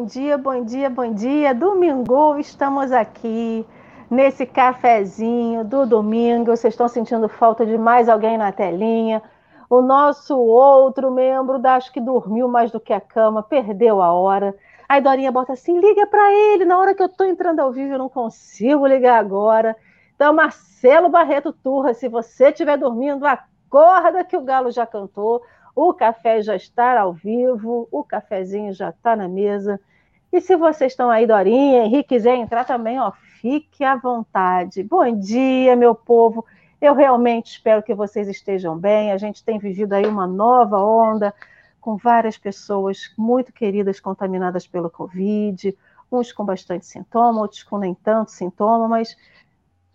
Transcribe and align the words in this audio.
bom 0.00 0.06
dia, 0.06 0.38
bom 0.38 0.64
dia, 0.64 0.88
bom 0.88 1.12
dia. 1.12 1.54
Domingo, 1.54 2.38
estamos 2.38 2.90
aqui 2.90 3.66
nesse 4.10 4.46
cafezinho 4.46 5.62
do 5.62 5.84
domingo. 5.84 6.56
Vocês 6.56 6.72
estão 6.72 6.88
sentindo 6.88 7.28
falta 7.28 7.66
de 7.66 7.76
mais 7.76 8.08
alguém 8.08 8.38
na 8.38 8.50
telinha? 8.50 9.22
O 9.68 9.82
nosso 9.82 10.38
outro 10.38 11.10
membro, 11.10 11.58
da, 11.58 11.74
acho 11.74 11.92
que 11.92 12.00
dormiu 12.00 12.48
mais 12.48 12.70
do 12.70 12.80
que 12.80 12.94
a 12.94 13.00
cama, 13.00 13.42
perdeu 13.42 14.00
a 14.00 14.10
hora. 14.10 14.56
Aí 14.88 15.02
Dorinha 15.02 15.30
bota 15.30 15.52
assim: 15.52 15.78
liga 15.78 16.06
para 16.06 16.32
ele, 16.32 16.64
na 16.64 16.78
hora 16.78 16.94
que 16.94 17.02
eu 17.02 17.06
estou 17.06 17.26
entrando 17.26 17.60
ao 17.60 17.70
vivo, 17.70 17.92
eu 17.92 17.98
não 17.98 18.08
consigo 18.08 18.86
ligar 18.86 19.18
agora. 19.18 19.76
Então, 20.16 20.32
Marcelo 20.32 21.10
Barreto 21.10 21.52
Turra, 21.52 21.92
se 21.92 22.08
você 22.08 22.48
estiver 22.48 22.78
dormindo, 22.78 23.26
acorda 23.26 24.24
que 24.24 24.36
o 24.36 24.42
galo 24.42 24.70
já 24.70 24.86
cantou. 24.86 25.42
O 25.76 25.92
café 25.92 26.40
já 26.40 26.56
está 26.56 26.98
ao 26.98 27.12
vivo, 27.12 27.86
o 27.92 28.02
cafezinho 28.02 28.72
já 28.72 28.88
está 28.88 29.14
na 29.14 29.28
mesa. 29.28 29.78
E 30.32 30.40
se 30.40 30.54
vocês 30.56 30.92
estão 30.92 31.10
aí, 31.10 31.26
Dorinha, 31.26 31.84
Henrique 31.84 32.10
quiser 32.10 32.36
entrar 32.36 32.64
também, 32.64 33.00
ó, 33.00 33.10
fique 33.40 33.82
à 33.82 33.96
vontade. 33.96 34.82
Bom 34.82 35.18
dia, 35.18 35.74
meu 35.74 35.92
povo. 35.92 36.46
Eu 36.80 36.94
realmente 36.94 37.50
espero 37.52 37.82
que 37.82 37.92
vocês 37.92 38.28
estejam 38.28 38.78
bem. 38.78 39.10
A 39.10 39.18
gente 39.18 39.42
tem 39.42 39.58
vivido 39.58 39.92
aí 39.92 40.06
uma 40.06 40.28
nova 40.28 40.78
onda 40.78 41.34
com 41.80 41.96
várias 41.96 42.38
pessoas 42.38 43.12
muito 43.18 43.52
queridas 43.52 43.98
contaminadas 43.98 44.68
pelo 44.68 44.88
Covid, 44.88 45.76
uns 46.12 46.30
com 46.30 46.44
bastante 46.44 46.86
sintoma, 46.86 47.40
outros 47.40 47.64
com 47.64 47.78
nem 47.78 47.94
tanto 47.94 48.30
sintoma, 48.30 48.86
mas 48.86 49.16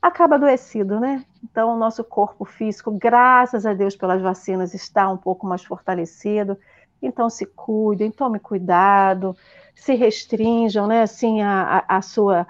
acaba 0.01 0.35
adoecido, 0.35 0.99
né? 0.99 1.23
Então, 1.43 1.73
o 1.73 1.77
nosso 1.77 2.03
corpo 2.03 2.43
físico, 2.43 2.91
graças 2.91 3.65
a 3.65 3.73
Deus 3.73 3.95
pelas 3.95 4.21
vacinas, 4.21 4.73
está 4.73 5.09
um 5.09 5.17
pouco 5.17 5.47
mais 5.47 5.63
fortalecido. 5.63 6.57
Então, 7.05 7.29
se 7.29 7.45
cuidem, 7.45 8.11
tome 8.11 8.39
cuidado, 8.39 9.35
se 9.75 9.93
restringam, 9.95 10.87
né? 10.87 11.01
Assim, 11.03 11.41
a, 11.41 11.83
a, 11.87 12.01
sua, 12.01 12.47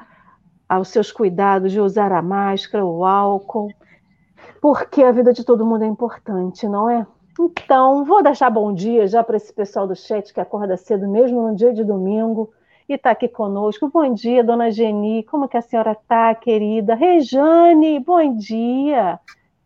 aos 0.67 0.89
seus 0.89 1.11
cuidados 1.11 1.71
de 1.71 1.79
usar 1.79 2.11
a 2.11 2.21
máscara, 2.21 2.85
o 2.85 3.05
álcool, 3.05 3.71
porque 4.61 5.03
a 5.03 5.11
vida 5.11 5.33
de 5.33 5.43
todo 5.43 5.65
mundo 5.65 5.83
é 5.83 5.87
importante, 5.87 6.67
não 6.67 6.89
é? 6.89 7.05
Então, 7.39 8.05
vou 8.05 8.23
deixar 8.23 8.49
bom 8.49 8.73
dia 8.73 9.07
já 9.07 9.23
para 9.23 9.35
esse 9.35 9.51
pessoal 9.51 9.85
do 9.85 9.95
chat 9.95 10.33
que 10.33 10.39
acorda 10.39 10.77
cedo, 10.77 11.07
mesmo 11.07 11.49
no 11.49 11.55
dia 11.55 11.73
de 11.73 11.83
domingo 11.83 12.51
e 12.87 12.93
está 12.93 13.11
aqui 13.11 13.27
conosco. 13.27 13.89
Bom 13.89 14.13
dia, 14.13 14.43
dona 14.43 14.71
Geni, 14.71 15.23
como 15.23 15.47
que 15.47 15.57
a 15.57 15.61
senhora 15.61 15.91
está, 15.91 16.33
querida? 16.35 16.95
Rejane, 16.95 17.99
bom 17.99 18.37
dia. 18.37 19.19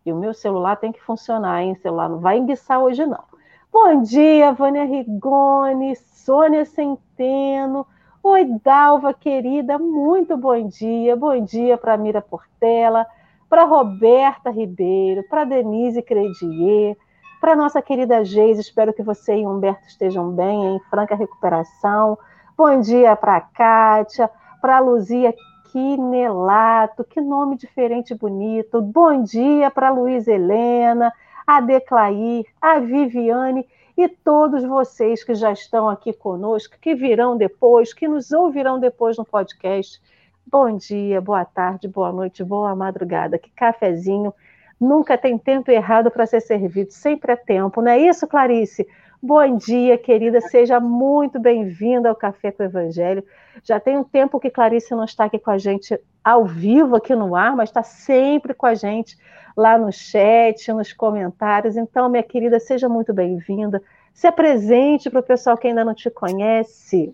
E 0.05 0.11
o 0.11 0.15
meu 0.15 0.33
celular 0.33 0.77
tem 0.77 0.91
que 0.91 1.01
funcionar, 1.01 1.61
hein? 1.61 1.73
O 1.73 1.81
celular 1.81 2.09
não 2.09 2.19
vai 2.19 2.37
enguiçar 2.37 2.81
hoje, 2.81 3.05
não. 3.05 3.28
Bom 3.71 4.01
dia, 4.01 4.51
Vânia 4.51 4.85
Rigoni, 4.85 5.95
Sônia 5.95 6.65
Centeno. 6.65 7.85
Oi, 8.23 8.45
Dalva, 8.63 9.13
querida, 9.13 9.77
muito 9.77 10.35
bom 10.37 10.67
dia. 10.67 11.15
Bom 11.15 11.43
dia 11.43 11.77
para 11.77 11.97
Mira 11.97 12.21
Portela, 12.21 13.05
para 13.49 13.63
Roberta 13.63 14.49
Ribeiro, 14.49 15.23
para 15.29 15.43
Denise 15.43 16.01
Credier, 16.01 16.97
para 17.39 17.55
nossa 17.55 17.81
querida 17.81 18.23
Geise. 18.23 18.61
Espero 18.61 18.93
que 18.93 19.03
você 19.03 19.37
e 19.37 19.47
Humberto 19.47 19.87
estejam 19.87 20.31
bem, 20.31 20.75
em 20.75 20.79
franca 20.89 21.15
recuperação 21.15 22.17
Bom 22.59 22.81
dia 22.81 23.15
para 23.15 23.39
Kátia, 23.39 24.29
para 24.59 24.79
Luzia 24.79 25.33
Quinelato, 25.71 27.05
que 27.05 27.21
nome 27.21 27.55
diferente 27.55 28.11
e 28.11 28.17
bonito. 28.17 28.81
Bom 28.81 29.23
dia 29.23 29.71
para 29.71 29.89
Luiz 29.89 30.27
Helena, 30.27 31.09
a 31.49 31.61
Declair, 31.61 32.45
a 32.61 32.77
Viviane 32.77 33.67
e 33.97 34.07
todos 34.07 34.63
vocês 34.63 35.23
que 35.23 35.33
já 35.33 35.51
estão 35.51 35.89
aqui 35.89 36.13
conosco, 36.13 36.77
que 36.79 36.93
virão 36.93 37.35
depois, 37.35 37.91
que 37.91 38.07
nos 38.07 38.31
ouvirão 38.31 38.79
depois 38.79 39.17
no 39.17 39.25
podcast. 39.25 39.99
Bom 40.45 40.77
dia, 40.77 41.19
boa 41.19 41.43
tarde, 41.43 41.87
boa 41.87 42.11
noite, 42.11 42.43
boa 42.43 42.75
madrugada. 42.75 43.39
Que 43.39 43.49
cafezinho. 43.49 44.31
Nunca 44.79 45.17
tem 45.17 45.39
tempo 45.39 45.71
errado 45.71 46.11
para 46.11 46.27
ser 46.27 46.41
servido, 46.41 46.91
sempre 46.91 47.31
é 47.31 47.35
tempo, 47.35 47.81
não 47.81 47.91
é 47.91 47.97
isso, 47.97 48.27
Clarice? 48.27 48.87
Bom 49.21 49.57
dia, 49.57 49.97
querida, 49.97 50.39
seja 50.39 50.79
muito 50.79 51.41
bem-vinda 51.41 52.07
ao 52.07 52.15
Café 52.15 52.53
com 52.53 52.63
o 52.63 52.65
Evangelho. 52.65 53.21
Já 53.65 53.77
tem 53.77 53.97
um 53.97 54.03
tempo 54.03 54.39
que 54.39 54.49
Clarice 54.49 54.91
não 54.91 55.03
está 55.03 55.25
aqui 55.25 55.37
com 55.37 55.51
a 55.51 55.57
gente 55.57 55.99
ao 56.23 56.45
vivo 56.45 56.95
aqui 56.95 57.13
no 57.13 57.35
ar, 57.35 57.53
mas 57.53 57.67
está 57.67 57.83
sempre 57.83 58.53
com 58.53 58.65
a 58.65 58.75
gente 58.75 59.17
lá 59.57 59.77
no 59.77 59.91
chat, 59.91 60.71
nos 60.71 60.93
comentários. 60.93 61.75
Então, 61.75 62.07
minha 62.07 62.23
querida, 62.23 62.61
seja 62.61 62.87
muito 62.87 63.13
bem-vinda. 63.13 63.83
Se 64.13 64.25
apresente 64.25 65.09
para 65.09 65.19
o 65.19 65.23
pessoal 65.23 65.57
que 65.57 65.67
ainda 65.67 65.83
não 65.83 65.93
te 65.93 66.09
conhece. 66.09 67.13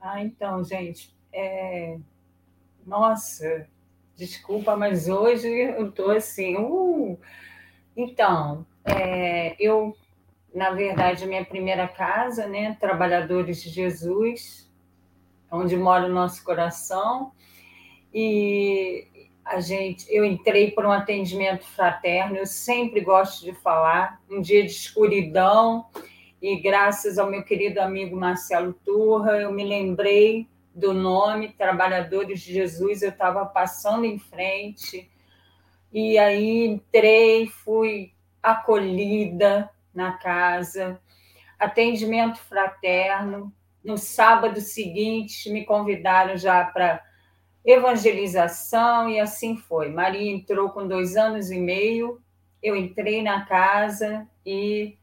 Ah, 0.00 0.22
então, 0.22 0.62
gente, 0.62 1.12
é... 1.32 1.98
nossa, 2.86 3.66
desculpa, 4.14 4.76
mas 4.76 5.08
hoje 5.08 5.48
eu 5.48 5.88
estou 5.88 6.12
assim. 6.12 6.56
Uh... 6.56 7.18
Então, 7.96 8.64
é... 8.84 9.56
eu 9.58 9.92
na 10.56 10.70
verdade, 10.70 11.22
a 11.22 11.26
minha 11.26 11.44
primeira 11.44 11.86
casa, 11.86 12.46
né? 12.46 12.78
Trabalhadores 12.80 13.62
de 13.62 13.68
Jesus, 13.68 14.72
onde 15.52 15.76
mora 15.76 16.06
o 16.06 16.12
nosso 16.12 16.42
coração. 16.42 17.30
E 18.12 19.06
a 19.44 19.60
gente, 19.60 20.06
eu 20.08 20.24
entrei 20.24 20.70
por 20.70 20.86
um 20.86 20.90
atendimento 20.90 21.66
fraterno, 21.66 22.38
eu 22.38 22.46
sempre 22.46 23.02
gosto 23.02 23.44
de 23.44 23.52
falar, 23.52 24.18
um 24.30 24.40
dia 24.40 24.64
de 24.64 24.70
escuridão, 24.70 25.84
e 26.40 26.56
graças 26.56 27.18
ao 27.18 27.30
meu 27.30 27.44
querido 27.44 27.78
amigo 27.78 28.16
Marcelo 28.16 28.72
Turra, 28.72 29.32
eu 29.32 29.52
me 29.52 29.62
lembrei 29.62 30.48
do 30.74 30.94
nome 30.94 31.52
Trabalhadores 31.52 32.40
de 32.40 32.54
Jesus, 32.54 33.02
eu 33.02 33.10
estava 33.10 33.44
passando 33.44 34.06
em 34.06 34.18
frente, 34.18 35.10
e 35.92 36.16
aí 36.16 36.66
entrei, 36.66 37.46
fui 37.46 38.14
acolhida, 38.42 39.70
na 39.96 40.12
casa, 40.12 41.00
atendimento 41.58 42.38
fraterno. 42.38 43.52
No 43.82 43.96
sábado 43.96 44.60
seguinte, 44.60 45.50
me 45.50 45.64
convidaram 45.64 46.36
já 46.36 46.64
para 46.64 47.02
evangelização 47.64 49.08
e 49.08 49.18
assim 49.18 49.56
foi. 49.56 49.88
Maria 49.88 50.30
entrou 50.30 50.70
com 50.70 50.86
dois 50.86 51.16
anos 51.16 51.50
e 51.50 51.58
meio, 51.58 52.20
eu 52.62 52.76
entrei 52.76 53.22
na 53.22 53.44
casa 53.44 54.28
e 54.44 54.96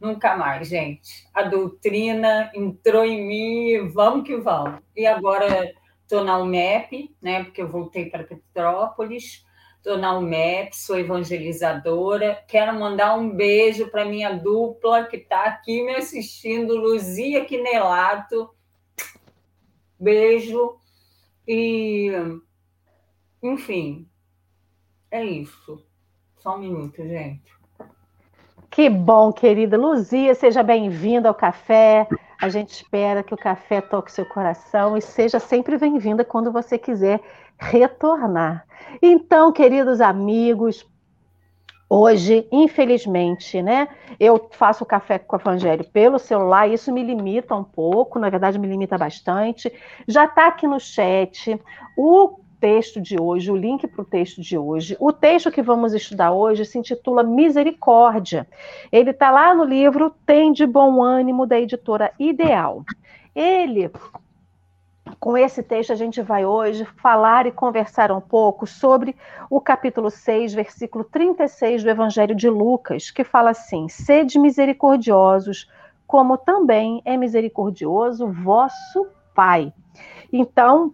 nunca 0.00 0.36
mais, 0.36 0.68
gente. 0.68 1.28
A 1.34 1.42
doutrina 1.42 2.50
entrou 2.54 3.04
em 3.04 3.26
mim, 3.26 3.88
vamos 3.88 4.26
que 4.26 4.36
vamos. 4.36 4.80
E 4.96 5.06
agora 5.06 5.74
estou 6.02 6.24
na 6.24 6.38
UMEP, 6.38 7.14
né, 7.20 7.44
porque 7.44 7.60
eu 7.60 7.68
voltei 7.68 8.08
para 8.08 8.24
Petrópolis, 8.24 9.44
Estou 9.88 10.02
na 10.02 10.20
sou 10.70 10.98
evangelizadora. 10.98 12.44
Quero 12.46 12.78
mandar 12.78 13.16
um 13.16 13.30
beijo 13.30 13.88
para 13.88 14.04
minha 14.04 14.30
dupla 14.30 15.04
que 15.04 15.16
está 15.16 15.44
aqui 15.44 15.82
me 15.82 15.94
assistindo, 15.94 16.76
Luzia 16.76 17.46
Quinelato. 17.46 18.50
Beijo. 19.98 20.76
E, 21.46 22.12
enfim, 23.42 24.06
é 25.10 25.24
isso. 25.24 25.82
Só 26.36 26.56
um 26.56 26.58
minuto, 26.58 26.96
gente. 26.98 27.50
Que 28.70 28.90
bom, 28.90 29.32
querida 29.32 29.78
Luzia, 29.78 30.34
seja 30.34 30.62
bem-vinda 30.62 31.30
ao 31.30 31.34
café. 31.34 32.06
A 32.38 32.50
gente 32.50 32.72
espera 32.72 33.22
que 33.22 33.32
o 33.32 33.38
café 33.38 33.80
toque 33.80 34.12
seu 34.12 34.26
coração 34.26 34.98
e 34.98 35.00
seja 35.00 35.40
sempre 35.40 35.78
bem-vinda 35.78 36.26
quando 36.26 36.52
você 36.52 36.76
quiser 36.76 37.22
retornar. 37.58 38.64
Então, 39.02 39.52
queridos 39.52 40.00
amigos, 40.00 40.86
Hoje, 41.90 42.46
infelizmente, 42.52 43.62
né, 43.62 43.88
eu 44.20 44.50
faço 44.52 44.84
café 44.84 45.18
com 45.18 45.36
o 45.36 45.40
Evangelho 45.40 45.82
pelo 45.84 46.18
celular, 46.18 46.68
isso 46.68 46.92
me 46.92 47.02
limita 47.02 47.54
um 47.54 47.64
pouco, 47.64 48.18
na 48.18 48.28
verdade 48.28 48.58
me 48.58 48.68
limita 48.68 48.98
bastante. 48.98 49.72
Já 50.06 50.26
está 50.26 50.48
aqui 50.48 50.66
no 50.66 50.78
chat 50.78 51.58
o 51.96 52.40
texto 52.60 53.00
de 53.00 53.18
hoje, 53.18 53.50
o 53.50 53.56
link 53.56 53.86
para 53.86 54.02
o 54.02 54.04
texto 54.04 54.42
de 54.42 54.58
hoje. 54.58 54.98
O 55.00 55.12
texto 55.14 55.50
que 55.50 55.62
vamos 55.62 55.94
estudar 55.94 56.30
hoje 56.30 56.66
se 56.66 56.78
intitula 56.78 57.22
Misericórdia. 57.22 58.46
Ele 58.92 59.10
está 59.10 59.30
lá 59.30 59.54
no 59.54 59.64
livro 59.64 60.14
Tem 60.26 60.52
de 60.52 60.66
Bom 60.66 61.02
Ânimo, 61.02 61.46
da 61.46 61.58
editora 61.58 62.12
Ideal. 62.18 62.84
Ele 63.34 63.90
com 65.20 65.36
esse 65.36 65.62
texto, 65.62 65.92
a 65.92 65.96
gente 65.96 66.22
vai 66.22 66.44
hoje 66.44 66.84
falar 66.84 67.46
e 67.46 67.52
conversar 67.52 68.10
um 68.12 68.20
pouco 68.20 68.66
sobre 68.66 69.16
o 69.50 69.60
capítulo 69.60 70.10
6, 70.10 70.54
versículo 70.54 71.04
36 71.04 71.82
do 71.82 71.90
Evangelho 71.90 72.34
de 72.34 72.48
Lucas, 72.48 73.10
que 73.10 73.24
fala 73.24 73.50
assim: 73.50 73.88
Sede 73.88 74.38
misericordiosos, 74.38 75.70
como 76.06 76.36
também 76.36 77.02
é 77.04 77.16
misericordioso 77.16 78.28
vosso 78.28 79.06
Pai. 79.34 79.72
Então, 80.32 80.92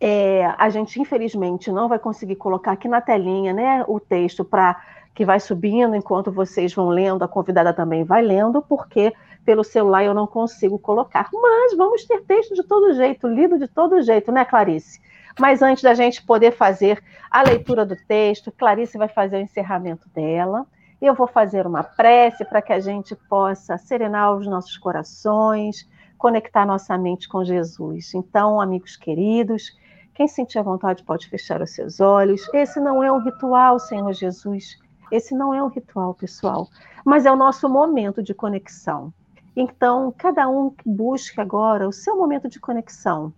é, 0.00 0.46
a 0.58 0.68
gente 0.68 1.00
infelizmente 1.00 1.70
não 1.70 1.88
vai 1.88 1.98
conseguir 1.98 2.36
colocar 2.36 2.72
aqui 2.72 2.88
na 2.88 3.00
telinha 3.00 3.52
né, 3.52 3.84
o 3.88 3.98
texto 3.98 4.44
para 4.44 4.80
que 5.14 5.24
vai 5.24 5.38
subindo 5.38 5.94
enquanto 5.94 6.32
vocês 6.32 6.72
vão 6.72 6.88
lendo, 6.88 7.22
a 7.22 7.28
convidada 7.28 7.72
também 7.72 8.02
vai 8.02 8.22
lendo, 8.22 8.62
porque 8.62 9.12
pelo 9.44 9.64
celular 9.64 10.04
eu 10.04 10.14
não 10.14 10.26
consigo 10.26 10.78
colocar. 10.78 11.28
Mas 11.32 11.76
vamos 11.76 12.04
ter 12.04 12.22
texto 12.22 12.54
de 12.54 12.62
todo 12.62 12.94
jeito, 12.94 13.26
lido 13.26 13.58
de 13.58 13.68
todo 13.68 14.02
jeito, 14.02 14.30
né, 14.30 14.44
Clarice? 14.44 15.00
Mas 15.38 15.62
antes 15.62 15.82
da 15.82 15.94
gente 15.94 16.24
poder 16.24 16.52
fazer 16.52 17.02
a 17.30 17.42
leitura 17.42 17.86
do 17.86 17.96
texto, 17.96 18.52
Clarice 18.52 18.98
vai 18.98 19.08
fazer 19.08 19.36
o 19.36 19.40
encerramento 19.40 20.08
dela. 20.10 20.66
Eu 21.00 21.14
vou 21.14 21.26
fazer 21.26 21.66
uma 21.66 21.82
prece 21.82 22.44
para 22.44 22.62
que 22.62 22.72
a 22.72 22.80
gente 22.80 23.16
possa 23.28 23.76
serenar 23.78 24.36
os 24.36 24.46
nossos 24.46 24.76
corações, 24.78 25.88
conectar 26.18 26.64
nossa 26.64 26.96
mente 26.96 27.28
com 27.28 27.44
Jesus. 27.44 28.14
Então, 28.14 28.60
amigos 28.60 28.96
queridos, 28.96 29.76
quem 30.14 30.28
sentir 30.28 30.58
a 30.58 30.62
vontade 30.62 31.02
pode 31.02 31.28
fechar 31.28 31.60
os 31.62 31.70
seus 31.70 31.98
olhos. 31.98 32.48
Esse 32.52 32.78
não 32.78 33.02
é 33.02 33.10
um 33.10 33.18
ritual, 33.18 33.78
Senhor 33.78 34.12
Jesus. 34.12 34.78
Esse 35.10 35.34
não 35.34 35.52
é 35.52 35.62
um 35.62 35.68
ritual, 35.68 36.14
pessoal, 36.14 36.68
mas 37.04 37.26
é 37.26 37.32
o 37.32 37.36
nosso 37.36 37.68
momento 37.68 38.22
de 38.22 38.32
conexão. 38.32 39.12
Então, 39.54 40.12
cada 40.16 40.48
um 40.48 40.74
busque 40.84 41.40
agora 41.40 41.86
o 41.86 41.92
seu 41.92 42.16
momento 42.16 42.48
de 42.48 42.58
conexão, 42.58 43.32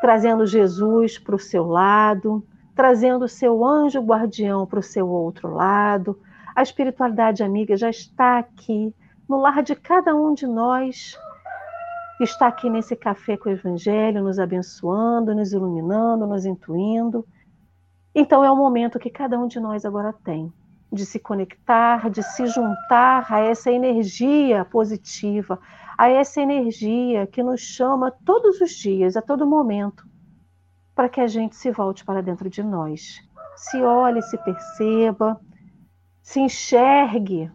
trazendo 0.00 0.46
Jesus 0.46 1.18
para 1.18 1.34
o 1.34 1.38
seu 1.38 1.66
lado, 1.66 2.46
trazendo 2.74 3.26
o 3.26 3.28
seu 3.28 3.64
anjo 3.64 4.00
guardião 4.00 4.66
para 4.66 4.78
o 4.78 4.82
seu 4.82 5.06
outro 5.08 5.52
lado. 5.52 6.18
A 6.56 6.62
espiritualidade 6.62 7.42
amiga 7.42 7.76
já 7.76 7.90
está 7.90 8.38
aqui, 8.38 8.94
no 9.28 9.38
lar 9.38 9.62
de 9.62 9.74
cada 9.74 10.14
um 10.14 10.32
de 10.32 10.46
nós, 10.46 11.18
está 12.20 12.46
aqui 12.46 12.70
nesse 12.70 12.96
café 12.96 13.36
com 13.36 13.50
o 13.50 13.52
Evangelho, 13.52 14.22
nos 14.22 14.38
abençoando, 14.38 15.34
nos 15.34 15.52
iluminando, 15.52 16.26
nos 16.26 16.46
intuindo. 16.46 17.26
Então 18.14 18.42
é 18.42 18.50
o 18.50 18.56
momento 18.56 18.98
que 18.98 19.10
cada 19.10 19.38
um 19.38 19.46
de 19.46 19.60
nós 19.60 19.84
agora 19.84 20.12
tem 20.24 20.52
de 20.94 21.04
se 21.04 21.18
conectar, 21.18 22.08
de 22.08 22.22
se 22.22 22.46
juntar 22.46 23.26
a 23.32 23.40
essa 23.40 23.70
energia 23.70 24.64
positiva, 24.64 25.58
a 25.98 26.08
essa 26.08 26.40
energia 26.40 27.26
que 27.26 27.42
nos 27.42 27.60
chama 27.60 28.12
todos 28.24 28.60
os 28.60 28.70
dias, 28.70 29.16
a 29.16 29.22
todo 29.22 29.46
momento, 29.46 30.04
para 30.94 31.08
que 31.08 31.20
a 31.20 31.26
gente 31.26 31.56
se 31.56 31.70
volte 31.70 32.04
para 32.04 32.22
dentro 32.22 32.48
de 32.48 32.62
nós. 32.62 33.20
Se 33.56 33.82
olhe, 33.82 34.22
se 34.22 34.38
perceba, 34.38 35.40
se 36.22 36.40
enxergue, 36.40 37.50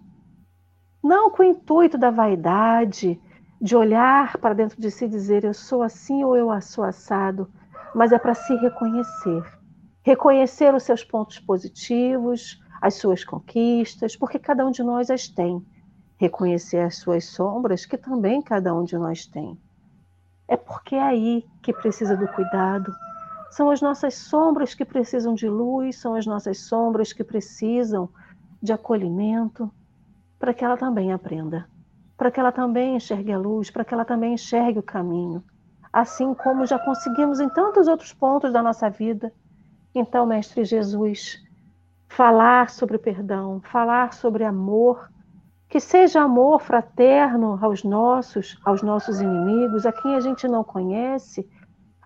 não 1.04 1.32
com 1.32 1.42
o 1.42 1.46
intuito 1.46 1.98
da 1.98 2.12
vaidade, 2.12 3.20
de 3.62 3.76
olhar 3.76 4.38
para 4.38 4.54
dentro 4.54 4.80
de 4.82 4.92
si 4.92 5.06
e 5.06 5.10
dizer 5.10 5.44
eu 5.44 5.54
sou 5.54 5.82
assim 5.82 6.24
ou 6.24 6.36
eu 6.36 6.50
sou 6.62 6.84
assado, 6.84 7.50
mas 7.96 8.12
é 8.12 8.20
para 8.20 8.34
se 8.34 8.56
reconhecer 8.56 9.60
reconhecer 10.10 10.74
os 10.74 10.84
seus 10.84 11.04
pontos 11.04 11.40
positivos, 11.40 12.60
as 12.82 12.96
suas 12.96 13.24
conquistas, 13.24 14.16
porque 14.16 14.40
cada 14.40 14.66
um 14.66 14.72
de 14.72 14.84
nós 14.84 15.10
as 15.10 15.28
tem. 15.28 15.66
Reconhecer 16.18 16.80
as 16.80 16.98
suas 16.98 17.26
sombras, 17.26 17.86
que 17.86 17.98
também 17.98 18.42
cada 18.42 18.74
um 18.74 18.84
de 18.84 18.98
nós 18.98 19.26
tem. 19.26 19.58
É 20.48 20.58
porque 20.58 20.96
é 20.96 21.02
aí 21.02 21.46
que 21.62 21.74
precisa 21.74 22.18
do 22.18 22.28
cuidado. 22.28 22.92
São 23.52 23.70
as 23.70 23.82
nossas 23.82 24.16
sombras 24.16 24.74
que 24.74 24.86
precisam 24.86 25.34
de 25.34 25.48
luz, 25.48 25.98
são 25.98 26.16
as 26.16 26.26
nossas 26.26 26.60
sombras 26.62 27.14
que 27.14 27.24
precisam 27.24 28.10
de 28.62 28.74
acolhimento, 28.74 29.72
para 30.38 30.54
que 30.54 30.64
ela 30.64 30.78
também 30.78 31.12
aprenda, 31.12 31.68
para 32.18 32.32
que 32.32 32.40
ela 32.40 32.52
também 32.52 32.96
enxergue 32.96 33.32
a 33.32 33.38
luz, 33.38 33.70
para 33.70 33.86
que 33.86 33.94
ela 33.94 34.06
também 34.06 34.34
enxergue 34.34 34.80
o 34.80 34.84
caminho, 34.84 35.44
assim 35.92 36.34
como 36.34 36.66
já 36.66 36.78
conseguimos 36.78 37.40
em 37.40 37.50
tantos 37.50 37.88
outros 37.88 38.14
pontos 38.14 38.52
da 38.52 38.62
nossa 38.62 38.90
vida 38.90 39.34
então, 39.94 40.26
Mestre 40.26 40.64
Jesus, 40.64 41.44
falar 42.10 42.70
sobre 42.70 42.98
perdão, 42.98 43.62
falar 43.62 44.14
sobre 44.14 44.44
amor, 44.44 45.10
que 45.70 45.80
seja 45.80 46.22
amor 46.22 46.60
fraterno 46.60 47.58
aos 47.62 47.84
nossos, 47.84 48.60
aos 48.66 48.82
nossos 48.82 49.22
inimigos, 49.22 49.86
a 49.86 49.94
quem 49.94 50.16
a 50.16 50.20
gente 50.20 50.48
não 50.48 50.64
conhece, 50.64 51.48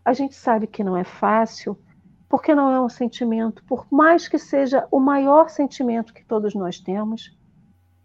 a 0.04 0.12
gente 0.14 0.36
sabe 0.36 0.68
que 0.68 0.84
não 0.84 0.98
é 0.98 1.06
fácil, 1.06 1.80
porque 2.28 2.54
não 2.54 2.70
é 2.70 2.82
um 2.82 2.90
sentimento, 2.90 3.64
por 3.64 3.88
mais 3.90 4.28
que 4.28 4.38
seja 4.38 4.86
o 4.92 5.00
maior 5.00 5.50
sentimento 5.50 6.14
que 6.14 6.26
todos 6.26 6.54
nós 6.54 6.80
temos, 6.80 7.36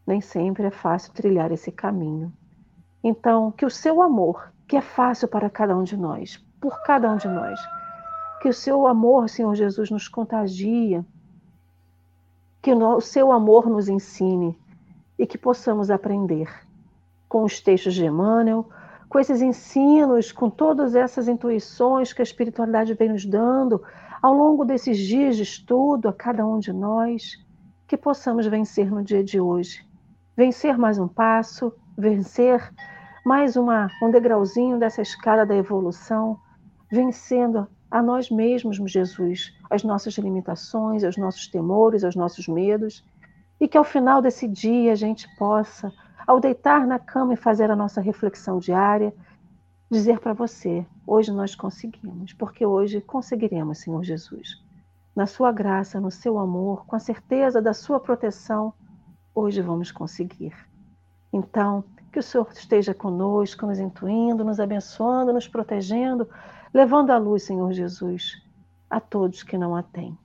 nem 0.07 0.21
sempre 0.21 0.67
é 0.67 0.71
fácil 0.71 1.13
trilhar 1.13 1.51
esse 1.51 1.73
caminho. 1.73 2.33
Então, 3.03 3.51
que 3.51 3.67
o 3.67 3.71
seu 3.71 4.01
amor, 4.01 4.53
que 4.67 4.77
é 4.77 4.81
fácil 4.81 5.29
para 5.29 5.51
cada 5.51 5.77
um 5.77 5.83
de 5.83 5.97
nós, 5.97 6.37
por 6.61 6.83
cada 6.83 7.11
um 7.11 7.17
de 7.17 7.29
nós, 7.29 7.61
que 8.41 8.49
o 8.49 8.55
seu 8.55 8.87
amor, 8.87 9.29
Senhor 9.29 9.55
Jesus, 9.55 9.91
nos 9.91 10.07
contagia, 10.09 11.05
que 12.61 12.73
o 12.73 13.01
seu 13.01 13.33
amor 13.33 13.69
nos 13.69 13.89
ensine 13.89 14.59
e 15.19 15.27
que 15.27 15.39
possamos 15.39 15.91
aprender 15.91 16.49
com 17.29 17.45
os 17.45 17.61
textos 17.61 17.95
de 17.95 18.07
Emmanuel, 18.07 18.69
com 19.09 19.19
esses 19.19 19.41
ensinos, 19.41 20.33
com 20.33 20.51
todas 20.51 20.95
essas 20.95 21.29
intuições 21.29 22.13
que 22.13 22.23
a 22.23 22.25
espiritualidade 22.25 22.95
vem 22.95 23.11
nos 23.11 23.25
dando 23.25 23.83
ao 24.21 24.35
longo 24.35 24.65
desses 24.65 24.99
dias 24.99 25.37
de 25.37 25.43
estudo 25.43 26.09
a 26.09 26.13
cada 26.13 26.47
um 26.47 26.59
de 26.59 26.73
nós, 26.73 27.37
que 27.87 27.97
possamos 27.97 28.47
vencer 28.47 28.91
no 28.91 29.03
dia 29.03 29.23
de 29.23 29.41
hoje. 29.41 29.87
Vencer 30.37 30.77
mais 30.77 30.99
um 30.99 31.09
passo, 31.09 31.73
vencer 31.97 32.73
mais 33.25 33.57
uma, 33.57 33.89
um 34.03 34.11
degrauzinho 34.11 34.79
dessa 34.79 35.03
escada 35.03 35.45
da 35.45 35.55
evolução, 35.55 36.39
vencendo 36.91 37.67
a 37.91 38.03
nós 38.03 38.31
mesmos, 38.31 38.79
Jesus, 38.91 39.53
as 39.71 39.83
nossas 39.83 40.15
limitações, 40.15 41.03
os 41.03 41.17
nossos 41.17 41.47
temores, 41.47 42.03
os 42.03 42.17
nossos 42.17 42.49
medos, 42.49 43.05
e 43.61 43.67
que 43.67 43.77
ao 43.77 43.85
final 43.85 44.23
desse 44.23 44.47
dia 44.47 44.93
a 44.93 44.97
gente 44.97 45.29
possa, 45.37 45.93
ao 46.27 46.41
deitar 46.41 46.87
na 46.87 46.99
cama 46.99 47.35
e 47.35 47.37
fazer 47.37 47.71
a 47.71 47.77
nossa 47.77 48.01
reflexão 48.01 48.59
diária, 48.59 49.13
dizer 49.91 50.21
para 50.21 50.33
você: 50.33 50.87
hoje 51.07 51.33
nós 51.33 51.55
conseguimos, 51.55 52.33
porque 52.33 52.65
hoje 52.65 53.01
conseguiremos, 53.01 53.79
Senhor 53.79 54.03
Jesus. 54.05 54.63
Na 55.15 55.27
Sua 55.27 55.51
graça, 55.51 56.01
no 56.01 56.11
Seu 56.11 56.39
amor, 56.39 56.87
com 56.87 56.95
a 56.95 57.01
certeza 57.01 57.61
da 57.61 57.75
Sua 57.75 57.99
proteção, 57.99 58.73
hoje 59.35 59.61
vamos 59.61 59.91
conseguir. 59.91 60.55
Então, 61.33 61.85
que 62.13 62.21
o 62.21 62.23
Senhor 62.23 62.49
esteja 62.53 62.95
conosco, 62.95 63.67
nos 63.67 63.79
intuindo, 63.79 64.45
nos 64.45 64.61
abençoando, 64.61 65.33
nos 65.33 65.49
protegendo 65.49 66.27
levando 66.73 67.11
a 67.11 67.19
luz, 67.19 67.45
Senhor 67.45 67.73
Jesus, 67.73 68.43
a 68.91 69.01
todos 69.01 69.43
que 69.43 69.59
não 69.59 69.75
a 69.75 69.83
têm. 69.83 70.17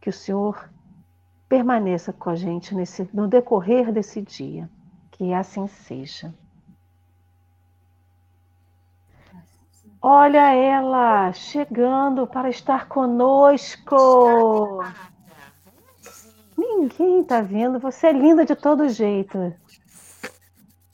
Que 0.00 0.10
o 0.10 0.12
Senhor 0.12 0.68
permaneça 1.48 2.12
com 2.12 2.30
a 2.30 2.34
gente 2.34 2.74
nesse, 2.74 3.08
no 3.12 3.26
decorrer 3.26 3.92
desse 3.92 4.20
dia. 4.20 4.68
Que 5.10 5.32
assim 5.32 5.66
seja. 5.66 6.34
Olha 10.06 10.54
ela 10.54 11.32
chegando 11.32 12.26
para 12.26 12.50
estar 12.50 12.88
conosco. 12.88 14.84
Ninguém 16.58 17.22
está 17.22 17.40
vendo. 17.40 17.78
Você 17.78 18.08
é 18.08 18.12
linda 18.12 18.44
de 18.44 18.54
todo 18.54 18.88
jeito. 18.88 19.54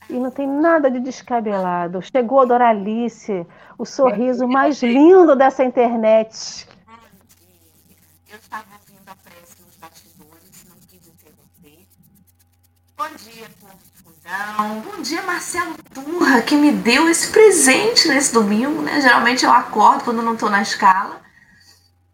E 0.08 0.12
não 0.12 0.30
tem 0.30 0.46
nada 0.46 0.88
de 0.88 1.00
descabelado. 1.00 2.00
Chegou 2.02 2.40
a 2.40 2.44
Doralice, 2.44 3.44
o 3.76 3.84
sorriso 3.84 4.46
mais 4.46 4.80
lindo 4.80 5.34
dessa 5.34 5.64
internet. 5.64 6.68
Eu 8.30 8.38
estava 8.38 8.64
ouvindo 8.78 9.08
a 9.08 9.14
prece 9.16 9.60
nos 9.60 9.74
bastidores, 9.74 10.64
não 10.68 10.76
quis 10.86 11.04
interromper. 11.04 11.88
Bom 12.96 13.08
dia, 13.16 13.50
povo 13.60 13.78
fundão. 14.04 14.80
Bom 14.82 15.02
dia, 15.02 15.20
Marcelo 15.22 15.74
Turra, 15.92 16.40
que 16.40 16.54
me 16.54 16.70
deu 16.70 17.08
esse 17.08 17.32
presente 17.32 18.06
nesse 18.06 18.32
domingo, 18.32 18.82
né? 18.82 19.00
Geralmente 19.00 19.44
eu 19.44 19.50
acordo 19.50 20.04
quando 20.04 20.22
não 20.22 20.34
estou 20.34 20.48
na 20.48 20.62
escala. 20.62 21.20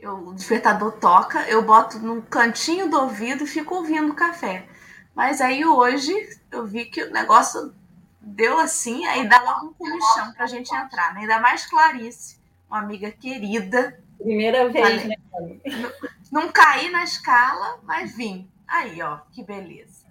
Eu, 0.00 0.28
o 0.28 0.34
despertador 0.34 0.92
toca, 0.92 1.46
eu 1.50 1.62
boto 1.62 1.98
no 1.98 2.22
cantinho 2.22 2.88
do 2.88 2.98
ouvido 2.98 3.44
e 3.44 3.46
fico 3.46 3.74
ouvindo 3.74 4.12
o 4.12 4.16
café. 4.16 4.66
Mas 5.14 5.42
aí 5.42 5.66
hoje 5.66 6.14
eu 6.50 6.64
vi 6.64 6.86
que 6.86 7.02
o 7.04 7.12
negócio 7.12 7.74
deu 8.22 8.58
assim, 8.58 9.04
aí 9.06 9.28
dá 9.28 9.42
logo 9.42 9.66
um 9.66 9.74
comichão 9.74 10.32
pra 10.32 10.46
gente 10.46 10.74
entrar, 10.74 11.12
né? 11.12 11.20
Ainda 11.20 11.38
mais 11.40 11.66
Clarice, 11.66 12.40
uma 12.70 12.78
amiga 12.78 13.10
querida. 13.10 14.02
Primeira 14.18 14.68
vez, 14.68 15.04
né? 15.04 15.16
Não, 16.30 16.42
não 16.42 16.52
caí 16.52 16.90
na 16.90 17.04
escala, 17.04 17.78
mas 17.84 18.16
vim. 18.16 18.50
Aí, 18.66 19.00
ó, 19.02 19.18
que 19.32 19.44
beleza. 19.44 20.06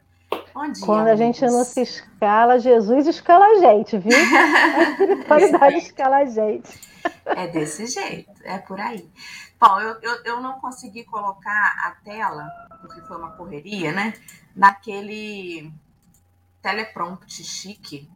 Bom 0.54 0.72
dia. 0.72 0.86
Quando 0.86 1.08
a 1.08 1.16
gente 1.16 1.42
não 1.42 1.64
se 1.64 1.82
escala, 1.82 2.60
Jesus 2.60 3.08
escala 3.08 3.46
a 3.46 3.56
gente, 3.56 3.98
viu? 3.98 4.12
A 4.16 4.90
espiritualidade 4.92 5.78
escala 5.78 6.18
a 6.18 6.26
gente. 6.26 6.80
É 7.26 7.48
desse 7.48 7.86
jeito, 7.88 8.32
é 8.44 8.58
por 8.58 8.80
aí. 8.80 9.10
Bom, 9.60 9.80
eu, 9.80 9.98
eu, 10.02 10.24
eu 10.24 10.42
não 10.42 10.60
consegui 10.60 11.04
colocar 11.04 11.76
a 11.86 11.92
tela, 12.04 12.48
porque 12.82 13.02
foi 13.02 13.18
uma 13.18 13.32
correria, 13.32 13.92
né? 13.92 14.14
Naquele 14.56 15.72
teleprompt 16.62 17.44
chique 17.44 18.10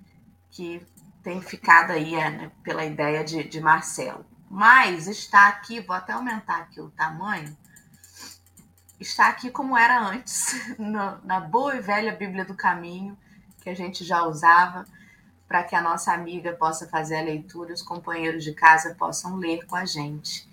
que 0.50 0.81
tem 1.22 1.41
ficado 1.41 1.91
aí 1.91 2.12
né, 2.15 2.51
pela 2.63 2.86
ideia 2.86 3.24
de, 3.24 3.43
de 3.43 3.62
Marcelo. 3.62 4.25
Mas 4.50 5.08
está 5.08 5.48
aqui, 5.48 5.79
vou 5.79 5.96
até 5.96 6.13
aumentar 6.13 6.58
aqui 6.58 6.82
o 6.82 6.89
tamanho, 6.89 7.56
está 9.00 9.27
aqui 9.27 9.51
como 9.51 9.77
era 9.77 10.01
antes, 10.01 10.56
no, 10.79 11.20
na 11.24 11.39
boa 11.39 11.75
e 11.75 11.82
velha 11.82 12.12
Bíblia 12.12 12.44
do 12.44 12.56
Caminho, 12.56 13.18
que 13.62 13.70
a 13.70 13.75
gente 13.75 14.03
já 14.03 14.24
usava 14.24 14.86
para 15.48 15.63
que 15.63 15.75
a 15.75 15.82
nossa 15.82 16.13
amiga 16.13 16.53
possa 16.53 16.88
fazer 16.88 17.18
a 17.18 17.24
leitura, 17.24 17.74
os 17.74 17.82
companheiros 17.82 18.44
de 18.44 18.53
casa 18.53 18.96
possam 18.96 19.36
ler 19.36 19.65
com 19.65 19.75
a 19.75 19.86
gente. 19.86 20.48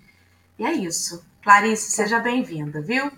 E 0.57 0.65
é 0.65 0.73
isso. 0.73 1.23
Clarice, 1.43 1.91
seja 1.91 2.19
bem-vinda, 2.19 2.81
viu? 2.81 3.11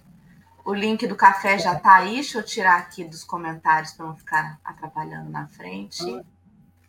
O 0.65 0.73
link 0.73 1.07
do 1.07 1.15
café 1.15 1.57
já 1.57 1.73
está 1.73 1.95
aí. 1.95 2.15
Deixa 2.15 2.37
eu 2.37 2.43
tirar 2.43 2.77
aqui 2.77 3.05
dos 3.05 3.23
comentários 3.23 3.93
para 3.93 4.05
não 4.05 4.15
ficar 4.15 4.59
atrapalhando 4.63 5.29
na 5.29 5.47
frente. 5.47 6.03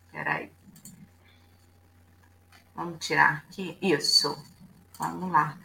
Espera 0.05 0.33
aí. 0.35 0.51
Vamos 2.81 3.05
tirar 3.05 3.45
aqui. 3.47 3.77
Isso. 3.79 4.35
Vamos 4.97 5.31
lá. 5.31 5.55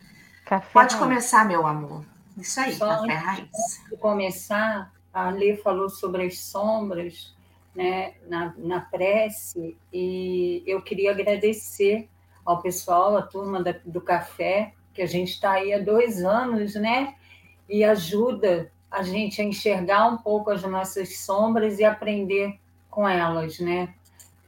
Café 0.45 0.69
Pode 0.71 0.95
raiz. 0.95 1.03
começar, 1.03 1.47
meu 1.47 1.67
amor. 1.67 2.05
Isso 2.37 2.61
aí, 2.61 2.75
Só 2.75 2.87
café 2.87 3.15
raiz. 3.15 3.41
Antes 3.41 3.85
de 3.91 3.97
começar, 3.97 4.93
a 5.15 5.31
Lê 5.31 5.57
falou 5.57 5.89
sobre 5.89 6.27
as 6.27 6.39
sombras 6.41 7.35
né, 7.75 8.13
na, 8.29 8.53
na 8.59 8.81
prece 8.83 9.75
e 9.91 10.63
eu 10.67 10.83
queria 10.83 11.13
agradecer 11.13 12.07
ao 12.45 12.61
pessoal, 12.61 13.17
a 13.17 13.23
turma 13.23 13.63
da, 13.63 13.75
do 13.83 14.01
café, 14.03 14.75
que 14.93 15.01
a 15.01 15.07
gente 15.07 15.31
está 15.31 15.53
aí 15.53 15.73
há 15.73 15.79
dois 15.79 16.23
anos, 16.23 16.75
né? 16.75 17.15
E 17.67 17.83
ajuda 17.83 18.71
a 18.91 19.03
gente 19.03 19.41
a 19.41 19.45
enxergar 19.45 20.07
um 20.07 20.19
pouco 20.19 20.51
as 20.51 20.63
nossas 20.65 21.17
sombras 21.21 21.79
e 21.79 21.85
aprender 21.85 22.61
com 22.91 23.09
elas, 23.09 23.59
né? 23.59 23.95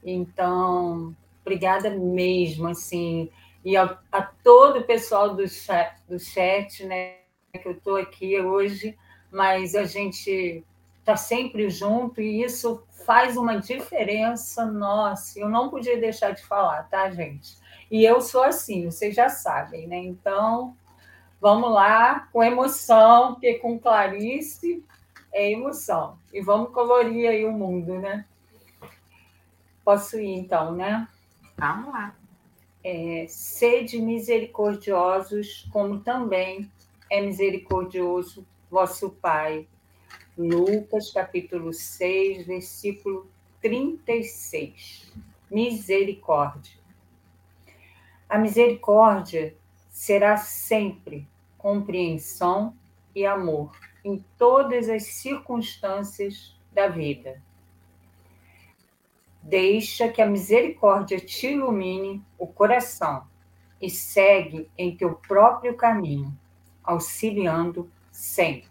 Então, 0.04 1.16
obrigada 1.48 1.88
mesmo, 1.90 2.68
assim, 2.68 3.30
e 3.64 3.74
a, 3.74 3.98
a 4.12 4.22
todo 4.22 4.80
o 4.80 4.84
pessoal 4.84 5.34
do 5.34 5.48
chat, 5.48 5.96
do 6.06 6.18
chat, 6.18 6.84
né? 6.84 7.16
Que 7.52 7.66
eu 7.66 7.72
estou 7.72 7.96
aqui 7.96 8.38
hoje, 8.38 8.96
mas 9.32 9.74
a 9.74 9.84
gente 9.84 10.62
está 11.00 11.16
sempre 11.16 11.70
junto 11.70 12.20
e 12.20 12.42
isso 12.42 12.82
faz 13.06 13.38
uma 13.38 13.58
diferença, 13.58 14.66
nossa, 14.66 15.40
eu 15.40 15.48
não 15.48 15.70
podia 15.70 15.98
deixar 15.98 16.32
de 16.32 16.44
falar, 16.44 16.82
tá, 16.90 17.10
gente? 17.10 17.56
E 17.90 18.04
eu 18.04 18.20
sou 18.20 18.42
assim, 18.42 18.84
vocês 18.84 19.14
já 19.14 19.30
sabem, 19.30 19.86
né? 19.86 19.96
Então, 19.96 20.76
vamos 21.40 21.72
lá, 21.72 22.28
com 22.30 22.44
emoção, 22.44 23.32
porque 23.32 23.54
com 23.54 23.78
Clarice 23.78 24.84
é 25.32 25.50
emoção. 25.50 26.18
E 26.32 26.42
vamos 26.42 26.70
colorir 26.72 27.30
aí 27.30 27.46
o 27.46 27.52
mundo, 27.52 27.98
né? 27.98 28.26
Posso 29.82 30.18
ir, 30.20 30.34
então, 30.36 30.72
né? 30.72 31.08
Vamos 31.58 31.92
lá. 31.92 32.16
É, 32.84 33.26
sede 33.28 34.00
misericordiosos, 34.00 35.68
como 35.72 35.98
também 35.98 36.70
é 37.10 37.20
misericordioso 37.20 38.46
vosso 38.70 39.10
Pai. 39.10 39.66
Lucas, 40.36 41.10
capítulo 41.10 41.72
6, 41.72 42.46
versículo 42.46 43.28
36. 43.60 45.12
Misericórdia. 45.50 46.78
A 48.28 48.38
misericórdia 48.38 49.56
será 49.90 50.36
sempre 50.36 51.26
compreensão 51.56 52.72
e 53.16 53.26
amor 53.26 53.72
em 54.04 54.24
todas 54.38 54.88
as 54.88 55.02
circunstâncias 55.02 56.56
da 56.72 56.86
vida. 56.86 57.42
Deixa 59.42 60.08
que 60.08 60.20
a 60.20 60.26
misericórdia 60.26 61.18
te 61.18 61.48
ilumine 61.48 62.22
o 62.38 62.46
coração 62.46 63.26
e 63.80 63.88
segue 63.88 64.70
em 64.76 64.96
teu 64.96 65.14
próprio 65.14 65.76
caminho, 65.76 66.36
auxiliando 66.82 67.90
sempre. 68.10 68.68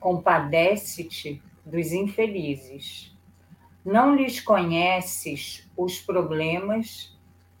Compadece-te 0.00 1.42
dos 1.64 1.92
infelizes. 1.92 3.14
Não 3.84 4.14
lhes 4.14 4.40
conheces 4.40 5.68
os 5.76 6.00
problemas 6.00 7.16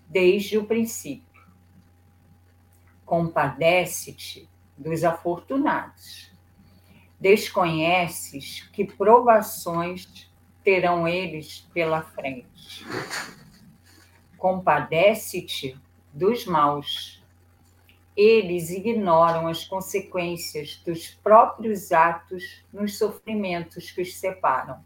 desde 0.08 0.56
o 0.58 0.64
princípio. 0.64 1.42
Compadece-te 3.04 4.48
dos 4.76 5.04
afortunados. 5.04 6.32
Desconheces 7.20 8.68
que 8.72 8.84
provações 8.84 10.30
terão 10.64 11.06
eles 11.06 11.68
pela 11.74 12.02
frente. 12.02 12.84
Compadece-te 14.38 15.78
dos 16.12 16.46
maus. 16.46 17.22
Eles 18.16 18.70
ignoram 18.70 19.46
as 19.46 19.64
consequências 19.64 20.80
dos 20.84 21.10
próprios 21.10 21.92
atos 21.92 22.64
nos 22.72 22.96
sofrimentos 22.96 23.90
que 23.90 24.02
os 24.02 24.16
separam. 24.16 24.82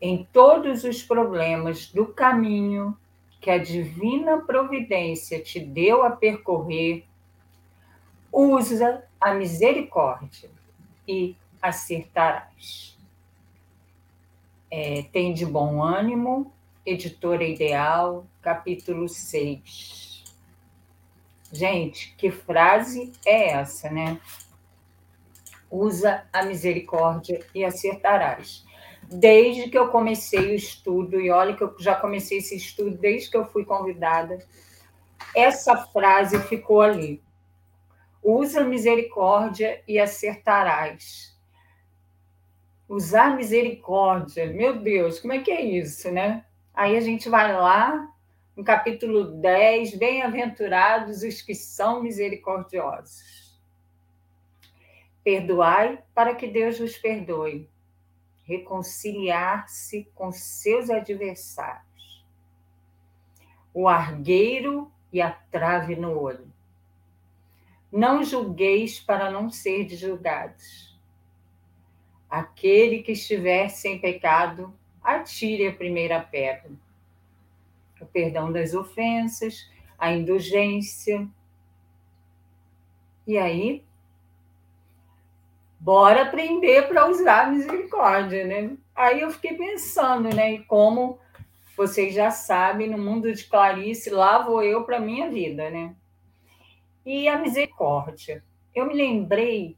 Em 0.00 0.24
todos 0.32 0.84
os 0.84 1.02
problemas 1.02 1.90
do 1.90 2.06
caminho 2.06 2.96
que 3.40 3.50
a 3.50 3.58
divina 3.58 4.38
providência 4.38 5.42
te 5.42 5.60
deu 5.60 6.02
a 6.02 6.10
percorrer, 6.10 7.04
usa 8.32 9.04
a 9.20 9.34
misericórdia 9.34 10.50
e 11.06 11.36
acertarás. 11.60 12.93
É, 14.76 15.04
tem 15.12 15.32
de 15.32 15.46
bom 15.46 15.80
ânimo, 15.80 16.52
Editora 16.84 17.44
Ideal, 17.44 18.26
capítulo 18.42 19.08
6. 19.08 20.24
Gente, 21.52 22.12
que 22.16 22.28
frase 22.32 23.12
é 23.24 23.50
essa, 23.50 23.88
né? 23.88 24.18
Usa 25.70 26.26
a 26.32 26.42
misericórdia 26.42 27.46
e 27.54 27.64
acertarás 27.64 28.64
desde 29.08 29.70
que 29.70 29.78
eu 29.78 29.90
comecei 29.90 30.50
o 30.50 30.54
estudo, 30.56 31.20
e 31.20 31.30
olha 31.30 31.54
que 31.54 31.62
eu 31.62 31.76
já 31.78 31.94
comecei 31.94 32.38
esse 32.38 32.56
estudo 32.56 32.98
desde 32.98 33.30
que 33.30 33.36
eu 33.36 33.44
fui 33.44 33.64
convidada, 33.64 34.44
essa 35.36 35.76
frase 35.76 36.36
ficou 36.48 36.80
ali. 36.80 37.22
Usa 38.20 38.64
misericórdia 38.64 39.84
e 39.86 40.00
acertarás. 40.00 41.33
Usar 42.88 43.36
misericórdia, 43.36 44.46
meu 44.46 44.78
Deus, 44.78 45.18
como 45.18 45.32
é 45.32 45.40
que 45.40 45.50
é 45.50 45.62
isso, 45.62 46.10
né? 46.10 46.44
Aí 46.74 46.96
a 46.96 47.00
gente 47.00 47.28
vai 47.28 47.52
lá, 47.52 48.12
no 48.56 48.62
capítulo 48.62 49.24
10, 49.40 49.96
bem-aventurados 49.96 51.22
os 51.22 51.40
que 51.40 51.54
são 51.54 52.02
misericordiosos. 52.02 53.58
Perdoai 55.22 56.02
para 56.14 56.34
que 56.34 56.46
Deus 56.46 56.78
vos 56.78 56.96
perdoe 56.98 57.68
reconciliar-se 58.44 60.10
com 60.14 60.30
seus 60.30 60.90
adversários. 60.90 62.24
O 63.72 63.88
argueiro 63.88 64.92
e 65.12 65.20
a 65.20 65.30
trave 65.30 65.96
no 65.96 66.20
olho. 66.20 66.52
Não 67.90 68.22
julgueis 68.22 69.00
para 69.00 69.30
não 69.30 69.48
ser 69.48 69.88
julgados. 69.88 70.93
Aquele 72.34 73.00
que 73.00 73.12
estiver 73.12 73.68
sem 73.68 74.00
pecado, 74.00 74.74
atire 75.00 75.68
a 75.68 75.72
primeira 75.72 76.18
pedra. 76.18 76.72
O 78.00 78.06
perdão 78.06 78.50
das 78.50 78.74
ofensas, 78.74 79.70
a 79.96 80.12
indulgência. 80.12 81.28
E 83.24 83.38
aí, 83.38 83.84
bora 85.78 86.22
aprender 86.22 86.88
para 86.88 87.08
usar 87.08 87.52
misericórdia, 87.52 88.44
né? 88.44 88.76
Aí 88.96 89.20
eu 89.20 89.30
fiquei 89.30 89.56
pensando, 89.56 90.28
né? 90.34 90.54
E 90.54 90.64
como 90.64 91.20
vocês 91.76 92.12
já 92.12 92.32
sabem, 92.32 92.90
no 92.90 92.98
mundo 92.98 93.32
de 93.32 93.44
Clarice, 93.44 94.10
lá 94.10 94.42
vou 94.42 94.60
eu 94.60 94.82
para 94.82 94.98
minha 94.98 95.30
vida, 95.30 95.70
né? 95.70 95.94
E 97.06 97.28
a 97.28 97.38
misericórdia. 97.38 98.42
Eu 98.74 98.86
me 98.86 98.94
lembrei 98.94 99.76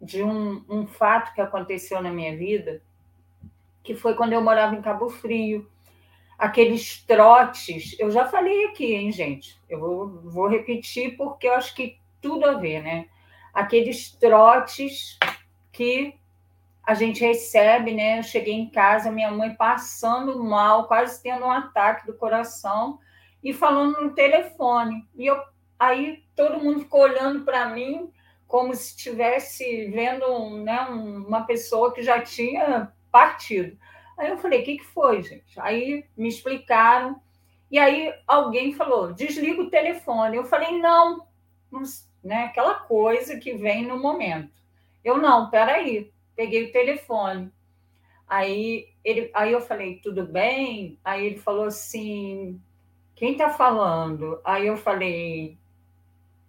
de 0.00 0.22
um, 0.22 0.64
um 0.68 0.86
fato 0.86 1.34
que 1.34 1.40
aconteceu 1.40 2.02
na 2.02 2.10
minha 2.10 2.36
vida, 2.36 2.82
que 3.82 3.94
foi 3.94 4.14
quando 4.14 4.32
eu 4.32 4.42
morava 4.42 4.74
em 4.74 4.82
Cabo 4.82 5.08
Frio. 5.08 5.70
Aqueles 6.38 7.02
trotes, 7.02 7.96
eu 7.98 8.10
já 8.10 8.26
falei 8.26 8.66
aqui, 8.66 8.94
hein, 8.94 9.12
gente? 9.12 9.60
Eu 9.68 9.80
vou, 9.80 10.08
vou 10.22 10.48
repetir 10.48 11.16
porque 11.16 11.46
eu 11.46 11.54
acho 11.54 11.74
que 11.74 11.98
tudo 12.20 12.44
a 12.44 12.54
ver, 12.54 12.82
né? 12.82 13.06
aqueles 13.54 14.10
trotes 14.10 15.16
que 15.70 16.18
a 16.82 16.92
gente 16.92 17.24
recebe, 17.24 17.94
né? 17.94 18.18
Eu 18.18 18.22
cheguei 18.24 18.52
em 18.52 18.68
casa, 18.68 19.10
minha 19.10 19.30
mãe 19.30 19.54
passando 19.54 20.42
mal, 20.42 20.88
quase 20.88 21.22
tendo 21.22 21.46
um 21.46 21.50
ataque 21.50 22.04
do 22.06 22.14
coração 22.14 22.98
e 23.42 23.52
falando 23.54 24.02
no 24.02 24.14
telefone. 24.14 25.08
E 25.14 25.24
eu, 25.24 25.40
aí 25.78 26.24
todo 26.34 26.62
mundo 26.62 26.80
ficou 26.80 27.02
olhando 27.02 27.44
para 27.44 27.68
mim 27.68 28.12
como 28.54 28.72
se 28.72 28.96
estivesse 28.96 29.86
vendo 29.86 30.32
um, 30.32 30.62
né, 30.62 30.80
uma 30.82 31.44
pessoa 31.44 31.92
que 31.92 32.04
já 32.04 32.22
tinha 32.22 32.92
partido. 33.10 33.76
Aí 34.16 34.30
eu 34.30 34.38
falei: 34.38 34.60
o 34.60 34.64
que, 34.64 34.78
que 34.78 34.84
foi, 34.84 35.24
gente? 35.24 35.58
Aí 35.58 36.04
me 36.16 36.28
explicaram. 36.28 37.20
E 37.68 37.80
aí 37.80 38.14
alguém 38.28 38.72
falou: 38.72 39.12
desliga 39.12 39.60
o 39.60 39.70
telefone. 39.70 40.36
Eu 40.36 40.44
falei: 40.44 40.78
não, 40.78 41.26
né? 42.22 42.44
Aquela 42.44 42.74
coisa 42.74 43.40
que 43.40 43.54
vem 43.54 43.84
no 43.84 44.00
momento. 44.00 44.54
Eu 45.02 45.18
não, 45.18 45.50
peraí, 45.50 46.12
peguei 46.36 46.66
o 46.66 46.72
telefone. 46.72 47.50
Aí, 48.24 48.86
ele, 49.02 49.32
aí 49.34 49.50
eu 49.50 49.62
falei, 49.62 49.98
tudo 49.98 50.28
bem? 50.28 50.96
Aí 51.02 51.26
ele 51.26 51.38
falou 51.38 51.64
assim, 51.64 52.62
quem 53.16 53.32
está 53.32 53.50
falando? 53.50 54.40
Aí 54.44 54.68
eu 54.68 54.76
falei, 54.76 55.58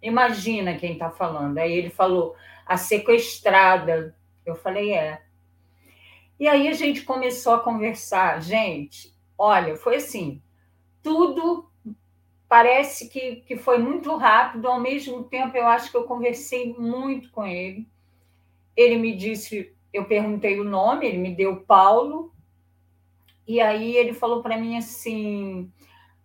imagina 0.06 0.76
quem 0.76 0.92
está 0.92 1.10
falando. 1.10 1.58
Aí 1.58 1.72
ele 1.72 1.90
falou, 1.90 2.34
a 2.64 2.76
sequestrada. 2.76 4.16
Eu 4.44 4.54
falei, 4.54 4.94
é. 4.94 5.22
E 6.38 6.46
aí 6.46 6.68
a 6.68 6.72
gente 6.72 7.02
começou 7.02 7.54
a 7.54 7.60
conversar. 7.60 8.42
Gente, 8.42 9.14
olha, 9.38 9.76
foi 9.76 9.96
assim, 9.96 10.42
tudo 11.02 11.70
parece 12.48 13.08
que, 13.08 13.36
que 13.36 13.56
foi 13.56 13.78
muito 13.78 14.14
rápido, 14.16 14.68
ao 14.68 14.80
mesmo 14.80 15.24
tempo 15.24 15.56
eu 15.56 15.66
acho 15.66 15.90
que 15.90 15.96
eu 15.96 16.04
conversei 16.04 16.72
muito 16.74 17.30
com 17.30 17.44
ele. 17.44 17.88
Ele 18.76 18.96
me 18.96 19.16
disse, 19.16 19.74
eu 19.92 20.04
perguntei 20.04 20.60
o 20.60 20.64
nome, 20.64 21.06
ele 21.06 21.18
me 21.18 21.34
deu 21.34 21.60
Paulo, 21.62 22.32
e 23.46 23.60
aí 23.60 23.96
ele 23.96 24.12
falou 24.12 24.42
para 24.42 24.56
mim 24.56 24.76
assim, 24.76 25.72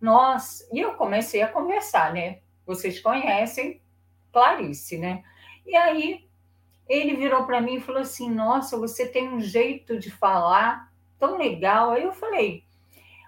nossa, 0.00 0.68
e 0.72 0.80
eu 0.80 0.94
comecei 0.94 1.42
a 1.42 1.48
conversar, 1.48 2.12
né? 2.12 2.40
Vocês 2.74 3.00
conhecem 3.00 3.80
Clarice, 4.32 4.98
né? 4.98 5.22
E 5.66 5.76
aí 5.76 6.26
ele 6.88 7.16
virou 7.16 7.44
para 7.44 7.60
mim 7.60 7.76
e 7.76 7.80
falou 7.80 8.00
assim: 8.00 8.30
Nossa, 8.30 8.78
você 8.78 9.06
tem 9.06 9.28
um 9.28 9.40
jeito 9.40 9.98
de 9.98 10.10
falar 10.10 10.92
tão 11.18 11.36
legal. 11.36 11.90
Aí 11.90 12.02
eu 12.02 12.12
falei: 12.12 12.64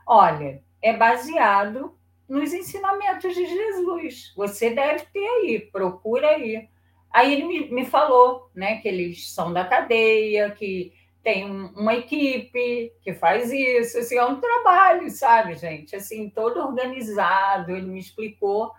Olha, 0.07 0.63
é 0.83 0.97
baseado 0.97 1.97
nos 2.29 2.53
ensinamentos 2.53 3.35
de 3.35 3.47
Jesus. 3.47 4.33
Você 4.37 4.71
deve 4.71 5.05
ter 5.07 5.27
aí, 5.27 5.61
procura 5.61 6.29
aí. 6.31 6.69
Aí 7.11 7.33
ele 7.33 7.45
me, 7.45 7.71
me 7.71 7.85
falou 7.87 8.51
né, 8.55 8.79
que 8.81 8.89
eles 8.89 9.33
são 9.33 9.53
da 9.53 9.65
cadeia, 9.65 10.51
que 10.51 10.93
tem 11.23 11.51
uma 11.51 11.95
equipe 11.95 12.93
que 13.01 13.15
faz 13.15 13.51
isso, 13.51 13.99
assim, 13.99 14.17
é 14.17 14.25
um 14.25 14.41
trabalho, 14.41 15.09
sabe, 15.11 15.55
gente? 15.55 15.97
Assim, 15.97 16.29
todo 16.29 16.61
organizado, 16.61 17.71
ele 17.71 17.87
me 17.87 17.99
explicou. 17.99 18.73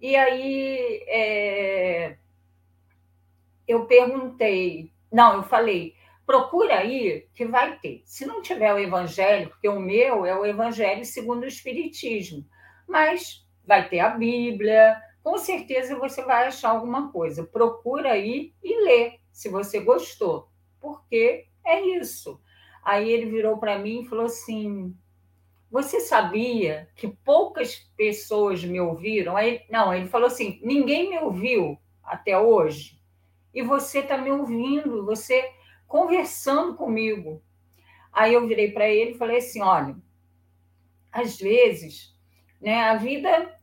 E 0.00 0.14
aí 0.14 1.04
é, 1.08 2.16
eu 3.66 3.86
perguntei, 3.86 4.92
não, 5.12 5.36
eu 5.36 5.42
falei, 5.42 5.94
procura 6.24 6.78
aí 6.78 7.26
que 7.34 7.44
vai 7.44 7.78
ter. 7.78 8.02
Se 8.04 8.24
não 8.26 8.42
tiver 8.42 8.72
o 8.72 8.78
evangelho, 8.78 9.48
porque 9.48 9.68
o 9.68 9.80
meu 9.80 10.24
é 10.24 10.38
o 10.38 10.46
evangelho 10.46 11.04
segundo 11.04 11.42
o 11.42 11.48
Espiritismo, 11.48 12.44
mas 12.86 13.46
vai 13.64 13.88
ter 13.88 14.00
a 14.00 14.10
Bíblia, 14.10 15.00
com 15.22 15.36
certeza 15.36 15.98
você 15.98 16.22
vai 16.22 16.46
achar 16.46 16.70
alguma 16.70 17.12
coisa. 17.12 17.44
Procura 17.44 18.12
aí 18.12 18.54
e 18.62 18.84
lê, 18.84 19.18
se 19.32 19.48
você 19.48 19.80
gostou, 19.80 20.48
porque 20.80 21.46
é 21.64 21.80
isso. 21.80 22.40
Aí 22.82 23.10
ele 23.10 23.26
virou 23.26 23.58
para 23.58 23.78
mim 23.78 24.02
e 24.02 24.08
falou 24.08 24.24
assim: 24.24 24.96
Você 25.70 26.00
sabia 26.00 26.88
que 26.96 27.08
poucas 27.08 27.76
pessoas 27.96 28.64
me 28.64 28.80
ouviram? 28.80 29.36
Aí, 29.36 29.62
não, 29.70 29.92
ele 29.92 30.08
falou 30.08 30.26
assim: 30.26 30.60
Ninguém 30.62 31.10
me 31.10 31.18
ouviu 31.18 31.78
até 32.02 32.38
hoje. 32.38 32.98
E 33.52 33.62
você 33.62 34.00
está 34.00 34.16
me 34.16 34.30
ouvindo, 34.30 35.04
você 35.04 35.50
conversando 35.86 36.74
comigo. 36.74 37.42
Aí 38.12 38.34
eu 38.34 38.46
virei 38.46 38.72
para 38.72 38.88
ele 38.88 39.12
e 39.12 39.18
falei 39.18 39.38
assim: 39.38 39.60
Olha, 39.60 39.96
às 41.12 41.38
vezes, 41.38 42.14
né, 42.60 42.84
a 42.84 42.96
vida, 42.96 43.54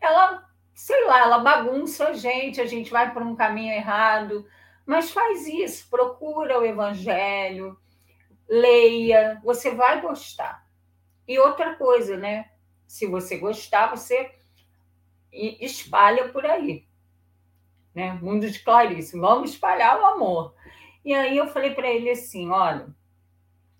ela, 0.00 0.48
sei 0.74 1.04
lá, 1.06 1.20
ela 1.20 1.38
bagunça 1.38 2.08
a 2.08 2.12
gente, 2.14 2.60
a 2.60 2.66
gente 2.66 2.90
vai 2.90 3.12
por 3.12 3.22
um 3.22 3.36
caminho 3.36 3.72
errado 3.72 4.46
mas 4.86 5.10
faz 5.10 5.46
isso, 5.46 5.88
procura 5.88 6.58
o 6.58 6.64
evangelho, 6.64 7.78
leia, 8.48 9.40
você 9.44 9.74
vai 9.74 10.00
gostar. 10.00 10.61
E 11.26 11.38
outra 11.38 11.74
coisa, 11.76 12.16
né? 12.16 12.50
Se 12.86 13.06
você 13.06 13.38
gostar, 13.38 13.88
você 13.88 14.32
espalha 15.32 16.28
por 16.28 16.44
aí. 16.44 16.86
Né? 17.94 18.12
Mundo 18.14 18.50
de 18.50 18.58
Clarice, 18.58 19.18
vamos 19.18 19.52
espalhar 19.52 20.00
o 20.00 20.06
amor. 20.06 20.54
E 21.04 21.14
aí 21.14 21.36
eu 21.36 21.46
falei 21.48 21.74
para 21.74 21.88
ele 21.88 22.10
assim, 22.10 22.48
olha, 22.50 22.94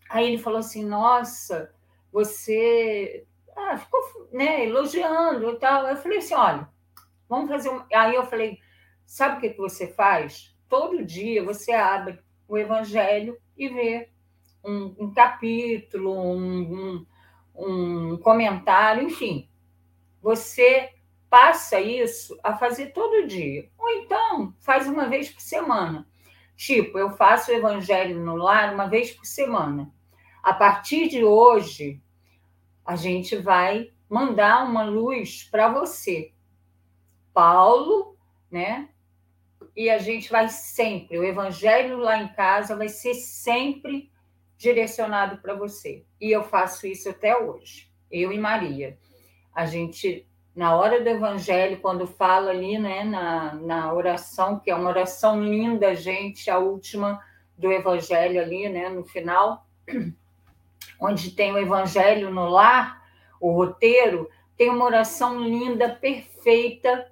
aí 0.09 0.27
ele 0.27 0.39
falou 0.39 0.59
assim, 0.59 0.85
nossa, 0.85 1.75
você 2.11 3.27
ah, 3.57 3.77
ficou 3.77 4.29
né, 4.33 4.65
elogiando 4.67 5.51
e 5.51 5.59
tal. 5.59 5.87
Eu 5.87 5.97
falei 5.97 6.19
assim, 6.19 6.35
olha, 6.35 6.69
vamos 7.29 7.51
fazer 7.51 7.71
um... 7.71 7.85
Aí 7.95 8.15
eu 8.15 8.25
falei, 8.27 8.59
sabe 9.07 9.37
o 9.37 9.41
que, 9.41 9.51
que 9.51 9.59
você 9.59 9.89
faz? 9.89 10.53
todo 10.73 11.05
dia 11.05 11.45
você 11.45 11.71
abre 11.73 12.19
o 12.49 12.57
Evangelho 12.57 13.37
e 13.55 13.69
vê 13.69 14.09
um, 14.65 14.95
um 14.99 15.13
capítulo, 15.13 16.19
um, 16.19 16.63
um, 16.63 17.07
um 17.55 18.17
comentário, 18.19 19.05
enfim. 19.05 19.49
Você 20.21 20.91
passa 21.29 21.81
isso 21.81 22.39
a 22.43 22.57
fazer 22.57 22.93
todo 22.93 23.27
dia. 23.27 23.69
Ou 23.79 23.89
então, 23.91 24.55
faz 24.61 24.87
uma 24.87 25.09
vez 25.09 25.31
por 25.31 25.41
semana. 25.41 26.07
Tipo, 26.57 26.99
eu 26.99 27.11
faço 27.11 27.51
o 27.51 27.55
Evangelho 27.55 28.21
no 28.21 28.37
lar 28.37 28.75
uma 28.75 28.87
vez 28.87 29.11
por 29.11 29.25
semana. 29.25 29.93
A 30.43 30.53
partir 30.53 31.09
de 31.09 31.25
hoje, 31.25 32.01
a 32.85 32.97
gente 32.97 33.37
vai 33.37 33.91
mandar 34.09 34.65
uma 34.65 34.85
luz 34.85 35.49
para 35.51 35.69
você. 35.69 36.33
Paulo, 37.33 38.17
né, 38.51 38.89
e 39.75 39.89
a 39.89 39.99
gente 39.99 40.31
vai 40.31 40.49
sempre, 40.49 41.19
o 41.19 41.25
evangelho 41.25 41.97
lá 41.97 42.19
em 42.23 42.29
casa 42.35 42.77
vai 42.77 42.89
ser 42.89 43.15
sempre 43.15 44.11
direcionado 44.63 45.39
para 45.39 45.55
você. 45.55 46.05
E 46.21 46.31
eu 46.31 46.45
faço 46.45 46.87
isso 46.87 47.11
até 47.11 47.37
hoje, 47.37 47.91
eu 48.09 48.31
e 48.31 48.39
Maria. 48.39 48.97
A 49.53 49.67
gente, 49.67 50.25
na 50.55 50.77
hora 50.77 51.03
do 51.03 51.09
evangelho, 51.09 51.81
quando 51.81 52.07
fala 52.07 52.53
ali, 52.53 52.79
né, 52.79 53.03
na, 53.03 53.55
na 53.55 53.93
oração, 53.93 54.61
que 54.61 54.71
é 54.71 54.75
uma 54.75 54.89
oração 54.89 55.43
linda, 55.43 55.97
gente, 55.97 56.49
a 56.49 56.59
última 56.59 57.21
do 57.59 57.73
evangelho 57.73 58.41
ali, 58.41 58.69
né, 58.69 58.89
no 58.89 59.05
final, 59.05 59.67
onde 61.01 61.33
tem 61.33 61.53
o 61.53 61.59
evangelho 61.59 62.31
no 62.31 62.49
lar, 62.49 63.03
o 63.41 63.51
roteiro, 63.51 64.31
tem 64.57 64.71
uma 64.71 64.85
oração 64.85 65.43
linda, 65.43 65.89
perfeita, 65.89 67.11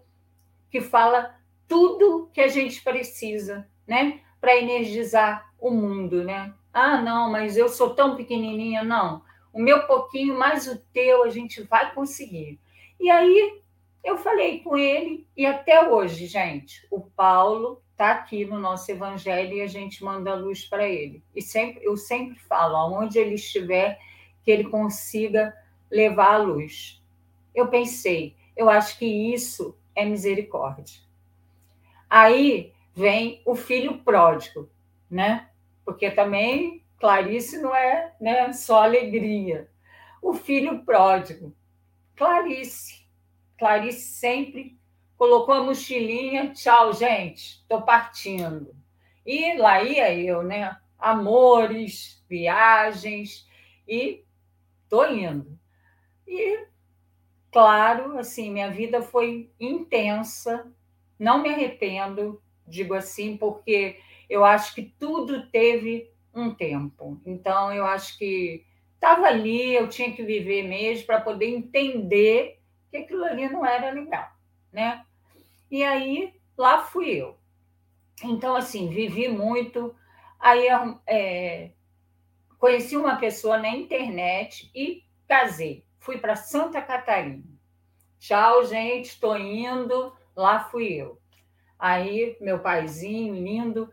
que 0.71 0.81
fala 0.81 1.35
tudo 1.67 2.31
que 2.33 2.41
a 2.41 2.47
gente 2.47 2.81
precisa, 2.81 3.69
né, 3.89 4.21
para 4.41 4.57
energizar 4.57 5.53
o 5.59 5.73
mundo, 5.73 6.23
né? 6.23 6.55
Ah, 6.73 7.01
não, 7.01 7.31
mas 7.31 7.57
eu 7.57 7.69
sou 7.69 7.95
tão 7.95 8.17
pequenininha, 8.17 8.83
não. 8.83 9.23
O 9.53 9.61
meu 9.61 9.87
pouquinho 9.87 10.39
mais 10.39 10.69
o 10.69 10.79
teu 10.93 11.25
a 11.25 11.31
gente 11.31 11.63
vai 11.63 11.93
conseguir. 11.93 12.61
E 12.99 13.11
aí 13.11 13.61
eu 14.05 14.17
falei 14.17 14.61
com 14.61 14.77
ele 14.77 15.27
e 15.37 15.45
até 15.45 15.89
hoje, 15.89 16.27
gente, 16.27 16.87
o 16.91 17.01
Paulo 17.01 17.83
está 17.91 18.13
aqui 18.13 18.47
no 18.47 18.59
nosso 18.59 18.91
evangelho 18.91 19.57
e 19.57 19.61
a 19.61 19.67
gente 19.67 20.03
manda 20.03 20.31
a 20.31 20.37
luz 20.37 20.65
para 20.65 20.89
ele. 20.89 21.23
E 21.35 21.43
sempre 21.43 21.85
eu 21.85 21.97
sempre 21.97 22.39
falo, 22.39 22.77
aonde 22.77 23.19
ele 23.19 23.35
estiver, 23.35 23.99
que 24.43 24.51
ele 24.51 24.65
consiga 24.65 25.55
levar 25.91 26.35
a 26.35 26.39
luz. 26.39 27.03
Eu 27.55 27.69
pensei, 27.69 28.37
eu 28.57 28.71
acho 28.71 28.99
que 28.99 29.05
isso 29.05 29.77
é 29.95 30.05
misericórdia. 30.05 30.99
Aí 32.09 32.73
vem 32.95 33.43
o 33.45 33.55
filho 33.55 33.99
pródigo, 33.99 34.69
né? 35.11 35.50
Porque 35.85 36.11
também 36.11 36.85
Clarice 36.99 37.59
não 37.59 37.75
é 37.75 38.15
né, 38.21 38.53
só 38.53 38.83
alegria. 38.83 39.69
O 40.23 40.35
filho 40.35 40.85
pródigo, 40.85 41.55
Clarice. 42.15 43.01
Clarice 43.59 44.01
sempre 44.01 44.79
colocou 45.17 45.55
a 45.55 45.63
mochilinha, 45.63 46.53
tchau, 46.53 46.93
gente, 46.93 47.61
estou 47.61 47.83
partindo. 47.83 48.75
E 49.25 49.55
lá 49.59 49.83
ia 49.83 50.15
eu, 50.15 50.43
né? 50.43 50.77
Amores, 50.99 52.25
viagens, 52.29 53.47
e 53.87 54.25
tô 54.89 55.05
indo. 55.07 55.59
E, 56.27 56.67
claro, 57.53 58.19
assim, 58.19 58.51
minha 58.51 58.71
vida 58.71 59.03
foi 59.03 59.51
intensa, 59.59 60.71
não 61.19 61.43
me 61.43 61.49
arrependo, 61.49 62.43
digo 62.67 62.95
assim, 62.95 63.37
porque 63.37 64.01
eu 64.31 64.45
acho 64.45 64.77
que 64.77 64.83
tudo 64.83 65.51
teve 65.51 66.09
um 66.33 66.55
tempo. 66.55 67.21
Então, 67.27 67.73
eu 67.73 67.85
acho 67.85 68.17
que 68.17 68.65
estava 68.95 69.27
ali, 69.27 69.75
eu 69.75 69.89
tinha 69.89 70.13
que 70.13 70.23
viver 70.23 70.63
mesmo 70.63 71.05
para 71.05 71.21
poder 71.21 71.49
entender 71.49 72.61
que 72.89 72.99
aquilo 72.99 73.25
ali 73.25 73.49
não 73.49 73.67
era 73.67 73.91
legal, 73.91 74.31
né? 74.73 75.05
E 75.69 75.83
aí, 75.83 76.33
lá 76.57 76.79
fui 76.85 77.11
eu. 77.11 77.37
Então, 78.23 78.55
assim, 78.55 78.89
vivi 78.89 79.27
muito. 79.29 79.95
Aí, 80.39 80.69
é, 81.09 81.73
conheci 82.57 82.97
uma 82.97 83.17
pessoa 83.17 83.59
na 83.59 83.71
internet 83.71 84.71
e 84.73 85.03
casei. 85.27 85.85
Fui 85.99 86.19
para 86.19 86.37
Santa 86.37 86.81
Catarina. 86.81 87.43
Tchau, 88.21 88.65
gente, 88.65 89.07
estou 89.07 89.37
indo. 89.37 90.15
Lá 90.37 90.61
fui 90.61 90.93
eu. 90.93 91.21
Aí, 91.79 92.37
meu 92.41 92.59
paizinho 92.59 93.35
lindo, 93.35 93.91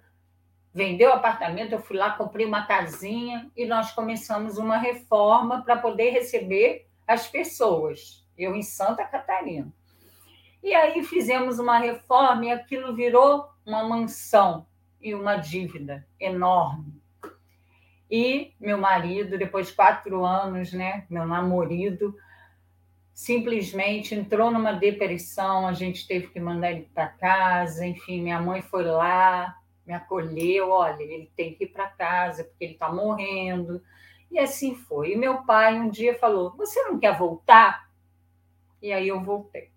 vendeu 0.77 1.09
o 1.09 1.13
apartamento, 1.13 1.71
eu 1.71 1.81
fui 1.81 1.97
lá, 1.97 2.11
comprei 2.11 2.45
uma 2.45 2.67
casinha 2.67 3.49
e 3.57 3.65
nós 3.65 3.93
começamos 3.93 4.59
uma 4.59 4.77
reforma 4.77 5.63
para 5.63 5.75
poder 5.75 6.11
receber 6.11 6.87
as 7.07 7.25
pessoas. 7.27 8.23
Eu 8.37 8.55
em 8.55 8.61
Santa 8.61 9.03
Catarina. 9.03 9.73
E 10.61 10.75
aí 10.75 11.03
fizemos 11.03 11.57
uma 11.57 11.79
reforma 11.79 12.45
e 12.45 12.51
aquilo 12.51 12.93
virou 12.93 13.49
uma 13.65 13.83
mansão 13.83 14.67
e 15.01 15.15
uma 15.15 15.37
dívida 15.37 16.05
enorme. 16.19 17.01
E 18.09 18.53
meu 18.59 18.77
marido, 18.77 19.35
depois 19.35 19.69
de 19.69 19.73
quatro 19.73 20.23
anos, 20.23 20.71
né, 20.73 21.07
meu 21.09 21.25
namorado, 21.25 22.15
simplesmente 23.15 24.13
entrou 24.13 24.51
numa 24.51 24.73
depressão, 24.73 25.67
a 25.67 25.73
gente 25.73 26.07
teve 26.07 26.27
que 26.27 26.39
mandar 26.39 26.71
ele 26.71 26.87
para 26.93 27.07
casa, 27.07 27.83
enfim, 27.83 28.21
minha 28.21 28.39
mãe 28.39 28.61
foi 28.61 28.85
lá, 28.85 29.57
me 29.87 29.93
acolheu, 29.93 30.69
olha, 30.69 31.01
ele 31.01 31.31
tem 31.35 31.55
que 31.55 31.63
ir 31.63 31.67
para 31.67 31.87
casa 31.87 32.43
porque 32.43 32.65
ele 32.65 32.73
está 32.73 32.91
morrendo. 32.91 33.81
E 34.29 34.37
assim 34.37 34.75
foi. 34.75 35.13
E 35.13 35.15
meu 35.15 35.43
pai 35.43 35.79
um 35.79 35.89
dia 35.89 36.19
falou: 36.19 36.53
Você 36.57 36.83
não 36.83 36.99
quer 36.99 37.17
voltar? 37.17 37.89
E 38.81 38.91
aí 38.91 39.07
eu 39.07 39.23
voltei. 39.23 39.71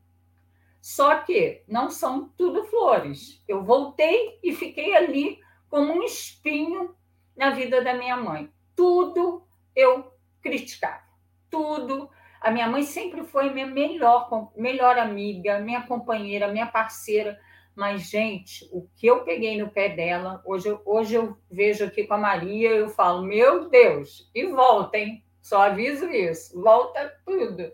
Só 0.80 1.18
que 1.18 1.62
não 1.68 1.90
são 1.90 2.28
tudo 2.36 2.64
flores. 2.64 3.42
Eu 3.46 3.62
voltei 3.62 4.38
e 4.42 4.52
fiquei 4.52 4.96
ali 4.96 5.38
como 5.68 5.92
um 5.92 6.02
espinho 6.02 6.94
na 7.36 7.50
vida 7.50 7.82
da 7.82 7.94
minha 7.94 8.16
mãe. 8.16 8.50
Tudo 8.74 9.46
eu 9.76 10.12
criticava, 10.42 11.04
tudo. 11.48 12.10
A 12.40 12.50
minha 12.50 12.66
mãe 12.66 12.82
sempre 12.82 13.22
foi 13.22 13.50
minha 13.50 13.66
melhor, 13.66 14.50
melhor 14.56 14.98
amiga, 14.98 15.60
minha 15.60 15.82
companheira, 15.82 16.48
minha 16.48 16.66
parceira. 16.66 17.38
Mas, 17.80 18.10
gente, 18.10 18.68
o 18.70 18.86
que 18.94 19.06
eu 19.06 19.24
peguei 19.24 19.56
no 19.56 19.70
pé 19.70 19.88
dela, 19.88 20.42
hoje, 20.44 20.68
hoje 20.84 21.14
eu 21.14 21.38
vejo 21.50 21.82
aqui 21.82 22.06
com 22.06 22.12
a 22.12 22.18
Maria, 22.18 22.68
eu 22.68 22.90
falo, 22.90 23.22
meu 23.22 23.70
Deus, 23.70 24.30
e 24.34 24.44
volta, 24.48 24.98
hein? 24.98 25.24
Só 25.40 25.62
aviso 25.62 26.04
isso, 26.10 26.60
volta 26.60 27.10
tudo. 27.24 27.72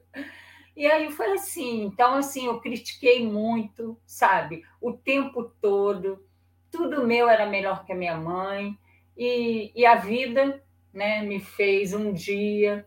E 0.77 0.87
aí 0.87 1.11
foi 1.11 1.33
assim. 1.33 1.83
Então, 1.83 2.14
assim, 2.14 2.47
eu 2.47 2.61
critiquei 2.61 3.27
muito, 3.27 4.01
sabe? 4.07 4.62
O 4.81 4.92
tempo 4.92 5.51
todo. 5.61 6.25
Tudo 6.71 7.05
meu 7.05 7.29
era 7.29 7.45
melhor 7.45 7.85
que 7.85 7.90
a 7.90 7.97
minha 7.97 8.16
mãe. 8.16 8.79
E, 9.16 9.73
e 9.75 9.85
a 9.85 9.97
vida 9.97 10.62
né, 10.95 11.21
me 11.23 11.40
fez 11.40 11.92
um 11.92 12.12
dia, 12.12 12.87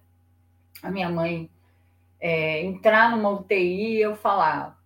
a 0.81 0.89
minha 0.89 1.09
mãe 1.09 1.51
é, 2.17 2.63
entrar 2.63 3.11
numa 3.11 3.29
UTI 3.29 3.97
e 3.97 4.01
eu 4.01 4.15
falar: 4.15 4.81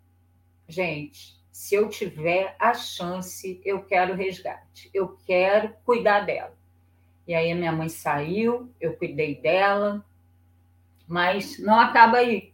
gente, 0.67 1.42
se 1.53 1.75
eu 1.75 1.87
tiver 1.87 2.55
a 2.57 2.73
chance, 2.73 3.61
eu 3.63 3.83
quero 3.83 4.15
resgate, 4.15 4.89
eu 4.91 5.15
quero 5.23 5.71
cuidar 5.85 6.21
dela. 6.21 6.57
E 7.27 7.35
aí 7.35 7.51
a 7.51 7.55
minha 7.55 7.71
mãe 7.71 7.89
saiu, 7.89 8.73
eu 8.81 8.97
cuidei 8.97 9.39
dela, 9.39 10.03
mas 11.07 11.59
não 11.59 11.79
acaba 11.79 12.17
aí. 12.17 12.51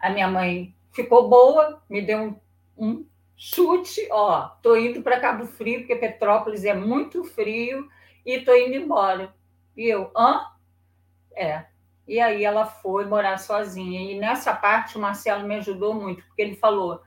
A 0.00 0.08
minha 0.10 0.28
mãe 0.28 0.72
ficou 0.92 1.28
boa, 1.28 1.82
me 1.90 2.00
deu 2.00 2.18
um, 2.18 2.36
um 2.78 3.06
chute, 3.36 4.06
ó, 4.12 4.42
tô 4.62 4.76
indo 4.76 5.02
para 5.02 5.18
Cabo 5.18 5.44
Frio, 5.44 5.80
porque 5.80 5.96
Petrópolis 5.96 6.64
é 6.64 6.74
muito 6.74 7.24
frio, 7.24 7.88
e 8.24 8.38
tô 8.38 8.54
indo 8.54 8.76
embora. 8.76 9.34
E 9.76 9.84
eu, 9.84 10.12
hã? 10.16 10.46
É. 11.34 11.66
E 12.06 12.20
aí 12.20 12.44
ela 12.44 12.66
foi 12.66 13.04
morar 13.04 13.36
sozinha. 13.38 14.12
E 14.12 14.16
nessa 14.16 14.54
parte 14.54 14.96
o 14.96 15.00
Marcelo 15.00 15.46
me 15.46 15.56
ajudou 15.56 15.92
muito, 15.92 16.24
porque 16.24 16.42
ele 16.42 16.54
falou: 16.54 17.02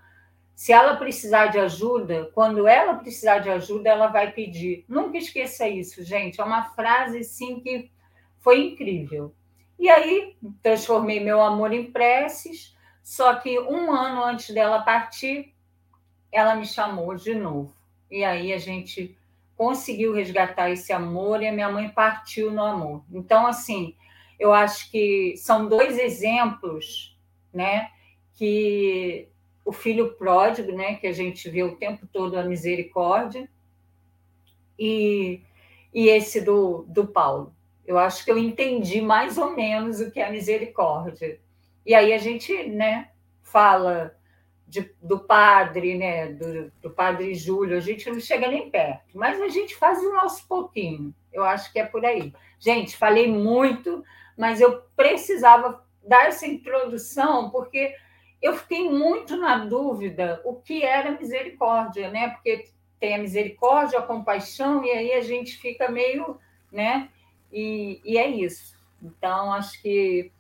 se 0.62 0.72
ela 0.72 0.96
precisar 0.96 1.48
de 1.48 1.58
ajuda, 1.58 2.30
quando 2.36 2.68
ela 2.68 2.94
precisar 2.94 3.40
de 3.40 3.50
ajuda, 3.50 3.90
ela 3.90 4.06
vai 4.06 4.32
pedir. 4.32 4.86
Nunca 4.88 5.18
esqueça 5.18 5.68
isso, 5.68 6.04
gente. 6.04 6.40
É 6.40 6.44
uma 6.44 6.66
frase 6.76 7.24
sim 7.24 7.60
que 7.62 7.90
foi 8.38 8.68
incrível. 8.68 9.34
E 9.80 9.90
aí 9.90 10.38
transformei 10.62 11.20
meu 11.20 11.42
amor 11.42 11.74
em 11.74 11.92
preces, 11.92 12.78
só 13.02 13.34
que 13.38 13.60
um 13.60 13.92
ano 13.92 14.24
antes 14.24 14.54
dela 14.54 14.84
partir, 14.84 15.52
ela 16.32 16.54
me 16.54 16.68
chamou 16.68 17.16
de 17.16 17.34
novo. 17.34 17.76
E 18.12 18.24
aí 18.24 18.54
a 18.54 18.60
gente 18.60 19.18
conseguiu 19.58 20.14
resgatar 20.14 20.70
esse 20.70 20.94
amor 20.94 21.42
e 21.42 21.48
a 21.48 21.52
minha 21.52 21.72
mãe 21.72 21.90
partiu 21.90 22.52
no 22.52 22.64
amor. 22.64 23.04
Então, 23.12 23.48
assim, 23.48 23.96
eu 24.40 24.54
acho 24.54 24.92
que 24.92 25.34
são 25.38 25.68
dois 25.68 25.98
exemplos, 25.98 27.18
né, 27.52 27.90
que 28.36 29.31
o 29.64 29.72
filho 29.72 30.14
pródigo, 30.14 30.72
né, 30.72 30.96
que 30.96 31.08
a 31.08 31.12
gente 31.12 31.50
vê 31.50 31.64
o 31.64 31.76
tempo 31.76 32.08
todo 32.12 32.38
a 32.38 32.44
misericórdia, 32.44 33.50
e, 34.78 35.42
e 35.94 36.08
esse 36.10 36.42
do, 36.42 36.84
do 36.88 37.06
Paulo. 37.06 37.54
Eu 37.86 37.98
acho 37.98 38.26
que 38.26 38.32
eu 38.32 38.38
entendi 38.38 39.02
mais 39.02 39.38
ou 39.38 39.56
menos 39.56 40.00
o 40.00 40.10
que 40.10 40.20
é 40.20 40.28
a 40.28 40.32
misericórdia. 40.32 41.40
E 41.86 41.94
aí 41.94 42.14
a 42.14 42.18
gente 42.18 42.68
né, 42.70 43.10
fala 43.44 44.16
de, 44.68 44.96
do 45.02 45.20
padre, 45.20 45.98
né, 45.98 46.28
do, 46.28 46.72
do, 46.82 46.90
padre 46.90 47.36
Júlio, 47.36 47.78
a 47.78 47.82
gente 47.82 48.10
não 48.10 48.20
chega 48.20 48.48
nem 48.48 48.70
perto, 48.70 49.18
mas 49.18 49.42
a 49.42 49.50
gente 49.50 49.76
faz 49.76 50.00
o 50.00 50.14
nosso 50.14 50.48
pouquinho. 50.48 51.14
Eu 51.32 51.44
acho 51.44 51.72
que 51.72 51.80
é 51.80 51.86
por 51.86 52.06
aí. 52.06 52.34
Gente, 52.58 52.96
falei 52.96 53.28
muito, 53.28 54.04
mas 54.38 54.62
eu 54.62 54.82
precisava 54.96 55.84
dar 56.08 56.28
essa 56.28 56.48
introdução, 56.48 57.50
porque 57.50 57.96
eu 58.42 58.56
fiquei 58.56 58.90
muito 58.90 59.38
na 59.38 59.58
dúvida 59.66 60.42
o 60.44 60.56
que 60.56 60.84
era 60.84 61.12
misericórdia, 61.12 62.10
né? 62.10 62.30
Porque 62.30 62.70
tem 63.00 63.16
a 63.16 63.20
misericórdia, 63.20 64.00
a 64.00 64.04
compaixão, 64.04 64.84
e 64.84 64.92
aí 64.92 65.14
a 65.14 65.22
gente 65.22 65.58
fica 65.58 65.90
meio, 65.90 66.40
né? 66.72 67.10
E, 67.52 68.02
e 68.04 68.18
é 68.18 68.28
isso. 68.28 68.76
Então, 69.02 69.54
acho 69.54 69.82
que 69.82 70.32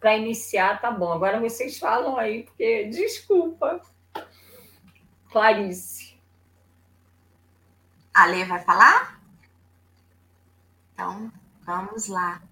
para 0.00 0.16
iniciar, 0.16 0.80
tá 0.80 0.90
bom. 0.90 1.12
Agora 1.12 1.40
vocês 1.40 1.78
falam 1.78 2.16
aí, 2.16 2.44
porque 2.44 2.84
desculpa. 2.84 3.80
Clarice. 5.30 6.16
A 8.14 8.26
Lê 8.26 8.44
vai 8.44 8.60
falar? 8.60 9.20
Então, 10.92 11.32
vamos 11.64 12.08
lá. 12.08 12.42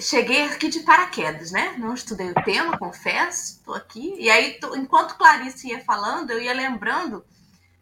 Cheguei 0.00 0.44
aqui 0.44 0.68
de 0.68 0.80
paraquedas, 0.80 1.50
né? 1.50 1.74
Não 1.78 1.94
estudei 1.94 2.30
o 2.30 2.42
tema, 2.44 2.76
confesso, 2.78 3.56
estou 3.58 3.74
aqui. 3.74 4.14
E 4.18 4.28
aí, 4.28 4.58
tô, 4.60 4.74
enquanto 4.76 5.16
Clarice 5.16 5.68
ia 5.68 5.82
falando, 5.82 6.30
eu 6.30 6.40
ia 6.40 6.52
lembrando 6.52 7.24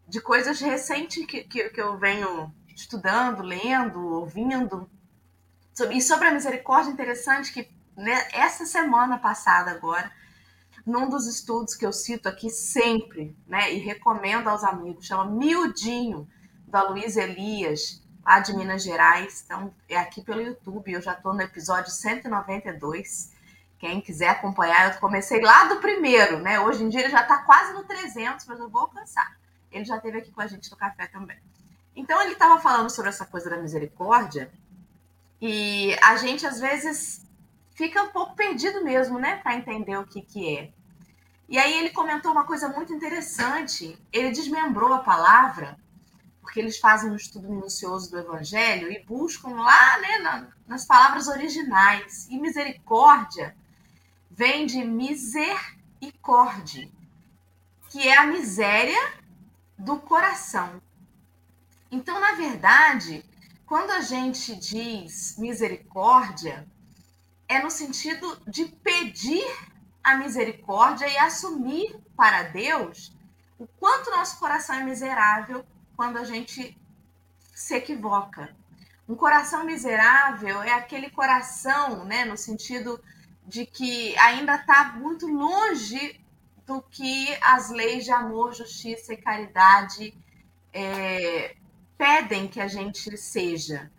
de 0.09 0.21
coisas 0.21 0.61
recentes 0.61 1.27
que, 1.27 1.43
que, 1.43 1.69
que 1.69 1.81
eu 1.81 1.99
venho 1.99 2.55
estudando, 2.77 3.43
lendo, 3.43 3.99
ouvindo. 3.99 4.89
E 5.91 6.01
sobre 6.01 6.29
a 6.29 6.33
misericórdia, 6.33 6.93
interessante 6.93 7.53
que 7.53 7.69
né, 7.97 8.29
essa 8.33 8.65
semana 8.65 9.19
passada 9.19 9.73
agora, 9.73 10.11
num 10.87 11.09
dos 11.09 11.27
estudos 11.27 11.75
que 11.75 11.85
eu 11.85 11.93
cito 11.93 12.29
aqui 12.29 12.49
sempre, 12.51 13.37
né, 13.49 13.75
e 13.75 13.79
recomendo 13.79 14.49
aos 14.49 14.63
amigos, 14.63 15.07
chama 15.07 15.29
Miudinho, 15.29 16.29
da 16.69 16.89
Luiz 16.89 17.17
Elias, 17.17 18.03
lá 18.27 18.41
de 18.41 18.55
Minas 18.57 18.83
Gerais. 18.83 19.43
Então, 19.45 19.73
é 19.89 19.97
aqui 19.97 20.21
pelo 20.21 20.41
YouTube, 20.41 20.93
eu 20.93 21.01
já 21.01 21.13
estou 21.13 21.33
no 21.33 21.41
episódio 21.41 21.93
192. 21.93 23.31
Quem 23.79 24.01
quiser 24.01 24.31
acompanhar, 24.31 24.93
eu 24.93 25.01
comecei 25.01 25.41
lá 25.41 25.67
do 25.67 25.77
primeiro, 25.77 26.41
né? 26.41 26.59
Hoje 26.59 26.83
em 26.83 26.89
dia 26.89 27.03
ele 27.03 27.11
já 27.11 27.23
está 27.23 27.39
quase 27.39 27.73
no 27.73 27.85
300, 27.85 28.45
mas 28.47 28.59
eu 28.59 28.69
vou 28.69 28.83
alcançar. 28.83 29.37
Ele 29.71 29.85
já 29.85 29.97
esteve 29.97 30.19
aqui 30.19 30.33
com 30.33 30.41
a 30.41 30.47
gente 30.47 30.69
no 30.71 30.77
café 30.77 31.07
também. 31.07 31.39
Então, 31.95 32.21
ele 32.21 32.33
estava 32.33 32.61
falando 32.61 32.91
sobre 32.91 33.11
essa 33.11 33.25
coisa 33.25 33.49
da 33.49 33.59
misericórdia, 33.59 34.51
e 35.41 35.97
a 36.03 36.17
gente 36.17 36.47
às 36.47 36.59
vezes 36.59 37.25
fica 37.75 38.03
um 38.03 38.09
pouco 38.09 38.35
perdido 38.35 38.83
mesmo, 38.83 39.19
né, 39.19 39.37
para 39.37 39.55
entender 39.55 39.97
o 39.97 40.07
que, 40.07 40.23
que 40.23 40.59
é. 40.59 40.71
E 41.49 41.59
aí 41.59 41.79
ele 41.79 41.91
comentou 41.91 42.33
uma 42.33 42.45
coisa 42.45 42.69
muito 42.69 42.93
interessante. 42.93 43.97
Ele 44.13 44.31
desmembrou 44.31 44.93
a 44.93 44.99
palavra, 44.99 45.79
porque 46.47 46.61
eles 46.61 46.79
fazem 46.79 47.11
um 47.11 47.17
estudo 47.17 47.49
minucioso 47.49 48.09
do 48.09 48.21
Evangelho 48.21 48.89
e 48.89 49.05
buscam 49.05 49.49
lá, 49.49 49.99
né, 49.99 50.19
na, 50.19 50.47
nas 50.65 50.87
palavras 50.87 51.27
originais. 51.27 52.29
E 52.31 52.39
misericórdia 52.39 53.57
vem 54.31 54.65
de 54.65 54.85
misericórdia, 54.85 56.89
que 57.91 58.09
é 58.09 58.17
a 58.17 58.29
miséria 58.29 59.13
do 59.77 59.99
coração. 59.99 60.81
Então, 61.91 62.21
na 62.21 62.35
verdade, 62.35 63.25
quando 63.67 63.91
a 63.91 64.01
gente 64.01 64.55
diz 64.55 65.37
misericórdia, 65.39 66.65
é 67.49 67.61
no 67.61 67.73
sentido 67.73 68.41
de 68.47 68.67
pedir 68.67 69.45
a 70.03 70.17
misericórdia 70.17 71.09
e 71.09 71.19
assumir 71.19 71.99
para 72.17 72.45
Deus 72.45 73.13
o 73.59 73.67
quanto 73.67 74.13
nosso 74.13 74.39
coração 74.39 74.77
é 74.77 74.85
miserável 74.85 75.67
quando 75.97 76.19
a 76.19 76.25
gente 76.25 76.77
se 77.55 77.75
equivoca. 77.75 78.55
Um 79.09 79.15
coração 79.15 79.65
miserável 79.65 80.63
é 80.63 80.73
aquele 80.73 81.11
coração, 81.11 82.05
né, 82.05 82.25
no 82.25 82.37
sentido 82.37 83.03
de 83.47 83.65
que 83.65 84.17
ainda 84.19 84.57
está 84.57 84.93
muito 84.93 85.27
longe 85.27 86.21
do 86.67 86.83
que 86.83 87.29
as 87.41 87.71
leis 87.71 88.05
de 88.05 88.11
amor, 88.11 88.53
justiça 88.53 89.15
e 89.15 89.17
caridade 89.17 90.13
é, 90.73 91.55
pedem 91.97 92.49
que 92.49 92.61
a 92.61 92.67
gente 92.67 93.17
seja. 93.17 93.91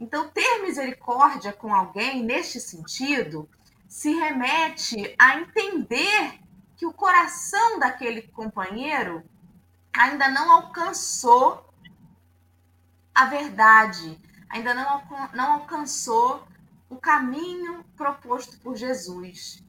Então, 0.00 0.28
ter 0.28 0.62
misericórdia 0.62 1.52
com 1.52 1.74
alguém 1.74 2.22
neste 2.22 2.58
sentido 2.58 3.48
se 3.86 4.12
remete 4.12 5.14
a 5.18 5.38
entender 5.38 6.40
que 6.76 6.86
o 6.86 6.92
coração 6.92 7.78
daquele 7.78 8.22
companheiro 8.22 9.22
ainda 9.96 10.28
não 10.28 10.50
alcançou 10.50 11.66
a 13.14 13.24
verdade, 13.24 14.20
ainda 14.48 14.74
não, 14.74 15.02
não 15.34 15.52
alcançou 15.54 16.46
o 16.88 16.96
caminho 16.96 17.82
proposto 17.96 18.58
por 18.60 18.76
Jesus. 18.76 19.64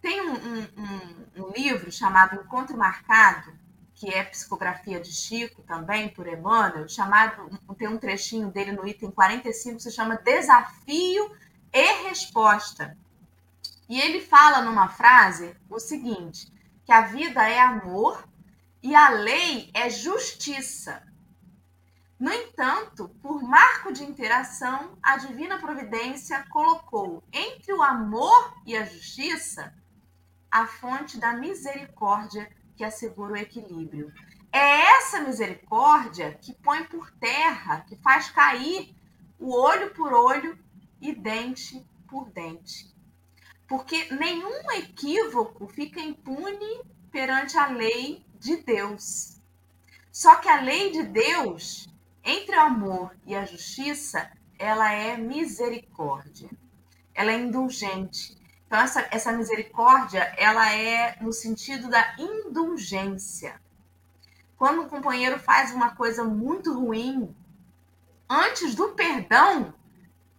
Tem 0.00 0.20
um, 0.20 0.34
um, 0.34 1.42
um, 1.42 1.50
livro 1.50 1.90
chamado 1.90 2.36
Encontro 2.36 2.76
Marcado, 2.76 3.52
que 3.94 4.08
é 4.08 4.22
psicografia 4.22 5.00
de 5.00 5.10
Chico 5.10 5.62
também, 5.62 6.08
por 6.10 6.28
Emmanuel, 6.28 6.88
chamado, 6.88 7.50
tem 7.76 7.88
um 7.88 7.98
trechinho 7.98 8.50
dele 8.50 8.72
no 8.72 8.86
item 8.86 9.10
45, 9.10 9.80
se 9.80 9.90
chama 9.90 10.16
Desafio 10.16 11.34
e 11.72 12.08
Resposta. 12.08 12.96
E 13.88 14.00
ele 14.00 14.20
fala 14.20 14.62
numa 14.62 14.88
frase 14.88 15.56
o 15.68 15.80
seguinte: 15.80 16.52
que 16.84 16.92
a 16.92 17.02
vida 17.02 17.48
é 17.48 17.58
amor 17.58 18.22
e 18.82 18.94
a 18.94 19.10
lei 19.10 19.70
é 19.74 19.88
justiça. 19.90 21.02
No 22.18 22.32
entanto, 22.32 23.08
por 23.20 23.42
marco 23.42 23.92
de 23.92 24.02
interação, 24.02 24.98
a 25.02 25.16
divina 25.16 25.58
providência 25.58 26.44
colocou 26.50 27.22
entre 27.32 27.72
o 27.72 27.82
amor 27.82 28.54
e 28.64 28.76
a 28.76 28.84
justiça 28.84 29.74
a 30.50 30.66
fonte 30.66 31.18
da 31.18 31.34
misericórdia 31.34 32.50
que 32.76 32.84
assegura 32.84 33.34
o 33.34 33.36
equilíbrio. 33.36 34.12
É 34.50 34.96
essa 34.96 35.20
misericórdia 35.20 36.32
que 36.40 36.54
põe 36.54 36.84
por 36.84 37.10
terra, 37.12 37.82
que 37.82 37.96
faz 37.96 38.30
cair 38.30 38.96
o 39.38 39.54
olho 39.54 39.92
por 39.92 40.12
olho 40.12 40.58
e 41.00 41.14
dente 41.14 41.84
por 42.08 42.30
dente. 42.30 42.94
Porque 43.68 44.14
nenhum 44.14 44.70
equívoco 44.72 45.68
fica 45.68 46.00
impune 46.00 46.82
perante 47.10 47.58
a 47.58 47.66
lei 47.66 48.25
de 48.38 48.56
Deus. 48.56 49.40
Só 50.12 50.36
que 50.36 50.48
a 50.48 50.60
lei 50.60 50.92
de 50.92 51.02
Deus, 51.02 51.88
entre 52.24 52.56
o 52.56 52.60
amor 52.60 53.14
e 53.26 53.34
a 53.34 53.44
justiça, 53.44 54.30
ela 54.58 54.90
é 54.92 55.16
misericórdia. 55.16 56.50
Ela 57.14 57.32
é 57.32 57.38
indulgente. 57.38 58.36
Então, 58.66 58.80
essa, 58.80 59.06
essa 59.10 59.32
misericórdia, 59.32 60.22
ela 60.36 60.72
é 60.72 61.16
no 61.20 61.32
sentido 61.32 61.88
da 61.88 62.16
indulgência. 62.18 63.60
Quando 64.56 64.82
um 64.82 64.88
companheiro 64.88 65.38
faz 65.38 65.72
uma 65.72 65.94
coisa 65.94 66.24
muito 66.24 66.72
ruim, 66.72 67.34
antes 68.28 68.74
do 68.74 68.88
perdão, 68.88 69.74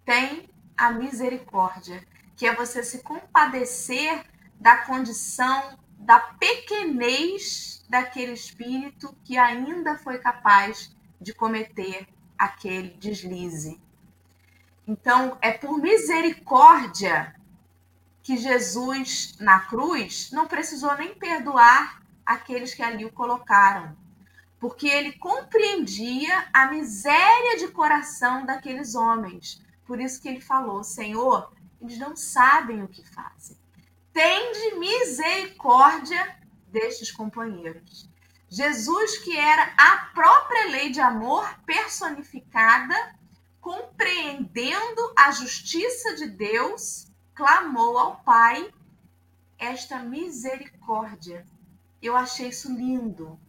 tem 0.04 0.50
a 0.76 0.92
misericórdia, 0.92 2.06
que 2.36 2.46
é 2.46 2.56
você 2.56 2.84
se 2.84 3.00
compadecer 3.00 4.26
da 4.60 4.78
condição 4.78 5.78
da 5.98 6.20
pequenez 6.20 7.86
daquele 7.90 8.34
espírito 8.34 9.16
que 9.24 9.38
ainda 9.38 9.98
foi 9.98 10.20
capaz 10.20 10.96
de 11.20 11.34
cometer 11.34 12.08
aquele 12.38 12.90
deslize. 12.92 13.82
Então, 14.88 15.38
é 15.42 15.52
por 15.52 15.80
misericórdia 15.80 17.36
que 18.22 18.38
Jesus, 18.38 19.38
na 19.40 19.62
cruz, 19.62 20.32
não 20.32 20.48
precisou 20.48 20.96
nem 20.96 21.16
perdoar 21.16 22.02
aqueles 22.26 22.74
que 22.74 22.84
ali 22.84 23.06
o 23.06 23.12
colocaram, 23.12 23.98
porque 24.60 24.88
ele 24.88 25.14
compreendia 25.14 26.48
a 26.54 26.68
miséria 26.68 27.58
de 27.58 27.70
coração 27.70 28.46
daqueles 28.46 28.96
homens. 28.96 29.62
Por 29.86 30.00
isso 30.00 30.22
que 30.22 30.28
ele 30.28 30.42
falou: 30.42 30.84
Senhor, 30.84 31.52
eles 31.82 31.98
não 31.98 32.16
sabem 32.16 32.84
o 32.84 32.88
que 32.88 33.06
fazem. 33.08 33.58
Tende 34.18 34.80
misericórdia 34.80 36.40
destes 36.72 37.12
companheiros. 37.12 38.10
Jesus, 38.50 39.20
que 39.20 39.38
era 39.38 39.72
a 39.78 40.10
própria 40.12 40.72
lei 40.72 40.90
de 40.90 41.00
amor 41.00 41.48
personificada, 41.68 42.96
compreendendo 43.62 45.14
a 45.16 45.30
justiça 45.30 46.16
de 46.16 46.26
Deus, 46.26 47.12
clamou 47.36 47.96
ao 48.00 48.16
Pai 48.24 48.74
esta 49.56 50.00
misericórdia. 50.00 51.46
Eu 52.02 52.16
achei 52.16 52.50
isso 52.50 52.76
lindo, 52.76 53.40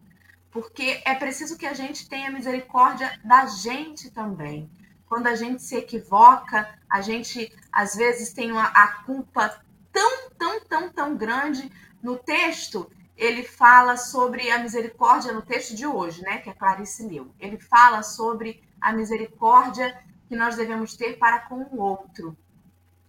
porque 0.50 1.00
é 1.06 1.14
preciso 1.14 1.56
que 1.56 1.64
a 1.64 1.72
gente 1.72 2.06
tenha 2.06 2.30
misericórdia 2.30 3.18
da 3.24 3.46
gente 3.46 4.10
também. 4.10 4.70
Quando 5.06 5.28
a 5.28 5.34
gente 5.34 5.62
se 5.62 5.76
equivoca, 5.76 6.78
a 6.90 7.00
gente 7.00 7.50
às 7.72 7.94
vezes 7.94 8.34
tem 8.34 8.50
a 8.54 8.86
culpa 9.06 9.66
tão, 9.92 10.30
tão, 10.30 10.60
tão, 10.60 10.90
tão 10.90 11.16
grande. 11.16 11.70
No 12.02 12.16
texto, 12.16 12.90
ele 13.16 13.42
fala 13.42 13.96
sobre 13.96 14.50
a 14.50 14.58
misericórdia, 14.58 15.32
no 15.32 15.42
texto 15.42 15.74
de 15.74 15.86
hoje, 15.86 16.22
né, 16.22 16.38
que 16.38 16.50
a 16.50 16.54
Clarice 16.54 17.06
leu. 17.06 17.34
Ele 17.38 17.58
fala 17.58 18.02
sobre 18.02 18.62
a 18.80 18.92
misericórdia 18.92 19.98
que 20.28 20.36
nós 20.36 20.56
devemos 20.56 20.94
ter 20.94 21.18
para 21.18 21.40
com 21.40 21.62
o 21.62 21.80
outro 21.80 22.36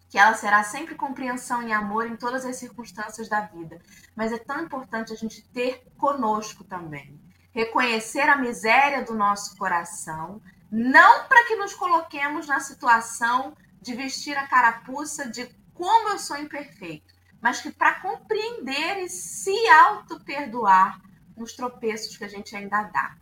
que 0.09 0.17
ela 0.17 0.33
será 0.33 0.63
sempre 0.63 0.95
compreensão 0.95 1.61
e 1.61 1.71
amor 1.71 2.07
em 2.07 2.15
todas 2.15 2.43
as 2.43 2.55
circunstâncias 2.55 3.29
da 3.29 3.41
vida. 3.41 3.79
Mas 4.15 4.31
é 4.31 4.39
tão 4.39 4.63
importante 4.63 5.13
a 5.13 5.15
gente 5.15 5.43
ter 5.49 5.83
conosco 5.97 6.63
também. 6.63 7.21
Reconhecer 7.53 8.27
a 8.27 8.35
miséria 8.35 9.03
do 9.03 9.13
nosso 9.13 9.55
coração, 9.55 10.41
não 10.71 11.27
para 11.27 11.45
que 11.45 11.55
nos 11.55 11.75
coloquemos 11.75 12.47
na 12.47 12.59
situação 12.59 13.55
de 13.79 13.95
vestir 13.95 14.35
a 14.35 14.47
carapuça 14.47 15.29
de 15.29 15.45
como 15.79 16.09
eu 16.09 16.19
sou 16.19 16.35
imperfeito, 16.35 17.13
mas 17.39 17.61
que 17.61 17.71
para 17.71 18.01
compreender 18.01 18.97
e 18.97 19.07
se 19.07 19.55
auto-perdoar 19.69 20.99
nos 21.37 21.53
tropeços 21.53 22.17
que 22.17 22.25
a 22.25 22.27
gente 22.27 22.53
ainda 22.53 22.83
dá. 22.83 23.15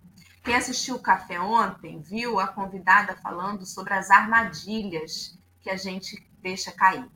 Quem 0.44 0.56
assistiu 0.56 0.96
o 0.96 1.00
café 1.00 1.40
ontem 1.40 2.02
viu 2.02 2.40
a 2.40 2.48
convidada 2.48 3.16
falando 3.18 3.64
sobre 3.64 3.94
as 3.94 4.10
armadilhas 4.10 5.38
que 5.62 5.70
a 5.70 5.78
gente 5.78 6.28
deixa 6.42 6.72
cair. 6.72 7.08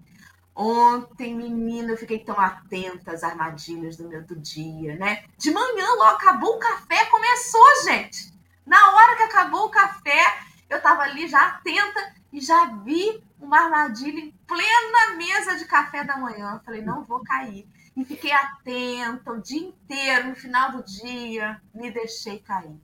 Ontem, 0.56 1.34
menina, 1.34 1.93
eu 1.93 1.97
fiquei 1.97 2.19
tão 2.19 2.39
atenta 2.39 3.12
às 3.12 3.23
armadilhas 3.23 3.97
do 3.97 4.08
meu 4.08 4.23
do 4.23 4.36
dia, 4.36 4.95
né? 4.95 5.23
De 5.39 5.49
manhã, 5.49 5.88
logo 5.97 6.17
acabou 6.17 6.56
o 6.56 6.60
café, 6.60 7.06
começou, 7.06 7.84
gente. 7.86 8.32
Na 8.63 8.91
hora 8.91 9.17
que 9.17 9.23
acabou 9.23 9.65
o 9.65 9.71
café, 9.71 10.38
eu 10.69 10.77
estava 10.77 11.01
ali 11.01 11.27
já 11.27 11.47
atenta 11.47 12.13
e 12.32 12.39
já 12.39 12.65
vi 12.84 13.23
uma 13.41 13.62
armadilha 13.65 14.19
em 14.19 14.32
plena 14.47 15.15
mesa 15.17 15.58
de 15.58 15.65
café 15.65 16.04
da 16.04 16.17
manhã. 16.17 16.62
Falei, 16.63 16.82
não 16.82 17.04
vou 17.04 17.21
cair. 17.21 17.67
E 17.97 18.06
fiquei 18.06 18.32
atenta 18.32 19.34
o 19.34 19.41
dia 19.41 19.60
inteiro, 19.60 20.30
no 20.30 20.36
final 20.36 20.71
do 20.71 20.84
dia, 20.84 21.62
me 21.73 21.91
deixei 21.91 22.39
cair. 22.39 22.80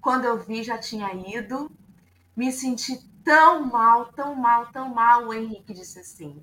Quando 0.00 0.24
eu 0.24 0.38
vi, 0.38 0.64
já 0.64 0.78
tinha 0.78 1.12
ido, 1.14 1.70
me 2.34 2.50
senti 2.50 2.98
tão 3.22 3.66
mal, 3.66 4.06
tão 4.12 4.34
mal, 4.34 4.66
tão 4.72 4.88
mal. 4.88 5.26
O 5.26 5.34
Henrique 5.34 5.74
disse 5.74 6.00
assim: 6.00 6.42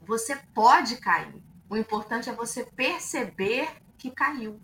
você 0.00 0.36
pode 0.54 0.96
cair. 0.96 1.42
O 1.68 1.76
importante 1.76 2.30
é 2.30 2.32
você 2.32 2.64
perceber 2.64 3.68
que 3.98 4.10
caiu. 4.10 4.60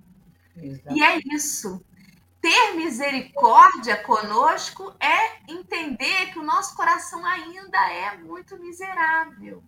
E 0.57 1.02
é 1.02 1.20
isso. 1.35 1.85
Ter 2.46 2.76
misericórdia 2.76 3.96
conosco 4.04 4.94
é 5.00 5.52
entender 5.52 6.26
que 6.26 6.38
o 6.38 6.44
nosso 6.44 6.76
coração 6.76 7.26
ainda 7.26 7.92
é 7.92 8.16
muito 8.18 8.56
miserável, 8.56 9.64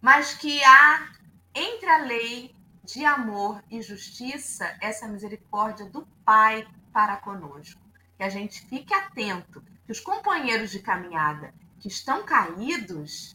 mas 0.00 0.34
que 0.34 0.62
há 0.62 1.10
entre 1.52 1.90
a 1.90 1.98
lei 1.98 2.54
de 2.84 3.04
amor 3.04 3.60
e 3.68 3.82
justiça 3.82 4.72
essa 4.80 5.08
misericórdia 5.08 5.84
do 5.86 6.06
Pai 6.24 6.64
para 6.92 7.16
conosco. 7.16 7.82
Que 8.16 8.22
a 8.22 8.28
gente 8.28 8.64
fique 8.66 8.94
atento 8.94 9.60
que 9.84 9.90
os 9.90 9.98
companheiros 9.98 10.70
de 10.70 10.78
caminhada 10.78 11.52
que 11.80 11.88
estão 11.88 12.22
caídos 12.22 13.34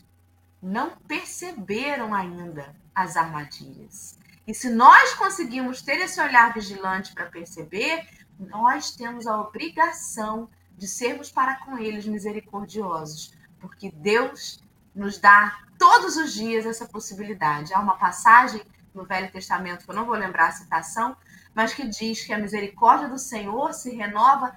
não 0.63 0.91
perceberam 0.91 2.13
ainda 2.13 2.73
as 2.95 3.17
armadilhas. 3.17 4.17
E 4.47 4.53
se 4.53 4.69
nós 4.69 5.13
conseguimos 5.13 5.81
ter 5.81 5.99
esse 5.99 6.21
olhar 6.21 6.53
vigilante 6.53 7.13
para 7.13 7.25
perceber, 7.25 8.07
nós 8.39 8.91
temos 8.91 9.27
a 9.27 9.39
obrigação 9.39 10.49
de 10.77 10.87
sermos 10.87 11.29
para 11.29 11.55
com 11.55 11.77
eles 11.77 12.05
misericordiosos, 12.05 13.33
porque 13.59 13.91
Deus 13.91 14.63
nos 14.95 15.17
dá 15.17 15.59
todos 15.77 16.15
os 16.15 16.33
dias 16.33 16.65
essa 16.65 16.85
possibilidade. 16.85 17.73
Há 17.73 17.79
uma 17.79 17.97
passagem 17.97 18.61
no 18.93 19.03
Velho 19.03 19.31
Testamento, 19.31 19.83
que 19.83 19.91
eu 19.91 19.95
não 19.95 20.05
vou 20.05 20.15
lembrar 20.15 20.47
a 20.47 20.51
citação, 20.51 21.15
mas 21.53 21.73
que 21.73 21.87
diz 21.87 22.25
que 22.25 22.33
a 22.33 22.37
misericórdia 22.37 23.09
do 23.09 23.19
Senhor 23.19 23.73
se 23.73 23.93
renova 23.95 24.55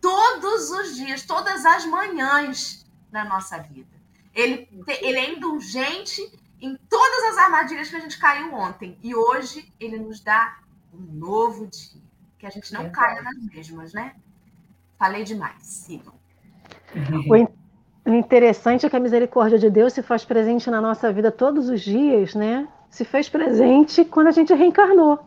todos 0.00 0.70
os 0.70 0.96
dias, 0.96 1.22
todas 1.22 1.64
as 1.64 1.84
manhãs 1.86 2.86
na 3.10 3.24
nossa 3.24 3.58
vida. 3.58 4.00
Ele, 4.34 4.68
ele 5.00 5.18
é 5.18 5.34
indulgente 5.34 6.20
em 6.60 6.76
todas 6.88 7.24
as 7.30 7.38
armadilhas 7.38 7.88
que 7.88 7.96
a 7.96 8.00
gente 8.00 8.18
caiu 8.18 8.54
ontem. 8.54 8.98
E 9.02 9.14
hoje 9.14 9.72
ele 9.78 9.98
nos 9.98 10.20
dá 10.20 10.58
um 10.92 11.00
novo 11.00 11.66
dia. 11.66 11.99
Que 12.40 12.46
a 12.46 12.50
gente 12.50 12.72
não 12.72 12.84
Verdade. 12.84 13.06
caia 13.06 13.22
nas 13.22 13.36
mesmas, 13.54 13.92
né? 13.92 14.14
Falei 14.98 15.24
demais, 15.24 15.62
sigam. 15.62 16.14
O 18.06 18.14
interessante 18.14 18.86
é 18.86 18.90
que 18.90 18.96
a 18.96 19.00
misericórdia 19.00 19.58
de 19.58 19.68
Deus 19.68 19.92
se 19.92 20.02
faz 20.02 20.24
presente 20.24 20.70
na 20.70 20.80
nossa 20.80 21.12
vida 21.12 21.30
todos 21.30 21.68
os 21.68 21.82
dias, 21.82 22.34
né? 22.34 22.66
Se 22.88 23.04
fez 23.04 23.28
presente 23.28 24.06
quando 24.06 24.28
a 24.28 24.30
gente 24.30 24.54
reencarnou. 24.54 25.20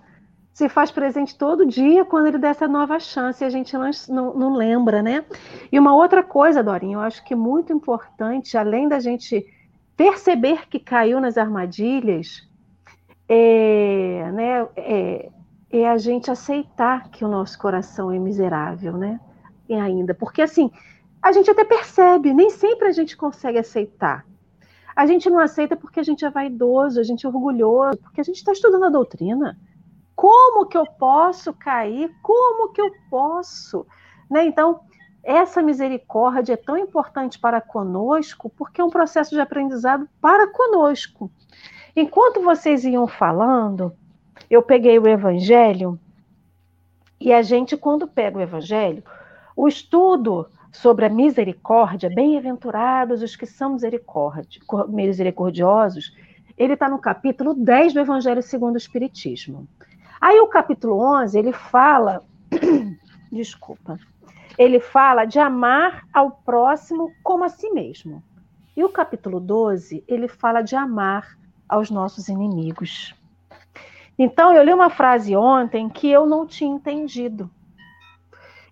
Se 0.52 0.68
faz 0.68 0.90
presente 0.90 1.38
todo 1.38 1.68
dia 1.68 2.04
quando 2.04 2.28
ele 2.28 2.40
dá 2.40 2.50
essa 2.50 2.68
nova 2.68 3.00
chance 3.00 3.44
e 3.44 3.46
a 3.46 3.50
gente 3.50 3.74
não, 3.74 3.92
não, 4.10 4.34
não 4.34 4.56
lembra, 4.56 5.04
né? 5.04 5.24
E 5.72 5.78
uma 5.78 5.96
outra 5.96 6.24
coisa, 6.24 6.64
Dorinha, 6.64 6.96
eu 6.96 7.02
acho 7.02 7.24
que 7.24 7.36
muito 7.36 7.72
importante, 7.72 8.58
além 8.58 8.90
da 8.90 9.00
gente 9.00 9.46
perceber 9.96 10.68
que 10.68 10.80
caiu 10.80 11.22
nas 11.22 11.38
armadilhas, 11.38 12.48
é, 13.30 14.32
né, 14.34 14.68
é, 14.76 15.30
é 15.82 15.90
a 15.90 15.98
gente 15.98 16.30
aceitar 16.30 17.10
que 17.10 17.26
o 17.26 17.28
nosso 17.28 17.58
coração 17.58 18.12
é 18.12 18.20
miserável, 18.20 18.96
né? 18.96 19.20
E 19.68 19.74
ainda, 19.74 20.14
porque 20.14 20.42
assim, 20.42 20.72
a 21.22 21.32
gente 21.32 21.50
até 21.50 21.66
percebe, 21.66 22.34
nem 22.34 22.50
sempre 22.50 22.88
a 22.88 22.92
gente 22.92 23.18
consegue 23.18 23.58
aceitar. 23.58 24.26
A 24.96 25.08
gente 25.08 25.30
não 25.30 25.40
aceita 25.40 25.76
porque 25.76 26.00
a 26.00 26.04
gente 26.04 26.24
é 26.24 26.30
vaidoso, 26.30 27.00
a 27.00 27.04
gente 27.04 27.26
é 27.26 27.30
orgulhoso, 27.30 27.98
porque 27.98 28.22
a 28.22 28.24
gente 28.24 28.36
está 28.36 28.52
estudando 28.52 28.86
a 28.86 28.90
doutrina. 28.90 29.58
Como 30.16 30.68
que 30.68 30.78
eu 30.78 30.86
posso 30.86 31.52
cair? 31.54 32.12
Como 32.22 32.72
que 32.72 32.80
eu 32.80 32.92
posso? 33.10 33.88
Né? 34.30 34.46
Então, 34.46 34.82
essa 35.24 35.62
misericórdia 35.64 36.54
é 36.54 36.58
tão 36.58 36.78
importante 36.78 37.40
para 37.40 37.60
conosco, 37.60 38.48
porque 38.50 38.80
é 38.80 38.84
um 38.84 38.92
processo 38.92 39.32
de 39.32 39.42
aprendizado 39.42 40.08
para 40.22 40.48
conosco. 40.52 41.32
Enquanto 41.96 42.42
vocês 42.42 42.84
iam 42.84 43.08
falando, 43.08 43.96
eu 44.54 44.62
peguei 44.62 45.00
o 45.00 45.08
Evangelho, 45.08 46.00
e 47.20 47.34
a 47.34 47.42
gente, 47.42 47.76
quando 47.76 48.08
pega 48.08 48.38
o 48.38 48.42
Evangelho, 48.42 49.04
o 49.56 49.68
estudo 49.68 50.48
sobre 50.72 51.06
a 51.06 51.10
misericórdia, 51.10 52.10
bem-aventurados 52.10 53.22
os 53.22 53.36
que 53.36 53.46
são 53.46 53.78
misericordiosos, 54.90 56.16
ele 56.58 56.74
está 56.74 56.88
no 56.88 57.00
capítulo 57.00 57.54
10 57.54 57.94
do 57.94 58.00
Evangelho 58.00 58.42
segundo 58.42 58.76
o 58.76 58.78
Espiritismo. 58.78 59.68
Aí 60.20 60.40
o 60.40 60.48
capítulo 60.48 61.00
11, 61.00 61.38
ele 61.38 61.52
fala, 61.52 62.24
desculpa, 63.32 64.00
ele 64.58 64.80
fala 64.80 65.26
de 65.26 65.40
amar 65.40 66.06
ao 66.14 66.32
próximo 66.32 67.12
como 67.24 67.44
a 67.44 67.50
si 67.50 67.70
mesmo. 67.72 68.24
E 68.78 68.84
o 68.84 68.90
capítulo 68.90 69.40
12, 69.40 70.04
ele 70.08 70.28
fala 70.28 70.62
de 70.62 70.76
amar 70.76 71.38
aos 71.68 71.90
nossos 71.90 72.28
inimigos. 72.28 73.16
Então, 74.18 74.54
eu 74.54 74.64
li 74.64 74.74
uma 74.74 74.90
frase 74.90 75.36
ontem 75.36 75.90
que 75.90 76.10
eu 76.10 76.26
não 76.26 76.46
tinha 76.46 76.74
entendido. 76.74 77.50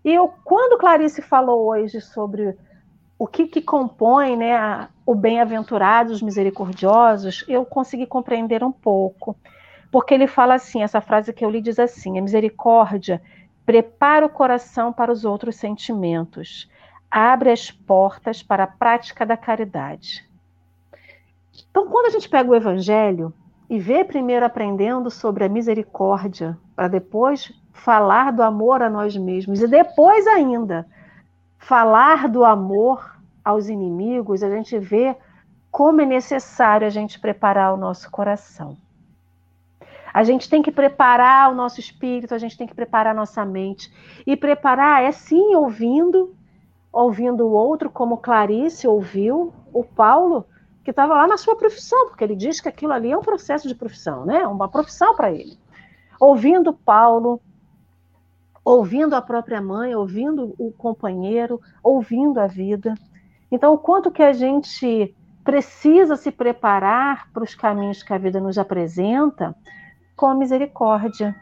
E 0.04 0.14
eu, 0.14 0.28
quando 0.44 0.80
Clarice 0.80 1.22
falou 1.22 1.68
hoje 1.68 2.02
sobre 2.02 2.58
o 3.18 3.28
que, 3.28 3.48
que 3.48 3.62
compõe 3.62 4.36
né, 4.36 4.88
o 5.06 5.14
bem-aventurado, 5.14 6.12
os 6.12 6.22
misericordiosos, 6.22 7.46
eu 7.48 7.64
consegui 7.66 8.06
compreender 8.06 8.64
um 8.64 8.72
pouco. 8.72 9.36
Porque 9.92 10.14
ele 10.14 10.26
fala 10.26 10.56
assim, 10.56 10.82
essa 10.82 11.02
frase 11.02 11.34
que 11.34 11.44
eu 11.44 11.50
li 11.50 11.62
diz 11.62 11.78
assim: 11.78 12.18
a 12.18 12.22
misericórdia 12.22 13.22
prepara 13.66 14.26
o 14.26 14.30
coração 14.30 14.92
para 14.92 15.12
os 15.12 15.24
outros 15.24 15.56
sentimentos, 15.56 16.70
abre 17.10 17.52
as 17.52 17.70
portas 17.70 18.42
para 18.42 18.64
a 18.64 18.68
prática 18.68 19.26
da 19.26 19.38
caridade. 19.38 20.28
Então, 21.70 21.88
quando 21.90 22.08
a 22.08 22.10
gente 22.10 22.28
pega 22.28 22.50
o 22.50 22.56
evangelho 22.56 23.34
e 23.72 23.80
vê 23.80 24.04
primeiro 24.04 24.46
aprendendo 24.46 25.10
sobre 25.10 25.46
a 25.46 25.50
misericórdia, 25.50 26.58
para 26.76 26.90
depois 26.90 27.54
falar 27.72 28.34
do 28.34 28.44
amor 28.44 28.82
a 28.82 28.90
nós 28.90 29.16
mesmos 29.16 29.62
e 29.62 29.68
depois 29.68 30.28
ainda 30.28 30.86
falar 31.58 32.28
do 32.28 32.44
amor 32.44 33.18
aos 33.46 33.70
inimigos, 33.70 34.44
a 34.44 34.50
gente 34.50 34.78
vê 34.78 35.16
como 35.72 36.02
é 36.02 36.06
necessário 36.06 36.86
a 36.86 36.90
gente 36.90 37.18
preparar 37.18 37.74
o 37.74 37.78
nosso 37.78 38.12
coração. 38.12 38.76
A 40.14 40.22
gente 40.26 40.50
tem 40.50 40.62
que 40.62 40.70
preparar 40.70 41.50
o 41.50 41.56
nosso 41.56 41.80
espírito, 41.80 42.36
a 42.36 42.38
gente 42.38 42.58
tem 42.58 42.68
que 42.68 42.76
preparar 42.76 43.16
a 43.16 43.18
nossa 43.18 43.46
mente. 43.46 43.90
E 44.28 44.36
preparar 44.36 45.02
é 45.02 45.14
sim 45.14 45.56
ouvindo, 45.56 46.36
ouvindo 46.92 47.48
o 47.48 47.52
outro, 47.54 47.90
como 47.90 48.18
Clarice 48.18 48.86
ouviu 48.86 49.54
o 49.72 49.82
Paulo, 49.82 50.46
que 50.84 50.92
estava 50.92 51.14
lá 51.14 51.28
na 51.28 51.38
sua 51.38 51.56
profissão, 51.56 52.08
porque 52.08 52.24
ele 52.24 52.36
diz 52.36 52.60
que 52.60 52.70
aquilo 52.70 52.94
ali 52.94 53.12
é 53.12 53.18
um 53.18 53.22
processo 53.22 53.68
de 53.68 53.76
profissão, 53.76 54.26
né? 54.26 54.46
Uma 54.48 54.68
profissão 54.68 55.16
para 55.16 55.32
ele. 55.32 55.58
Ouvindo 56.20 56.74
Paulo, 56.74 57.40
ouvindo 58.64 59.16
a 59.16 59.22
própria 59.22 59.62
mãe, 59.62 59.96
ouvindo 59.96 60.56
o 60.58 60.72
companheiro, 60.72 61.62
ouvindo 61.84 62.40
a 62.40 62.48
vida. 62.48 62.94
Então, 63.52 63.74
o 63.74 63.78
quanto 63.78 64.12
que 64.12 64.24
a 64.24 64.34
gente 64.34 65.16
precisa 65.44 66.16
se 66.16 66.32
preparar 66.32 67.32
para 67.32 67.44
os 67.44 67.56
caminhos 67.56 68.04
que 68.04 68.14
a 68.14 68.18
vida 68.18 68.40
nos 68.40 68.58
apresenta 68.58 69.56
com 70.16 70.34
misericórdia. 70.34 71.36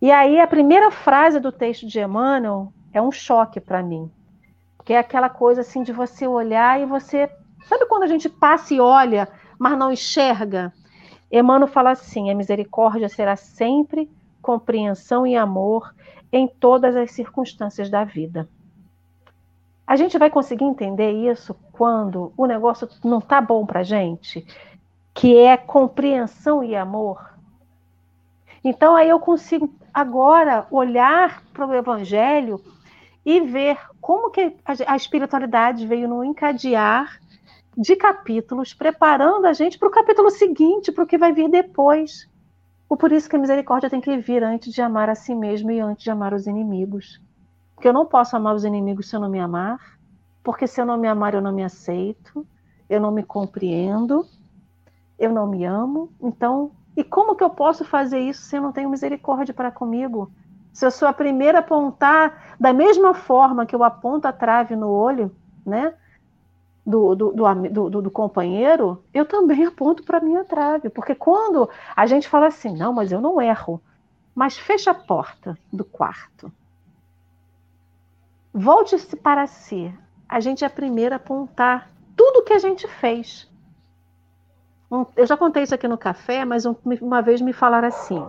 E 0.00 0.10
aí 0.10 0.38
a 0.38 0.46
primeira 0.46 0.90
frase 0.90 1.40
do 1.40 1.50
texto 1.50 1.86
de 1.86 1.98
Emmanuel 1.98 2.72
é 2.92 3.02
um 3.02 3.10
choque 3.10 3.60
para 3.60 3.82
mim, 3.82 4.10
que 4.84 4.92
é 4.92 4.98
aquela 4.98 5.28
coisa 5.28 5.62
assim 5.62 5.82
de 5.82 5.92
você 5.92 6.26
olhar 6.26 6.80
e 6.80 6.86
você, 6.86 7.28
sabe 7.68 7.86
quando 7.86 8.04
a 8.04 8.08
gente 8.08 8.28
passa 8.28 8.74
e 8.74 8.80
olha, 8.80 9.28
mas 9.58 9.78
não 9.78 9.92
enxerga? 9.92 10.72
Emmanuel 11.30 11.68
fala 11.68 11.90
assim: 11.90 12.30
a 12.30 12.34
misericórdia 12.34 13.08
será 13.08 13.36
sempre 13.36 14.10
compreensão 14.40 15.26
e 15.26 15.36
amor 15.36 15.94
em 16.32 16.46
todas 16.46 16.96
as 16.96 17.10
circunstâncias 17.10 17.90
da 17.90 18.04
vida. 18.04 18.48
A 19.86 19.96
gente 19.96 20.18
vai 20.18 20.30
conseguir 20.30 20.64
entender 20.64 21.12
isso 21.12 21.54
quando 21.72 22.32
o 22.36 22.46
negócio 22.46 22.88
não 23.04 23.20
tá 23.20 23.40
bom 23.40 23.64
para 23.64 23.82
gente, 23.82 24.44
que 25.14 25.36
é 25.36 25.56
compreensão 25.56 26.62
e 26.62 26.74
amor. 26.74 27.34
Então 28.64 28.96
aí 28.96 29.08
eu 29.08 29.20
consigo 29.20 29.72
agora 29.94 30.66
olhar 30.70 31.42
para 31.52 31.66
o 31.66 31.74
Evangelho 31.74 32.60
e 33.24 33.40
ver 33.40 33.78
como 34.00 34.30
que 34.30 34.56
a 34.64 34.96
espiritualidade 34.96 35.86
veio 35.86 36.08
no 36.08 36.24
encadear 36.24 37.20
de 37.76 37.94
capítulos, 37.94 38.72
preparando 38.72 39.46
a 39.46 39.52
gente 39.52 39.78
para 39.78 39.88
o 39.88 39.90
capítulo 39.90 40.30
seguinte, 40.30 40.90
para 40.90 41.04
o 41.04 41.06
que 41.06 41.18
vai 41.18 41.32
vir 41.32 41.50
depois. 41.50 42.28
Por 42.88 43.12
isso 43.12 43.28
que 43.28 43.36
a 43.36 43.38
misericórdia 43.38 43.90
tem 43.90 44.00
que 44.00 44.16
vir 44.16 44.42
antes 44.42 44.72
de 44.72 44.80
amar 44.80 45.10
a 45.10 45.14
si 45.14 45.34
mesmo 45.34 45.70
e 45.70 45.80
antes 45.80 46.04
de 46.04 46.10
amar 46.10 46.32
os 46.32 46.46
inimigos. 46.46 47.20
Porque 47.74 47.88
eu 47.88 47.92
não 47.92 48.06
posso 48.06 48.36
amar 48.36 48.54
os 48.54 48.64
inimigos 48.64 49.08
se 49.08 49.16
eu 49.16 49.20
não 49.20 49.28
me 49.28 49.38
amar, 49.38 49.78
porque 50.42 50.66
se 50.66 50.80
eu 50.80 50.86
não 50.86 50.96
me 50.96 51.06
amar, 51.06 51.34
eu 51.34 51.42
não 51.42 51.52
me 51.52 51.62
aceito, 51.62 52.46
eu 52.88 53.00
não 53.00 53.10
me 53.10 53.22
compreendo, 53.22 54.24
eu 55.18 55.30
não 55.32 55.46
me 55.46 55.64
amo. 55.64 56.10
Então, 56.22 56.70
e 56.96 57.04
como 57.04 57.34
que 57.34 57.44
eu 57.44 57.50
posso 57.50 57.84
fazer 57.84 58.20
isso 58.20 58.42
se 58.42 58.56
eu 58.56 58.62
não 58.62 58.72
tenho 58.72 58.88
misericórdia 58.88 59.52
para 59.52 59.70
comigo? 59.70 60.30
Se 60.72 60.86
eu 60.86 60.90
sou 60.90 61.06
a 61.08 61.12
primeira 61.12 61.58
a 61.58 61.60
apontar 61.60 62.56
da 62.58 62.72
mesma 62.72 63.12
forma 63.12 63.66
que 63.66 63.74
eu 63.74 63.84
aponto 63.84 64.26
a 64.26 64.32
trave 64.32 64.74
no 64.76 64.88
olho, 64.88 65.34
né? 65.64 65.92
Do, 66.86 67.16
do, 67.16 67.32
do, 67.32 68.02
do, 68.02 68.10
companheiro, 68.10 69.02
eu 69.12 69.26
também 69.26 69.64
aponto 69.66 70.04
para 70.04 70.18
a 70.18 70.20
minha 70.20 70.44
trave. 70.44 70.88
Porque 70.88 71.14
quando 71.14 71.68
a 71.96 72.06
gente 72.06 72.28
fala 72.28 72.46
assim, 72.46 72.76
não, 72.76 72.92
mas 72.92 73.10
eu 73.10 73.20
não 73.20 73.40
erro, 73.42 73.82
mas 74.32 74.56
fecha 74.56 74.92
a 74.92 74.94
porta 74.94 75.58
do 75.72 75.84
quarto. 75.84 76.52
Volte-se 78.54 79.16
para 79.16 79.46
si. 79.48 79.92
A 80.28 80.38
gente 80.38 80.62
é 80.62 80.66
a 80.68 80.70
primeira 80.70 81.16
a 81.16 81.18
apontar 81.18 81.90
tudo 82.16 82.44
que 82.44 82.52
a 82.52 82.58
gente 82.58 82.86
fez. 82.86 83.50
Eu 85.16 85.26
já 85.26 85.36
contei 85.36 85.64
isso 85.64 85.74
aqui 85.74 85.88
no 85.88 85.98
café, 85.98 86.44
mas 86.44 86.64
uma 86.64 87.20
vez 87.20 87.40
me 87.40 87.52
falaram 87.52 87.88
assim: 87.88 88.24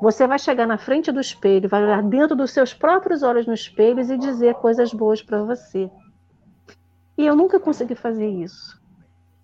você 0.00 0.26
vai 0.26 0.38
chegar 0.38 0.66
na 0.66 0.76
frente 0.76 1.12
do 1.12 1.20
espelho, 1.20 1.68
vai 1.68 1.84
olhar 1.84 2.02
dentro 2.02 2.34
dos 2.34 2.50
seus 2.50 2.74
próprios 2.74 3.22
olhos 3.22 3.46
no 3.46 3.54
espelho 3.54 4.00
e 4.00 4.18
dizer 4.18 4.54
coisas 4.56 4.92
boas 4.92 5.22
para 5.22 5.42
você. 5.42 5.90
E 7.20 7.26
eu 7.26 7.36
nunca 7.36 7.60
consegui 7.60 7.94
fazer 7.94 8.30
isso. 8.30 8.80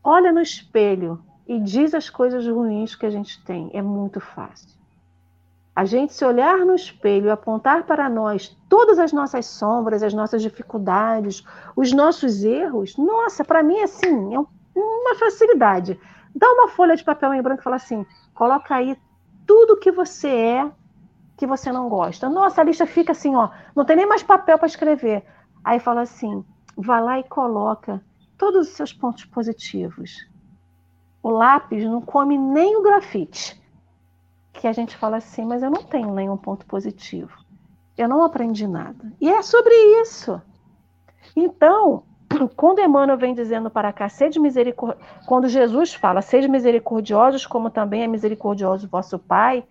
Olha 0.03 0.33
no 0.33 0.41
espelho 0.41 1.23
e 1.47 1.61
diz 1.61 1.93
as 1.93 2.09
coisas 2.09 2.49
ruins 2.49 2.95
que 2.95 3.05
a 3.05 3.11
gente 3.11 3.45
tem. 3.45 3.71
É 3.75 3.83
muito 3.83 4.19
fácil. 4.19 4.71
A 5.75 5.85
gente 5.85 6.15
se 6.15 6.25
olhar 6.25 6.57
no 6.61 6.75
espelho 6.75 7.31
apontar 7.31 7.85
para 7.85 8.09
nós 8.09 8.57
todas 8.67 8.99
as 8.99 9.13
nossas 9.13 9.45
sombras, 9.45 10.03
as 10.03 10.15
nossas 10.15 10.41
dificuldades, 10.41 11.45
os 11.77 11.93
nossos 11.93 12.43
erros, 12.43 12.97
nossa, 12.97 13.45
para 13.45 13.63
mim 13.63 13.79
assim, 13.83 14.35
é 14.35 14.39
uma 14.75 15.15
facilidade. 15.17 16.01
Dá 16.35 16.51
uma 16.51 16.69
folha 16.69 16.97
de 16.97 17.05
papel 17.05 17.35
em 17.35 17.43
branco 17.43 17.61
e 17.61 17.65
fala 17.65 17.77
assim: 17.77 18.07
coloca 18.33 18.75
aí 18.75 18.97
tudo 19.47 19.77
que 19.77 19.93
você 19.93 20.29
é 20.29 20.71
que 21.37 21.47
você 21.47 21.71
não 21.71 21.91
gosta. 21.91 22.27
Nossa, 22.31 22.63
a 22.63 22.65
lista 22.65 22.87
fica 22.87 23.13
assim, 23.13 23.37
ó, 23.37 23.51
não 23.75 23.85
tem 23.85 23.97
nem 23.97 24.07
mais 24.07 24.23
papel 24.23 24.57
para 24.57 24.67
escrever. 24.67 25.27
Aí 25.63 25.79
fala 25.79 26.01
assim: 26.01 26.43
vá 26.77 27.01
lá 27.01 27.19
e 27.19 27.25
coloca 27.25 28.03
todos 28.37 28.69
os 28.69 28.75
seus 28.75 28.93
pontos 28.93 29.25
positivos. 29.25 30.27
O 31.23 31.31
lápis 31.31 31.85
não 31.85 32.01
come 32.01 32.37
nem 32.37 32.77
o 32.77 32.83
grafite. 32.83 33.61
Que 34.53 34.67
a 34.67 34.73
gente 34.73 34.97
fala 34.97 35.17
assim, 35.17 35.45
mas 35.45 35.63
eu 35.63 35.71
não 35.71 35.83
tenho 35.83 36.15
nenhum 36.15 36.37
ponto 36.37 36.65
positivo. 36.67 37.33
Eu 37.97 38.09
não 38.09 38.23
aprendi 38.23 38.67
nada. 38.67 39.13
E 39.21 39.29
é 39.29 39.43
sobre 39.43 39.75
isso. 40.01 40.41
Então, 41.35 42.05
quando 42.57 42.81
Emmanuel 42.81 43.19
vem 43.19 43.35
dizendo 43.35 43.71
para 43.71 43.93
cá, 43.93 44.09
sede 44.09 44.39
misericordiosos, 44.39 45.27
quando 45.27 45.49
Jesus 45.49 45.95
fala, 45.95 46.23
sede 46.23 46.49
misericordiosos, 46.49 47.47
como 47.47 47.71
também 47.71 48.03
é 48.03 48.07
misericordioso 48.07 48.89
vosso 48.89 49.19
Pai, 49.19 49.65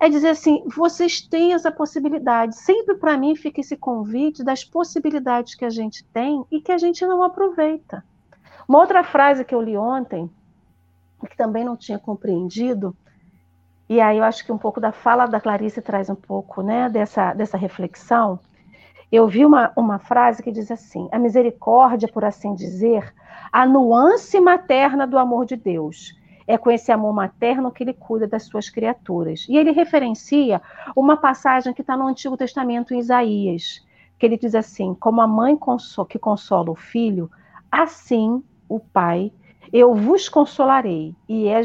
é 0.00 0.08
dizer 0.08 0.30
assim, 0.30 0.64
vocês 0.66 1.20
têm 1.20 1.52
essa 1.52 1.70
possibilidade. 1.70 2.56
Sempre 2.56 2.94
para 2.94 3.18
mim 3.18 3.36
fica 3.36 3.60
esse 3.60 3.76
convite 3.76 4.42
das 4.42 4.64
possibilidades 4.64 5.54
que 5.54 5.64
a 5.64 5.70
gente 5.70 6.02
tem 6.06 6.42
e 6.50 6.58
que 6.58 6.72
a 6.72 6.78
gente 6.78 7.06
não 7.06 7.22
aproveita. 7.22 8.02
Uma 8.66 8.78
outra 8.78 9.04
frase 9.04 9.44
que 9.44 9.54
eu 9.54 9.60
li 9.60 9.76
ontem, 9.76 10.30
que 11.28 11.36
também 11.36 11.64
não 11.64 11.76
tinha 11.76 11.98
compreendido, 11.98 12.96
e 13.90 14.00
aí 14.00 14.16
eu 14.16 14.24
acho 14.24 14.44
que 14.44 14.52
um 14.52 14.56
pouco 14.56 14.80
da 14.80 14.92
fala 14.92 15.26
da 15.26 15.40
Clarice 15.40 15.82
traz 15.82 16.08
um 16.08 16.14
pouco 16.14 16.62
né, 16.62 16.88
dessa, 16.88 17.34
dessa 17.34 17.58
reflexão. 17.58 18.38
Eu 19.12 19.26
vi 19.26 19.44
uma, 19.44 19.72
uma 19.76 19.98
frase 19.98 20.42
que 20.42 20.52
diz 20.52 20.70
assim: 20.70 21.08
a 21.10 21.18
misericórdia, 21.18 22.08
por 22.08 22.24
assim 22.24 22.54
dizer, 22.54 23.12
a 23.52 23.66
nuance 23.66 24.40
materna 24.40 25.06
do 25.06 25.18
amor 25.18 25.44
de 25.44 25.56
Deus. 25.56 26.16
É 26.50 26.58
com 26.58 26.70
esse 26.70 26.90
amor 26.90 27.14
materno 27.14 27.70
que 27.70 27.84
ele 27.84 27.92
cuida 27.92 28.26
das 28.26 28.42
suas 28.42 28.68
criaturas. 28.68 29.46
E 29.48 29.56
ele 29.56 29.70
referencia 29.70 30.60
uma 30.96 31.16
passagem 31.16 31.72
que 31.72 31.80
está 31.80 31.96
no 31.96 32.08
Antigo 32.08 32.36
Testamento, 32.36 32.92
em 32.92 32.98
Isaías, 32.98 33.86
que 34.18 34.26
ele 34.26 34.36
diz 34.36 34.56
assim: 34.56 34.92
Como 34.94 35.20
a 35.20 35.28
mãe 35.28 35.56
que 36.08 36.18
consola 36.18 36.70
o 36.72 36.74
filho, 36.74 37.30
assim 37.70 38.42
o 38.68 38.80
Pai, 38.80 39.32
eu 39.72 39.94
vos 39.94 40.28
consolarei, 40.28 41.14
e 41.28 41.46
é 41.46 41.60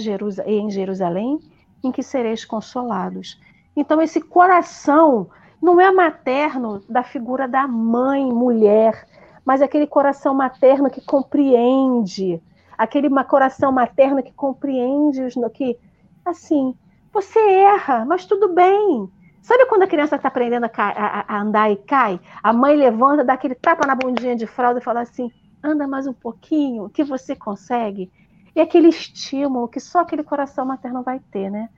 em 0.45 0.69
Jerusalém 0.69 1.39
em 1.83 1.91
que 1.91 2.03
sereis 2.03 2.45
consolados. 2.45 3.39
Então, 3.75 3.99
esse 4.01 4.21
coração 4.21 5.29
não 5.61 5.81
é 5.81 5.91
materno 5.91 6.83
da 6.87 7.03
figura 7.03 7.47
da 7.47 7.67
mãe, 7.67 8.23
mulher, 8.23 9.07
mas 9.43 9.61
é 9.61 9.65
aquele 9.65 9.87
coração 9.87 10.33
materno 10.33 10.89
que 10.89 11.01
compreende, 11.01 12.39
aquele 12.77 13.09
coração 13.23 13.71
materno 13.71 14.23
que 14.23 14.33
compreende 14.33 15.21
os 15.23 15.33
que, 15.53 15.77
assim, 16.25 16.75
você 17.11 17.39
erra, 17.39 18.05
mas 18.05 18.25
tudo 18.25 18.53
bem. 18.53 19.09
Sabe 19.41 19.67
quando 19.67 19.83
a 19.83 19.87
criança 19.87 20.15
está 20.15 20.27
aprendendo 20.27 20.65
a, 20.65 20.71
a, 20.75 21.35
a, 21.35 21.41
andar 21.41 21.71
e 21.71 21.75
cai? 21.75 22.19
A 22.41 22.51
mãe 22.51 22.75
levanta, 22.75 23.23
dá 23.23 23.33
aquele 23.33 23.55
tapa 23.55 23.85
na 23.85 23.93
bundinha 23.93 24.35
de 24.35 24.47
fralda 24.47 24.79
e 24.79 24.83
fala 24.83 25.01
assim: 25.01 25.31
anda 25.63 25.87
mais 25.87 26.07
um 26.07 26.13
pouquinho, 26.13 26.89
que 26.89 27.03
você 27.03 27.35
consegue. 27.35 28.11
E 28.55 28.59
aquele 28.59 28.87
estímulo 28.87 29.67
que 29.67 29.79
só 29.79 29.99
aquele 29.99 30.23
coração 30.23 30.65
materno 30.65 31.03
vai 31.03 31.19
ter, 31.31 31.49
né? 31.49 31.69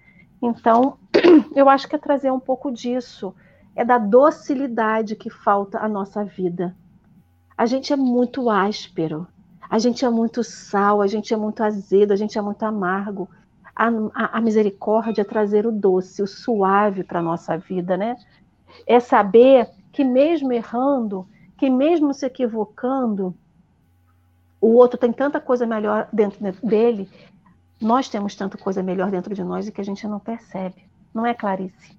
Então, 0.42 0.98
eu 1.56 1.68
acho 1.68 1.88
que 1.88 1.96
é 1.96 2.00
trazer 2.00 2.32
um 2.32 2.40
pouco 2.40 2.72
disso, 2.72 3.36
é 3.76 3.84
da 3.84 3.98
docilidade 3.98 5.16
que 5.16 5.30
falta 5.30 5.80
à 5.80 5.88
nossa 5.88 6.24
vida. 6.24 6.76
A 7.58 7.66
gente 7.66 7.92
é 7.92 7.96
muito 7.96 8.50
áspero, 8.50 9.28
a 9.70 9.80
gente 9.80 10.06
é 10.06 10.10
muito 10.10 10.44
sal, 10.44 11.02
a 11.02 11.08
gente 11.08 11.34
é 11.34 11.38
muito 11.38 11.62
azedo, 11.64 12.12
a 12.12 12.16
gente 12.16 12.38
é 12.38 12.42
muito 12.42 12.64
amargo. 12.64 13.30
A, 13.76 13.88
a, 14.14 14.38
a 14.38 14.42
misericórdia 14.42 15.22
é 15.22 15.26
trazer 15.26 15.68
o 15.68 15.72
doce, 15.72 16.22
o 16.22 16.28
suave 16.28 17.04
para 17.04 17.20
a 17.20 17.24
nossa 17.24 17.58
vida, 17.58 17.98
né? 17.98 18.18
É 18.86 19.00
saber 19.00 19.70
que 19.92 20.04
mesmo 20.04 20.52
errando, 20.54 21.28
que 21.58 21.70
mesmo 21.70 22.14
se 22.14 22.26
equivocando, 22.26 23.36
o 24.60 24.74
outro 24.74 24.98
tem 24.98 25.12
tanta 25.12 25.40
coisa 25.40 25.66
melhor 25.66 26.08
dentro 26.12 26.40
dele, 26.64 27.10
nós 27.80 28.10
temos 28.10 28.36
tanta 28.36 28.58
coisa 28.58 28.82
melhor 28.82 29.12
dentro 29.12 29.34
de 29.36 29.44
nós 29.44 29.68
e 29.68 29.72
que 29.72 29.82
a 29.82 29.84
gente 29.84 30.08
não 30.08 30.20
percebe. 30.20 30.84
Não 31.14 31.26
é, 31.26 31.34
Clarice? 31.34 31.98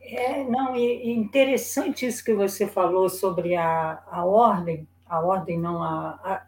É, 0.00 0.44
não, 0.44 0.76
e 0.76 1.12
interessante 1.12 2.06
isso 2.06 2.24
que 2.24 2.34
você 2.34 2.66
falou 2.66 3.08
sobre 3.08 3.56
a, 3.56 4.02
a 4.10 4.24
ordem, 4.24 4.86
a 5.06 5.20
ordem 5.20 5.58
não, 5.58 5.82
a, 5.82 6.42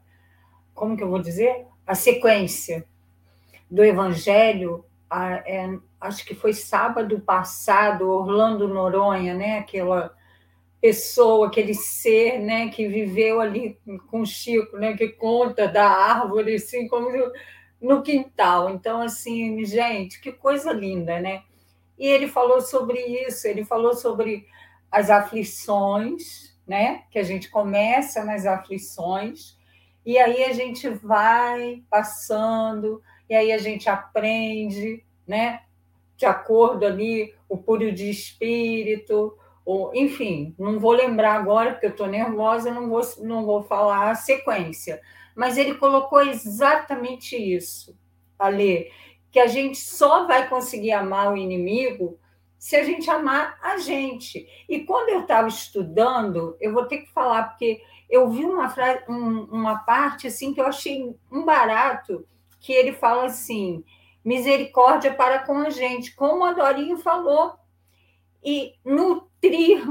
como 0.77 0.97
que 0.97 1.03
eu 1.03 1.11
vou 1.11 1.19
dizer? 1.19 1.67
A 1.85 1.97
sequência 1.97 2.87
do 3.69 3.83
Evangelho, 3.83 4.85
a, 5.11 5.35
é, 5.39 5.77
acho 6.01 6.25
que 6.25 6.35
foi 6.35 6.53
sábado 6.53 7.19
passado, 7.19 8.09
Orlando 8.09 8.69
Noronha, 8.69 9.35
né? 9.35 9.59
Aquela 9.59 10.15
pessoa, 10.81 11.49
aquele 11.49 11.75
ser, 11.75 12.39
né, 12.39 12.69
que 12.69 12.87
viveu 12.87 13.41
ali 13.41 13.77
com 14.09 14.21
o 14.21 14.27
Chico, 14.27 14.77
né, 14.77 14.97
que 14.97 15.09
conta 15.09 15.67
da 15.67 15.89
árvore, 15.89 16.55
assim, 16.55 16.87
como 16.87 17.09
no 17.81 18.03
quintal. 18.03 18.71
Então, 18.71 19.01
assim, 19.01 19.65
gente, 19.65 20.21
que 20.21 20.31
coisa 20.31 20.73
linda, 20.73 21.19
né? 21.19 21.43
E 21.99 22.07
ele 22.07 22.29
falou 22.29 22.61
sobre 22.61 23.01
isso, 23.01 23.49
ele 23.49 23.65
falou 23.65 23.95
sobre 23.95 24.47
as 24.91 25.11
aflições, 25.11 26.57
né? 26.67 27.03
Que 27.11 27.19
a 27.19 27.23
gente 27.23 27.51
começa 27.51 28.23
nas 28.25 28.45
aflições, 28.45 29.56
e 30.07 30.17
aí 30.19 30.45
a 30.45 30.53
gente 30.53 30.89
vai 30.89 31.83
passando, 31.91 33.03
e 33.29 33.35
aí 33.35 33.51
a 33.51 33.59
gente 33.59 33.91
aprende, 33.91 35.05
né? 35.27 35.63
De 36.17 36.25
acordo 36.25 36.87
ali, 36.87 37.35
o 37.49 37.59
puro 37.59 37.91
de 37.91 38.09
espírito, 38.09 39.37
ou, 39.65 39.91
enfim, 39.97 40.55
não 40.57 40.79
vou 40.79 40.93
lembrar 40.93 41.35
agora, 41.35 41.73
porque 41.73 41.87
eu 41.87 41.91
estou 41.91 42.07
nervosa, 42.07 42.71
não 42.71 42.89
vou, 42.89 43.01
não 43.19 43.45
vou 43.45 43.65
falar 43.65 44.13
a 44.13 44.15
sequência. 44.15 45.01
Mas 45.35 45.59
ele 45.59 45.75
colocou 45.75 46.23
exatamente 46.23 47.37
isso, 47.37 47.99
Ale, 48.39 48.93
que 49.33 49.41
a 49.41 49.49
gente 49.49 49.77
só 49.77 50.25
vai 50.25 50.49
conseguir 50.49 50.93
amar 50.93 51.33
o 51.33 51.37
inimigo 51.37 52.17
se 52.57 52.77
a 52.77 52.85
gente 52.85 53.11
amar 53.11 53.59
a 53.61 53.79
gente. 53.79 54.49
E 54.69 54.81
quando 54.81 55.09
eu 55.09 55.23
estava 55.23 55.49
estudando, 55.49 56.57
eu 56.61 56.73
vou 56.73 56.85
ter 56.85 56.99
que 56.99 57.13
falar, 57.13 57.51
porque 57.51 57.83
eu 58.09 58.31
vi 58.31 58.45
uma, 58.45 58.69
frase, 58.69 59.05
um, 59.09 59.45
uma 59.45 59.79
parte 59.79 60.27
assim 60.27 60.55
que 60.55 60.61
eu 60.61 60.67
achei 60.67 61.15
um 61.31 61.45
barato, 61.45 62.27
que 62.61 62.73
ele 62.73 62.93
fala 62.93 63.27
assim: 63.27 63.85
misericórdia 64.25 65.15
para 65.15 65.41
com 65.41 65.59
a 65.59 65.71
gente, 65.71 66.15
como 66.15 66.45
a 66.45 66.53
Dorinho 66.53 66.99
falou. 66.99 67.55
E 68.45 68.75
nutrir, 68.85 69.85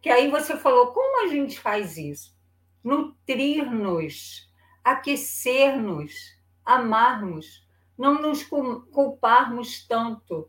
que 0.00 0.08
aí 0.08 0.30
você 0.30 0.56
falou, 0.56 0.88
como 0.88 1.24
a 1.24 1.28
gente 1.28 1.58
faz 1.58 1.98
isso? 1.98 2.34
Nutrir-nos, 2.82 4.50
aquecer-nos, 4.82 6.34
amarmos, 6.64 7.66
não 7.98 8.14
nos 8.22 8.42
culparmos 8.42 9.86
tanto 9.86 10.48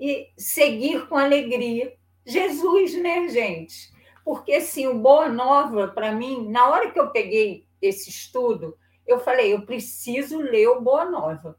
e 0.00 0.30
seguir 0.38 1.06
com 1.08 1.16
alegria. 1.16 1.94
Jesus, 2.24 2.94
né, 2.94 3.28
gente? 3.28 3.92
Porque 4.26 4.54
assim, 4.54 4.88
o 4.88 4.98
Boa 4.98 5.28
Nova, 5.28 5.86
para 5.86 6.10
mim, 6.10 6.48
na 6.48 6.68
hora 6.68 6.90
que 6.90 6.98
eu 6.98 7.12
peguei 7.12 7.64
esse 7.80 8.10
estudo, 8.10 8.76
eu 9.06 9.20
falei, 9.20 9.52
eu 9.52 9.64
preciso 9.64 10.40
ler 10.40 10.66
o 10.66 10.80
Boa 10.80 11.04
Nova. 11.04 11.56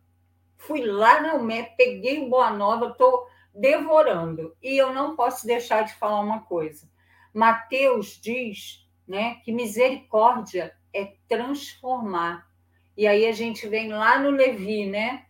Fui 0.58 0.82
lá 0.82 1.22
na 1.22 1.36
UME, 1.36 1.64
peguei 1.78 2.22
o 2.22 2.30
Boa 2.30 2.52
Nova, 2.52 2.88
estou 2.88 3.26
devorando. 3.56 4.54
E 4.62 4.78
eu 4.78 4.94
não 4.94 5.16
posso 5.16 5.48
deixar 5.48 5.84
de 5.84 5.94
falar 5.94 6.20
uma 6.20 6.42
coisa. 6.42 6.92
Mateus 7.34 8.20
diz 8.22 8.86
né, 9.08 9.36
que 9.46 9.54
misericórdia 9.54 10.76
é 10.94 11.14
transformar. 11.30 12.50
E 12.98 13.08
aí 13.08 13.28
a 13.28 13.32
gente 13.32 13.66
vem 13.66 13.94
lá 13.94 14.20
no 14.20 14.30
Levi, 14.30 14.88
né? 14.88 15.26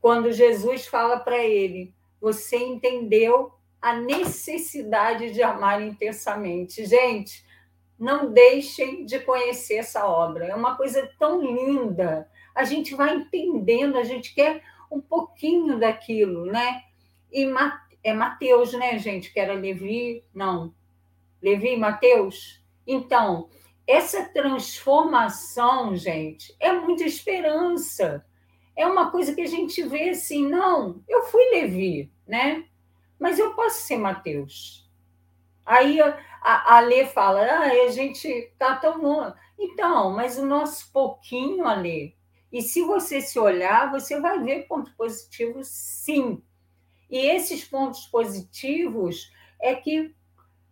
Quando 0.00 0.32
Jesus 0.32 0.88
fala 0.88 1.20
para 1.20 1.38
ele: 1.38 1.94
Você 2.20 2.56
entendeu 2.56 3.54
a 3.82 3.96
necessidade 3.96 5.32
de 5.32 5.42
amar 5.42 5.82
intensamente. 5.82 6.86
Gente, 6.86 7.44
não 7.98 8.32
deixem 8.32 9.04
de 9.04 9.18
conhecer 9.18 9.74
essa 9.74 10.06
obra. 10.06 10.46
É 10.46 10.54
uma 10.54 10.76
coisa 10.76 11.10
tão 11.18 11.42
linda. 11.42 12.30
A 12.54 12.62
gente 12.62 12.94
vai 12.94 13.16
entendendo, 13.16 13.98
a 13.98 14.04
gente 14.04 14.32
quer 14.34 14.62
um 14.90 15.00
pouquinho 15.00 15.78
daquilo, 15.78 16.46
né? 16.46 16.82
e 17.32 17.48
é 18.04 18.12
Mateus, 18.12 18.72
né, 18.74 18.98
gente? 18.98 19.32
Que 19.32 19.40
era 19.40 19.54
Levi, 19.54 20.22
não. 20.34 20.74
Levi 21.42 21.72
e 21.72 21.76
Mateus? 21.76 22.62
Então, 22.86 23.48
essa 23.86 24.24
transformação, 24.26 25.96
gente, 25.96 26.54
é 26.60 26.72
muita 26.72 27.04
esperança. 27.04 28.24
É 28.76 28.86
uma 28.86 29.10
coisa 29.10 29.34
que 29.34 29.40
a 29.40 29.46
gente 29.46 29.82
vê 29.82 30.10
assim, 30.10 30.46
não, 30.48 31.02
eu 31.08 31.24
fui 31.24 31.42
Levi, 31.50 32.12
né? 32.26 32.64
Mas 33.22 33.38
eu 33.38 33.54
posso 33.54 33.82
ser 33.82 33.98
Mateus. 33.98 34.90
Aí 35.64 36.00
a, 36.02 36.76
a, 36.76 36.80
Lê 36.80 37.06
fala, 37.06 37.40
ah, 37.40 37.84
a 37.84 37.88
gente 37.88 38.52
tá 38.58 38.74
tão 38.74 39.00
longe. 39.00 39.32
Então, 39.56 40.10
mas 40.10 40.38
o 40.38 40.44
nosso 40.44 40.90
pouquinho, 40.92 41.64
Alê, 41.64 42.14
e 42.52 42.60
se 42.60 42.82
você 42.82 43.20
se 43.20 43.38
olhar, 43.38 43.92
você 43.92 44.20
vai 44.20 44.42
ver 44.42 44.66
ponto 44.66 44.92
positivo, 44.96 45.60
sim. 45.62 46.42
E 47.08 47.16
esses 47.16 47.62
pontos 47.62 48.06
positivos 48.06 49.32
é 49.60 49.76
que, 49.76 50.12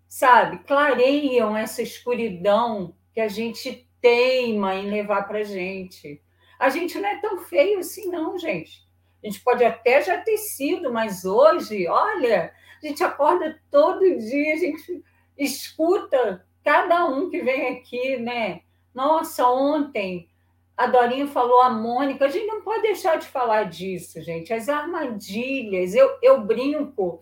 sabe, 0.08 0.58
clareiam 0.64 1.56
essa 1.56 1.82
escuridão 1.82 2.96
que 3.14 3.20
a 3.20 3.28
gente 3.28 3.88
teima 4.00 4.74
em 4.74 4.90
levar 4.90 5.22
para 5.28 5.38
a 5.38 5.44
gente. 5.44 6.20
A 6.58 6.68
gente 6.68 6.98
não 6.98 7.08
é 7.08 7.20
tão 7.20 7.38
feio 7.38 7.78
assim, 7.78 8.10
não, 8.10 8.36
gente. 8.36 8.89
A 9.22 9.26
gente 9.26 9.40
pode 9.40 9.64
até 9.64 10.02
já 10.02 10.18
ter 10.18 10.36
sido, 10.38 10.92
mas 10.92 11.24
hoje, 11.24 11.86
olha, 11.86 12.52
a 12.82 12.86
gente 12.86 13.04
acorda 13.04 13.60
todo 13.70 14.00
dia, 14.18 14.54
a 14.54 14.56
gente 14.56 15.04
escuta 15.36 16.44
cada 16.64 17.06
um 17.06 17.28
que 17.28 17.42
vem 17.42 17.78
aqui, 17.78 18.16
né? 18.16 18.62
Nossa, 18.94 19.48
ontem 19.48 20.28
a 20.76 20.86
Dorinha 20.86 21.26
falou 21.26 21.60
a 21.60 21.68
Mônica, 21.68 22.24
a 22.24 22.28
gente 22.28 22.46
não 22.46 22.62
pode 22.62 22.82
deixar 22.82 23.16
de 23.16 23.26
falar 23.26 23.64
disso, 23.64 24.22
gente. 24.22 24.52
As 24.52 24.66
armadilhas, 24.66 25.94
eu, 25.94 26.10
eu 26.22 26.40
brinco 26.40 27.20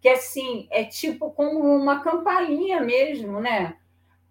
que 0.00 0.08
assim 0.08 0.66
é 0.72 0.84
tipo 0.84 1.30
como 1.30 1.60
uma 1.60 2.00
campainha 2.00 2.80
mesmo, 2.80 3.40
né? 3.40 3.76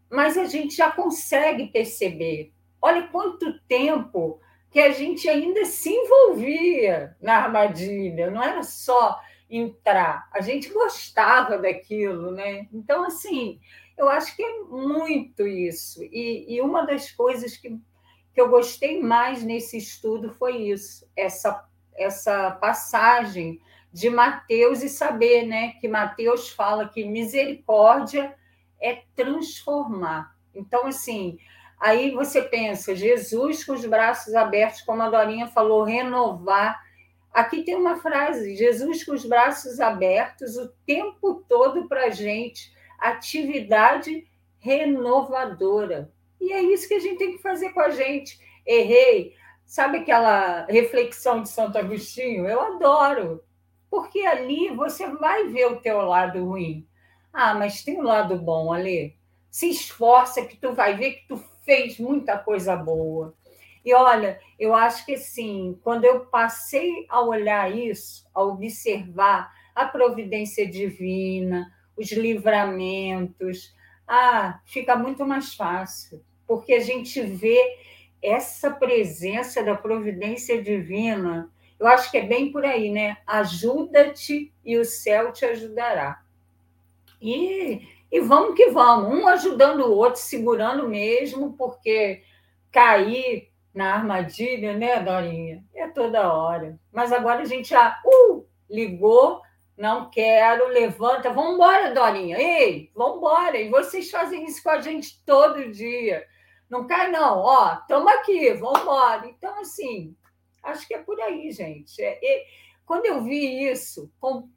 Mas 0.09 0.37
a 0.37 0.43
gente 0.43 0.75
já 0.75 0.91
consegue 0.91 1.67
perceber. 1.67 2.51
Olha 2.81 3.07
quanto 3.07 3.59
tempo 3.61 4.39
que 4.75 4.81
a 4.81 4.91
gente 4.91 5.29
ainda 5.29 5.63
se 5.63 5.89
envolvia 5.89 7.15
na 7.21 7.37
armadilha, 7.37 8.29
não 8.29 8.43
era 8.43 8.61
só 8.61 9.21
entrar, 9.49 10.27
a 10.33 10.41
gente 10.41 10.67
gostava 10.67 11.57
daquilo, 11.57 12.31
né? 12.31 12.67
Então, 12.73 13.05
assim, 13.05 13.57
eu 13.97 14.09
acho 14.09 14.35
que 14.35 14.43
é 14.43 14.63
muito 14.63 15.47
isso. 15.47 16.03
E, 16.03 16.53
e 16.53 16.59
uma 16.59 16.85
das 16.85 17.09
coisas 17.09 17.55
que, 17.55 17.79
que 18.33 18.41
eu 18.41 18.49
gostei 18.49 19.01
mais 19.01 19.41
nesse 19.43 19.77
estudo 19.77 20.33
foi 20.33 20.57
isso, 20.63 21.09
essa, 21.15 21.65
essa 21.95 22.51
passagem 22.51 23.61
de 23.93 24.09
Mateus 24.09 24.83
e 24.83 24.89
saber 24.89 25.45
né, 25.45 25.75
que 25.79 25.87
Mateus 25.87 26.49
fala 26.49 26.89
que 26.89 27.05
misericórdia 27.05 28.35
é 28.81 29.03
transformar. 29.15 30.35
Então, 30.53 30.85
assim, 30.85 31.39
aí 31.85 32.11
você 32.11 32.41
pensa, 32.41 32.95
Jesus 32.95 33.63
com 33.63 33.73
os 33.73 33.85
braços 33.85 34.33
abertos, 34.33 34.81
como 34.81 35.03
a 35.03 35.09
Dorinha 35.09 35.47
falou, 35.47 35.83
renovar. 35.83 36.83
Aqui 37.31 37.63
tem 37.63 37.75
uma 37.75 37.97
frase: 37.97 38.55
Jesus 38.55 39.03
com 39.03 39.13
os 39.13 39.25
braços 39.25 39.79
abertos 39.79 40.57
o 40.57 40.69
tempo 40.85 41.45
todo 41.47 41.87
para 41.87 42.05
a 42.05 42.09
gente, 42.09 42.73
atividade 42.99 44.27
renovadora. 44.57 46.11
E 46.41 46.51
é 46.51 46.61
isso 46.61 46.87
que 46.87 46.95
a 46.95 46.99
gente 46.99 47.19
tem 47.19 47.33
que 47.33 47.41
fazer 47.41 47.69
com 47.69 47.81
a 47.81 47.91
gente. 47.91 48.39
Errei. 48.65 49.35
Sabe 49.63 49.99
aquela 49.99 50.65
reflexão 50.65 51.41
de 51.41 51.49
Santo 51.49 51.77
Agostinho? 51.77 52.47
Eu 52.47 52.61
adoro 52.61 53.43
porque 53.89 54.21
ali 54.21 54.69
você 54.75 55.07
vai 55.07 55.47
ver 55.47 55.67
o 55.67 55.79
teu 55.79 56.01
lado 56.01 56.43
ruim. 56.43 56.87
Ah, 57.31 57.53
mas 57.53 57.83
tem 57.83 57.97
um 57.97 58.03
lado 58.03 58.37
bom, 58.37 58.73
ali. 58.73 59.15
Se 59.49 59.69
esforça 59.69 60.45
que 60.45 60.57
tu 60.57 60.73
vai 60.73 60.95
ver 60.95 61.13
que 61.13 61.27
tu 61.27 61.37
fez 61.65 61.99
muita 61.99 62.37
coisa 62.37 62.75
boa. 62.75 63.35
E 63.83 63.93
olha, 63.93 64.39
eu 64.57 64.73
acho 64.73 65.05
que 65.05 65.15
assim, 65.15 65.77
quando 65.83 66.05
eu 66.05 66.21
passei 66.27 67.05
a 67.09 67.21
olhar 67.21 67.75
isso, 67.75 68.25
a 68.33 68.43
observar 68.43 69.51
a 69.75 69.85
providência 69.85 70.65
divina, 70.69 71.71
os 71.97 72.11
livramentos, 72.11 73.75
ah, 74.07 74.59
fica 74.65 74.95
muito 74.95 75.25
mais 75.25 75.53
fácil, 75.53 76.23
porque 76.47 76.73
a 76.73 76.79
gente 76.79 77.21
vê 77.21 77.59
essa 78.21 78.71
presença 78.71 79.61
da 79.61 79.75
providência 79.75 80.61
divina 80.61 81.51
eu 81.79 81.87
acho 81.87 82.09
que 82.09 82.17
é 82.17 82.25
bem 82.25 82.51
por 82.51 82.63
aí, 82.63 82.89
né? 82.89 83.17
Ajuda-te 83.27 84.53
e 84.63 84.77
o 84.77 84.85
céu 84.85 85.31
te 85.31 85.45
ajudará. 85.45 86.21
E, 87.21 87.81
e 88.11 88.19
vamos 88.19 88.55
que 88.55 88.69
vamos, 88.69 89.13
um 89.13 89.27
ajudando 89.27 89.81
o 89.81 89.95
outro, 89.95 90.21
segurando 90.21 90.87
mesmo, 90.87 91.53
porque 91.53 92.23
cair 92.71 93.51
na 93.73 93.95
armadilha, 93.95 94.77
né, 94.77 95.01
Dorinha? 95.01 95.63
É 95.73 95.87
toda 95.87 96.33
hora. 96.33 96.79
Mas 96.91 97.11
agora 97.11 97.41
a 97.41 97.45
gente 97.45 97.69
já 97.69 98.01
uh, 98.05 98.45
ligou, 98.69 99.41
não 99.77 100.09
quero, 100.09 100.67
levanta, 100.67 101.33
vamos 101.33 101.55
embora, 101.55 101.93
Dorinha. 101.93 102.37
Ei, 102.37 102.91
vamos 102.95 103.17
embora. 103.17 103.57
E 103.57 103.69
vocês 103.69 104.09
fazem 104.09 104.45
isso 104.45 104.63
com 104.63 104.69
a 104.69 104.81
gente 104.81 105.21
todo 105.25 105.71
dia. 105.71 106.25
Não 106.69 106.87
cai, 106.87 107.11
não. 107.11 107.39
Ó, 107.39 107.73
estamos 107.73 108.11
aqui, 108.13 108.53
vamos 108.53 108.81
embora. 108.81 109.27
Então, 109.27 109.59
assim, 109.59 110.15
Acho 110.65 110.87
que 110.87 110.95
é 110.95 110.97
por 110.97 111.19
aí, 111.21 111.51
gente. 111.51 112.01
É, 112.01 112.19
é, 112.21 112.45
quando 112.85 113.05
eu 113.05 113.23
vi 113.23 113.69
isso, 113.69 114.11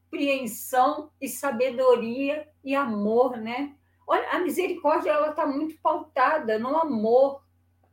compreensão 0.08 1.10
e 1.20 1.28
sabedoria 1.28 2.48
e 2.64 2.74
amor, 2.74 3.36
né? 3.36 3.74
Olha, 4.06 4.30
a 4.30 4.38
misericórdia 4.38 5.10
ela 5.10 5.30
está 5.30 5.46
muito 5.46 5.78
pautada 5.82 6.58
no 6.58 6.76
amor, 6.76 7.42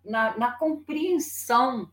na, 0.04 0.38
na 0.38 0.52
compreensão. 0.54 1.92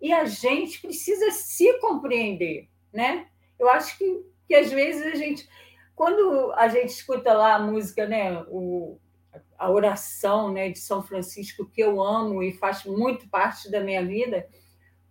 E 0.00 0.12
a 0.12 0.26
gente 0.26 0.80
precisa 0.80 1.30
se 1.30 1.72
compreender, 1.80 2.68
né? 2.92 3.28
Eu 3.58 3.68
acho 3.70 3.96
que, 3.96 4.26
que 4.46 4.54
às 4.54 4.70
vezes 4.70 5.06
a 5.06 5.16
gente, 5.16 5.48
quando 5.94 6.52
a 6.52 6.68
gente 6.68 6.90
escuta 6.90 7.32
lá 7.32 7.54
a 7.54 7.58
música, 7.58 8.06
né, 8.06 8.42
o, 8.48 8.98
a 9.58 9.70
oração, 9.70 10.52
né, 10.52 10.68
de 10.68 10.78
São 10.78 11.02
Francisco 11.02 11.64
que 11.64 11.80
eu 11.80 12.02
amo 12.02 12.42
e 12.42 12.52
faz 12.52 12.84
muito 12.84 13.26
parte 13.30 13.70
da 13.70 13.80
minha 13.80 14.04
vida, 14.04 14.46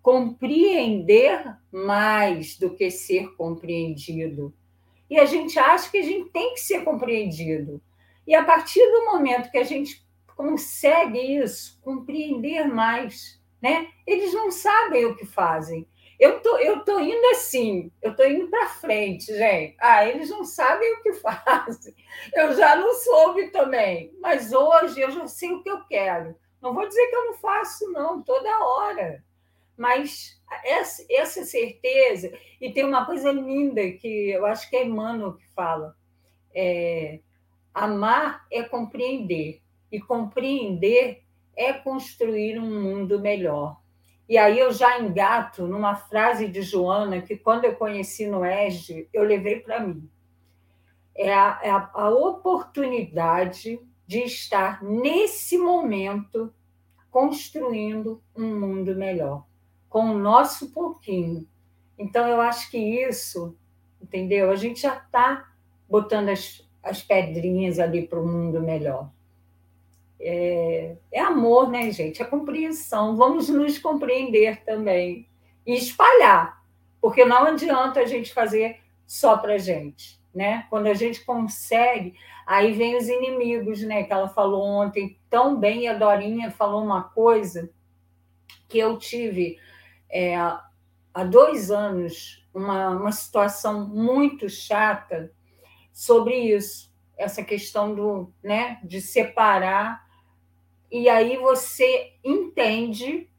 compreender 0.06 1.58
mais 1.72 2.60
do 2.60 2.76
que 2.76 2.92
ser 2.92 3.36
compreendido. 3.36 4.54
E 5.10 5.18
a 5.18 5.26
gente 5.26 5.58
acha 5.58 5.90
que 5.90 5.98
a 5.98 6.04
gente 6.04 6.30
tem 6.30 6.54
que 6.54 6.60
ser 6.60 6.84
compreendido. 6.84 7.82
E 8.28 8.36
a 8.36 8.44
partir 8.44 8.86
do 8.92 9.06
momento 9.06 9.50
que 9.50 9.58
a 9.58 9.64
gente 9.64 10.06
consegue 10.36 11.18
isso, 11.18 11.82
compreender 11.82 12.68
mais, 12.68 13.42
né? 13.60 13.88
Eles 14.06 14.32
não 14.32 14.52
sabem 14.52 15.06
o 15.06 15.16
que 15.16 15.26
fazem. 15.26 15.88
Eu 16.20 16.40
tô, 16.40 16.56
eu 16.60 16.86
tô 16.86 17.00
indo 17.00 17.26
assim, 17.32 17.92
eu 18.00 18.16
tô 18.16 18.24
indo 18.26 18.48
para 18.48 18.70
frente, 18.70 19.36
gente. 19.36 19.76
Ah, 19.80 20.06
eles 20.06 20.30
não 20.30 20.46
sabem 20.46 20.94
o 20.94 21.02
que 21.02 21.14
fazem. 21.18 21.96
Eu 22.32 22.54
já 22.54 22.76
não 22.76 22.94
soube 22.94 23.50
também, 23.50 24.14
mas 24.22 24.54
hoje 24.54 25.02
eu 25.02 25.10
já 25.10 25.26
sei 25.26 25.52
o 25.52 25.64
que 25.64 25.70
eu 25.72 25.84
quero. 25.86 26.36
Não 26.62 26.76
vou 26.76 26.88
dizer 26.88 27.08
que 27.08 27.16
eu 27.16 27.26
não 27.26 27.34
faço, 27.34 27.92
não, 27.92 28.22
toda 28.22 28.64
hora. 28.64 29.26
Mas 29.78 30.42
essa, 30.64 31.06
essa 31.10 31.44
certeza, 31.44 32.32
e 32.62 32.72
tem 32.72 32.86
uma 32.86 33.06
coisa 33.06 33.32
linda 33.32 33.92
que 33.92 34.30
eu 34.30 34.46
acho 34.46 34.70
que 34.70 34.76
é 34.76 34.86
Emmanuel 34.86 35.34
que 35.34 35.48
fala: 35.50 35.96
é, 36.54 37.20
amar 37.74 38.46
é 38.52 38.64
compreender, 38.64 39.62
e 39.92 40.00
compreender 40.00 41.24
é 41.56 41.74
construir 41.74 42.60
um 42.60 42.82
mundo 42.82 43.20
melhor. 43.20 43.80
E 44.28 44.38
aí 44.38 44.60
eu 44.60 44.72
já 44.74 45.00
engato 45.00 45.68
numa 45.68 45.96
frase 45.96 46.48
de 46.48 46.62
Joana 46.62 47.22
que, 47.22 47.38
quando 47.38 47.66
eu 47.66 47.76
conheci 47.76 48.26
no 48.26 48.44
ESG, 48.44 49.08
eu 49.14 49.24
levei 49.24 49.60
para 49.60 49.80
mim. 49.80 50.10
É 51.16 51.32
a, 51.32 51.60
é 51.62 51.70
a 51.70 52.10
oportunidade 52.10 53.80
de 54.08 54.20
estar 54.20 54.84
nesse 54.84 55.58
momento 55.58 56.54
construindo 57.12 58.22
um 58.36 58.60
mundo 58.60 58.96
melhor 58.96 59.46
com 59.96 60.08
o 60.08 60.20
nosso 60.20 60.72
pouquinho. 60.72 61.48
Então, 61.98 62.28
eu 62.28 62.42
acho 62.42 62.70
que 62.70 62.78
isso, 62.78 63.58
entendeu? 64.02 64.52
A 64.52 64.56
gente 64.58 64.82
já 64.82 64.98
está 64.98 65.50
botando 65.90 66.28
as, 66.28 66.70
as 66.84 67.02
pedrinhas 67.02 67.80
ali 67.80 68.06
para 68.06 68.20
o 68.20 68.28
mundo 68.28 68.60
melhor. 68.60 69.10
É, 70.20 70.98
é, 71.14 71.22
amor, 71.22 71.70
né, 71.70 71.90
gente? 71.92 72.22
É 72.22 72.26
compreensão. 72.26 73.16
Vamos 73.16 73.48
nos 73.48 73.80
compreender 73.80 74.66
também 74.66 75.30
e 75.66 75.76
espalhar, 75.76 76.62
porque 77.00 77.24
não 77.24 77.46
adianta 77.46 78.02
a 78.02 78.06
gente 78.06 78.34
fazer 78.34 78.82
só 79.08 79.38
para 79.38 79.58
gente, 79.58 80.20
né? 80.34 80.68
Quando 80.70 80.88
a 80.88 80.94
gente 80.94 81.24
consegue, 81.24 82.16
aí 82.46 82.74
vem 82.74 82.98
os 82.98 83.08
inimigos, 83.08 83.82
né? 83.82 84.04
Que 84.04 84.12
ela 84.12 84.28
falou 84.28 84.62
ontem 84.62 85.18
tão 85.30 85.58
bem. 85.58 85.88
A 85.88 85.94
Dorinha 85.94 86.52
falou 86.52 86.84
uma 86.84 87.02
coisa 87.02 87.70
que 88.68 88.78
eu 88.78 88.98
tive 88.98 89.58
é, 90.16 90.34
há 91.14 91.24
dois 91.26 91.70
anos 91.70 92.48
uma, 92.54 92.92
uma 92.92 93.12
situação 93.12 93.86
muito 93.86 94.48
chata 94.48 95.30
sobre 95.92 96.56
isso, 96.56 96.90
essa 97.18 97.44
questão 97.44 97.94
do, 97.94 98.34
né, 98.42 98.80
de 98.82 99.02
separar, 99.02 100.06
e 100.90 101.10
aí 101.10 101.36
você 101.36 102.14
entende, 102.24 103.30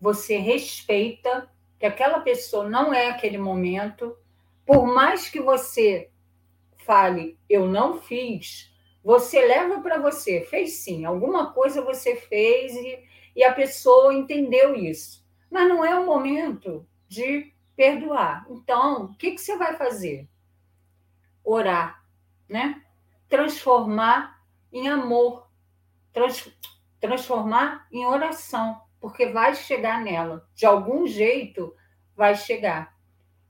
você 0.00 0.36
respeita 0.36 1.50
que 1.80 1.86
aquela 1.86 2.20
pessoa 2.20 2.70
não 2.70 2.94
é 2.94 3.08
aquele 3.08 3.38
momento, 3.38 4.16
por 4.64 4.86
mais 4.86 5.28
que 5.28 5.40
você 5.40 6.12
fale, 6.86 7.36
eu 7.50 7.66
não 7.66 8.00
fiz, 8.00 8.72
você 9.02 9.44
leva 9.44 9.80
para 9.80 9.98
você, 9.98 10.42
fez 10.42 10.74
sim, 10.74 11.04
alguma 11.04 11.52
coisa 11.52 11.82
você 11.82 12.14
fez 12.14 12.72
e, 12.72 13.00
e 13.34 13.42
a 13.42 13.52
pessoa 13.52 14.14
entendeu 14.14 14.76
isso 14.76 15.21
mas 15.52 15.68
não 15.68 15.84
é 15.84 15.94
o 15.94 16.06
momento 16.06 16.88
de 17.06 17.52
perdoar. 17.76 18.46
Então, 18.48 19.04
o 19.04 19.16
que, 19.16 19.32
que 19.32 19.38
você 19.38 19.54
vai 19.54 19.76
fazer? 19.76 20.26
Orar, 21.44 22.02
né? 22.48 22.82
Transformar 23.28 24.40
em 24.72 24.88
amor, 24.88 25.46
trans, 26.10 26.50
transformar 26.98 27.86
em 27.92 28.06
oração, 28.06 28.80
porque 28.98 29.26
vai 29.26 29.54
chegar 29.54 30.00
nela. 30.00 30.48
De 30.54 30.64
algum 30.64 31.06
jeito 31.06 31.76
vai 32.16 32.34
chegar. 32.34 32.96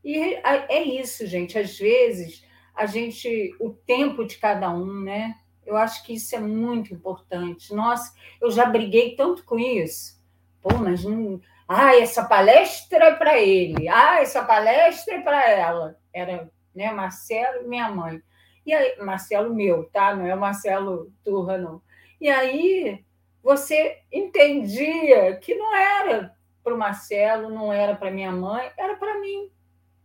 E 0.03 0.17
é 0.19 0.83
isso, 0.83 1.25
gente. 1.25 1.57
Às 1.57 1.79
vezes, 1.79 2.45
a 2.75 2.85
gente, 2.85 3.55
o 3.61 3.71
tempo 3.71 4.25
de 4.25 4.39
cada 4.39 4.71
um, 4.75 5.05
né? 5.05 5.39
Eu 5.65 5.77
acho 5.77 6.05
que 6.05 6.15
isso 6.15 6.35
é 6.35 6.41
muito 6.41 6.93
importante. 6.93 7.73
Nossa, 7.73 8.13
eu 8.41 8.51
já 8.51 8.67
briguei 8.67 9.15
tanto 9.15 9.45
com 9.45 9.57
isso. 9.57 10.21
Pô, 10.61 10.77
mas 10.79 11.05
não. 11.05 11.41
Ah, 11.69 11.97
essa 11.97 12.25
palestra 12.25 13.07
é 13.07 13.15
para 13.15 13.39
ele. 13.39 13.89
Ah, 13.89 14.21
essa 14.21 14.45
palestra 14.45 15.15
é 15.15 15.21
para 15.21 15.49
ela. 15.49 15.97
Era 16.13 16.51
né, 16.75 16.91
Marcelo 16.93 17.65
e 17.65 17.69
minha 17.69 17.89
mãe. 17.91 18.23
E 18.65 18.73
aí, 18.73 18.97
Marcelo 19.01 19.55
meu, 19.55 19.85
tá? 19.91 20.15
Não 20.15 20.27
é 20.27 20.35
Marcelo 20.35 21.13
Turra, 21.25 21.59
não. 21.59 21.83
E 22.21 22.29
aí 22.29 23.05
você 23.43 23.99
entendia 24.13 25.37
que 25.37 25.55
não 25.55 25.75
era 25.75 26.35
para 26.63 26.75
o 26.75 26.79
Marcelo, 26.79 27.49
não 27.49 27.73
era 27.73 27.97
para 27.97 28.11
minha 28.11 28.31
mãe, 28.31 28.71
era 28.77 28.97
para 28.97 29.19
mim, 29.19 29.51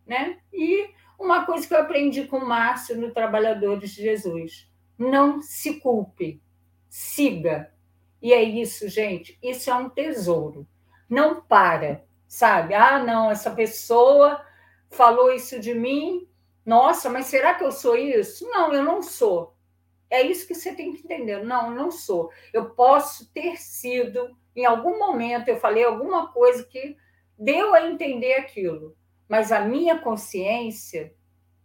né? 0.05 0.39
E 0.51 0.89
uma 1.19 1.45
coisa 1.45 1.67
que 1.67 1.73
eu 1.73 1.79
aprendi 1.79 2.25
com 2.25 2.37
o 2.37 2.45
Márcio 2.45 2.97
no 2.97 3.11
Trabalhadores 3.11 3.91
de 3.91 4.01
Jesus: 4.01 4.67
não 4.97 5.41
se 5.41 5.79
culpe, 5.79 6.41
siga. 6.89 7.71
E 8.19 8.33
é 8.33 8.41
isso, 8.41 8.89
gente. 8.89 9.37
Isso 9.43 9.69
é 9.69 9.75
um 9.75 9.89
tesouro. 9.89 10.67
Não 11.09 11.41
para, 11.41 12.03
sabe? 12.27 12.73
Ah, 12.73 12.99
não, 12.99 13.31
essa 13.31 13.51
pessoa 13.51 14.43
falou 14.89 15.31
isso 15.31 15.59
de 15.59 15.73
mim. 15.73 16.27
Nossa, 16.65 17.09
mas 17.09 17.27
será 17.27 17.53
que 17.53 17.63
eu 17.63 17.71
sou 17.71 17.95
isso? 17.95 18.47
Não, 18.49 18.73
eu 18.73 18.83
não 18.83 19.01
sou. 19.01 19.55
É 20.09 20.21
isso 20.21 20.47
que 20.47 20.55
você 20.55 20.73
tem 20.73 20.93
que 20.93 21.03
entender. 21.03 21.43
Não, 21.43 21.69
eu 21.69 21.75
não 21.75 21.91
sou. 21.91 22.31
Eu 22.53 22.71
posso 22.71 23.31
ter 23.31 23.57
sido, 23.57 24.37
em 24.55 24.65
algum 24.65 24.97
momento, 24.97 25.49
eu 25.49 25.57
falei 25.57 25.83
alguma 25.83 26.31
coisa 26.31 26.63
que 26.63 26.97
deu 27.37 27.73
a 27.73 27.87
entender 27.87 28.33
aquilo, 28.35 28.95
mas 29.27 29.51
a 29.51 29.61
minha 29.61 29.99
consciência 29.99 31.13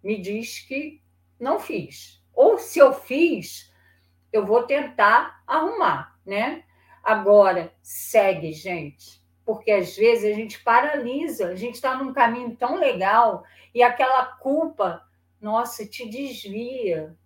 me 0.02 0.20
diz 0.20 0.60
que 0.60 1.00
não 1.38 1.58
fiz. 1.58 2.22
Ou 2.34 2.58
se 2.58 2.78
eu 2.78 2.92
fiz, 2.92 3.72
eu 4.32 4.44
vou 4.44 4.64
tentar 4.64 5.42
arrumar, 5.46 6.18
né? 6.26 6.64
Agora, 7.02 7.72
segue, 7.82 8.52
gente, 8.52 9.21
porque 9.44 9.70
às 9.70 9.96
vezes 9.96 10.32
a 10.32 10.34
gente 10.34 10.62
paralisa, 10.62 11.48
a 11.48 11.54
gente 11.54 11.74
está 11.74 11.96
num 11.96 12.12
caminho 12.12 12.56
tão 12.56 12.76
legal 12.76 13.44
e 13.74 13.82
aquela 13.82 14.26
culpa, 14.26 15.02
nossa, 15.40 15.86
te 15.86 16.08
desvia, 16.08 17.16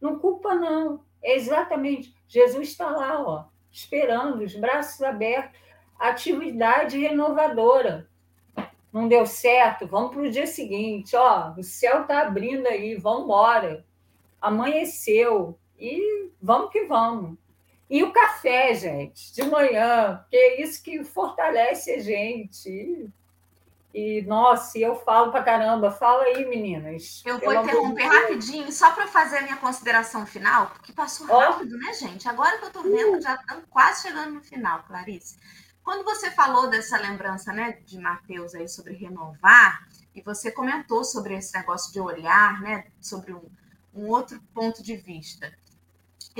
não 0.00 0.18
culpa, 0.18 0.54
não. 0.54 1.02
É 1.22 1.34
exatamente. 1.34 2.14
Jesus 2.28 2.68
está 2.68 2.90
lá, 2.90 3.22
ó, 3.22 3.44
esperando, 3.70 4.42
os 4.42 4.54
braços 4.54 5.02
abertos, 5.02 5.58
atividade 5.98 6.98
renovadora. 6.98 8.08
Não 8.92 9.08
deu 9.08 9.26
certo? 9.26 9.86
Vamos 9.86 10.12
para 10.12 10.22
o 10.22 10.30
dia 10.30 10.46
seguinte. 10.46 11.16
Ó, 11.16 11.54
o 11.58 11.62
céu 11.64 12.02
está 12.02 12.20
abrindo 12.20 12.66
aí, 12.66 12.94
vamos 12.94 13.24
embora. 13.24 13.84
Amanheceu 14.40 15.58
e 15.78 16.30
vamos 16.40 16.70
que 16.70 16.84
vamos. 16.84 17.36
E 17.88 18.02
o 18.02 18.12
café, 18.12 18.74
gente, 18.74 19.32
de 19.34 19.42
manhã, 19.44 20.24
que 20.30 20.36
é 20.36 20.62
isso 20.62 20.82
que 20.82 21.04
fortalece 21.04 21.92
a 21.92 22.00
gente. 22.00 23.10
E, 23.92 24.22
nossa, 24.22 24.76
eu 24.78 24.96
falo 24.96 25.30
pra 25.30 25.42
caramba. 25.42 25.90
Fala 25.90 26.24
aí, 26.24 26.44
meninas. 26.46 27.22
Eu 27.24 27.38
vou 27.38 27.54
interromper 27.54 28.04
rapidinho, 28.04 28.72
só 28.72 28.90
para 28.92 29.06
fazer 29.06 29.38
a 29.38 29.42
minha 29.42 29.56
consideração 29.56 30.26
final, 30.26 30.68
porque 30.70 30.92
passou 30.92 31.26
rápido, 31.26 31.76
oh. 31.76 31.78
né, 31.78 31.92
gente? 31.92 32.28
Agora 32.28 32.58
que 32.58 32.64
eu 32.64 32.72
tô 32.72 32.82
vendo, 32.82 33.18
uh. 33.18 33.22
já 33.22 33.34
estamos 33.34 33.64
quase 33.70 34.02
chegando 34.02 34.32
no 34.32 34.42
final, 34.42 34.82
Clarice. 34.82 35.36
Quando 35.84 36.02
você 36.02 36.30
falou 36.30 36.68
dessa 36.68 36.98
lembrança, 36.98 37.52
né, 37.52 37.78
de 37.84 37.98
Mateus 37.98 38.54
aí 38.54 38.66
sobre 38.66 38.94
renovar, 38.94 39.86
e 40.14 40.22
você 40.22 40.50
comentou 40.50 41.04
sobre 41.04 41.34
esse 41.34 41.54
negócio 41.56 41.92
de 41.92 42.00
olhar, 42.00 42.60
né, 42.62 42.86
sobre 43.00 43.34
um, 43.34 43.42
um 43.94 44.08
outro 44.08 44.40
ponto 44.54 44.82
de 44.82 44.96
vista, 44.96 45.52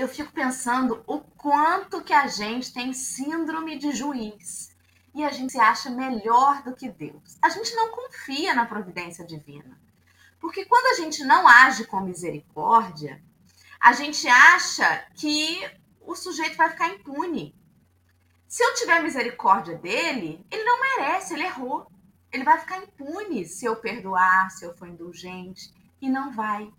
eu 0.00 0.08
fico 0.08 0.32
pensando 0.32 1.02
o 1.06 1.20
quanto 1.20 2.02
que 2.02 2.12
a 2.12 2.26
gente 2.26 2.72
tem 2.72 2.92
síndrome 2.92 3.78
de 3.78 3.92
juiz 3.92 4.74
e 5.14 5.22
a 5.22 5.30
gente 5.30 5.52
se 5.52 5.60
acha 5.60 5.88
melhor 5.88 6.62
do 6.62 6.74
que 6.74 6.88
Deus. 6.88 7.38
A 7.40 7.48
gente 7.48 7.74
não 7.76 7.92
confia 7.92 8.54
na 8.54 8.66
providência 8.66 9.24
divina. 9.24 9.80
Porque 10.40 10.64
quando 10.64 10.86
a 10.86 11.02
gente 11.02 11.24
não 11.24 11.46
age 11.46 11.86
com 11.86 12.00
misericórdia, 12.00 13.22
a 13.80 13.92
gente 13.92 14.26
acha 14.26 15.06
que 15.14 15.60
o 16.00 16.16
sujeito 16.16 16.56
vai 16.56 16.70
ficar 16.70 16.88
impune. 16.88 17.54
Se 18.48 18.62
eu 18.62 18.74
tiver 18.74 19.02
misericórdia 19.02 19.76
dele, 19.76 20.44
ele 20.50 20.64
não 20.64 20.80
merece, 20.80 21.34
ele 21.34 21.44
errou. 21.44 21.86
Ele 22.32 22.44
vai 22.44 22.58
ficar 22.58 22.78
impune 22.78 23.46
se 23.46 23.64
eu 23.64 23.76
perdoar, 23.76 24.50
se 24.50 24.64
eu 24.64 24.76
for 24.76 24.88
indulgente. 24.88 25.72
E 26.00 26.08
não 26.08 26.32
vai. 26.32 26.70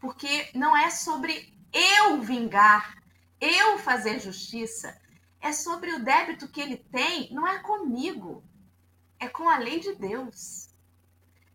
Porque 0.00 0.50
não 0.54 0.76
é 0.76 0.90
sobre 0.90 1.51
eu 1.72 2.20
vingar, 2.20 3.02
eu 3.40 3.78
fazer 3.78 4.20
justiça, 4.20 5.00
é 5.40 5.52
sobre 5.52 5.92
o 5.92 6.04
débito 6.04 6.48
que 6.48 6.60
ele 6.60 6.76
tem, 6.76 7.32
não 7.32 7.46
é 7.46 7.58
comigo, 7.58 8.44
é 9.18 9.28
com 9.28 9.48
a 9.48 9.58
lei 9.58 9.80
de 9.80 9.94
Deus. 9.94 10.68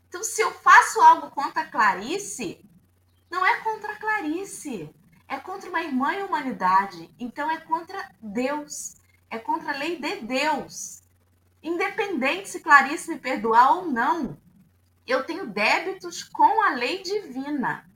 Então, 0.08 0.24
se 0.24 0.42
eu 0.42 0.52
faço 0.52 1.00
algo 1.02 1.30
contra 1.32 1.66
Clarice, 1.66 2.66
não 3.30 3.46
é 3.46 3.62
contra 3.62 3.96
Clarice, 3.96 4.94
é 5.28 5.38
contra 5.38 5.70
uma 5.70 5.82
irmã 5.82 6.14
e 6.14 6.24
humanidade. 6.24 7.14
Então, 7.20 7.50
é 7.52 7.58
contra 7.58 8.10
Deus, 8.22 8.96
é 9.30 9.38
contra 9.38 9.74
a 9.74 9.78
lei 9.78 10.00
de 10.00 10.18
Deus. 10.22 11.02
Independente 11.62 12.50
se 12.50 12.60
Clarice 12.60 13.10
me 13.10 13.20
perdoar 13.20 13.78
ou 13.78 13.86
não, 13.92 14.38
eu 15.06 15.24
tenho 15.24 15.48
débitos 15.48 16.24
com 16.24 16.62
a 16.62 16.72
lei 16.72 17.02
divina. 17.02 17.87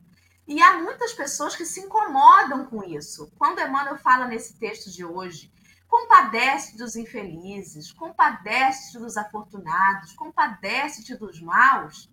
E 0.51 0.61
há 0.61 0.77
muitas 0.79 1.13
pessoas 1.13 1.55
que 1.55 1.65
se 1.65 1.79
incomodam 1.79 2.65
com 2.65 2.83
isso. 2.83 3.31
Quando 3.37 3.59
Emmanuel 3.59 3.97
fala 3.97 4.27
nesse 4.27 4.59
texto 4.59 4.91
de 4.91 5.05
hoje, 5.05 5.51
Compadece 5.91 6.77
dos 6.77 6.95
infelizes, 6.95 7.91
compadece 7.91 8.97
dos 8.97 9.17
afortunados, 9.17 10.13
compadece 10.13 11.17
dos 11.17 11.41
maus. 11.41 12.09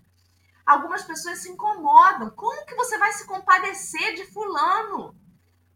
Algumas 0.67 1.05
pessoas 1.05 1.39
se 1.39 1.49
incomodam. 1.49 2.29
Como 2.31 2.67
que 2.67 2.75
você 2.75 2.99
vai 2.99 3.13
se 3.13 3.25
compadecer 3.25 4.17
de 4.17 4.25
fulano? 4.33 5.15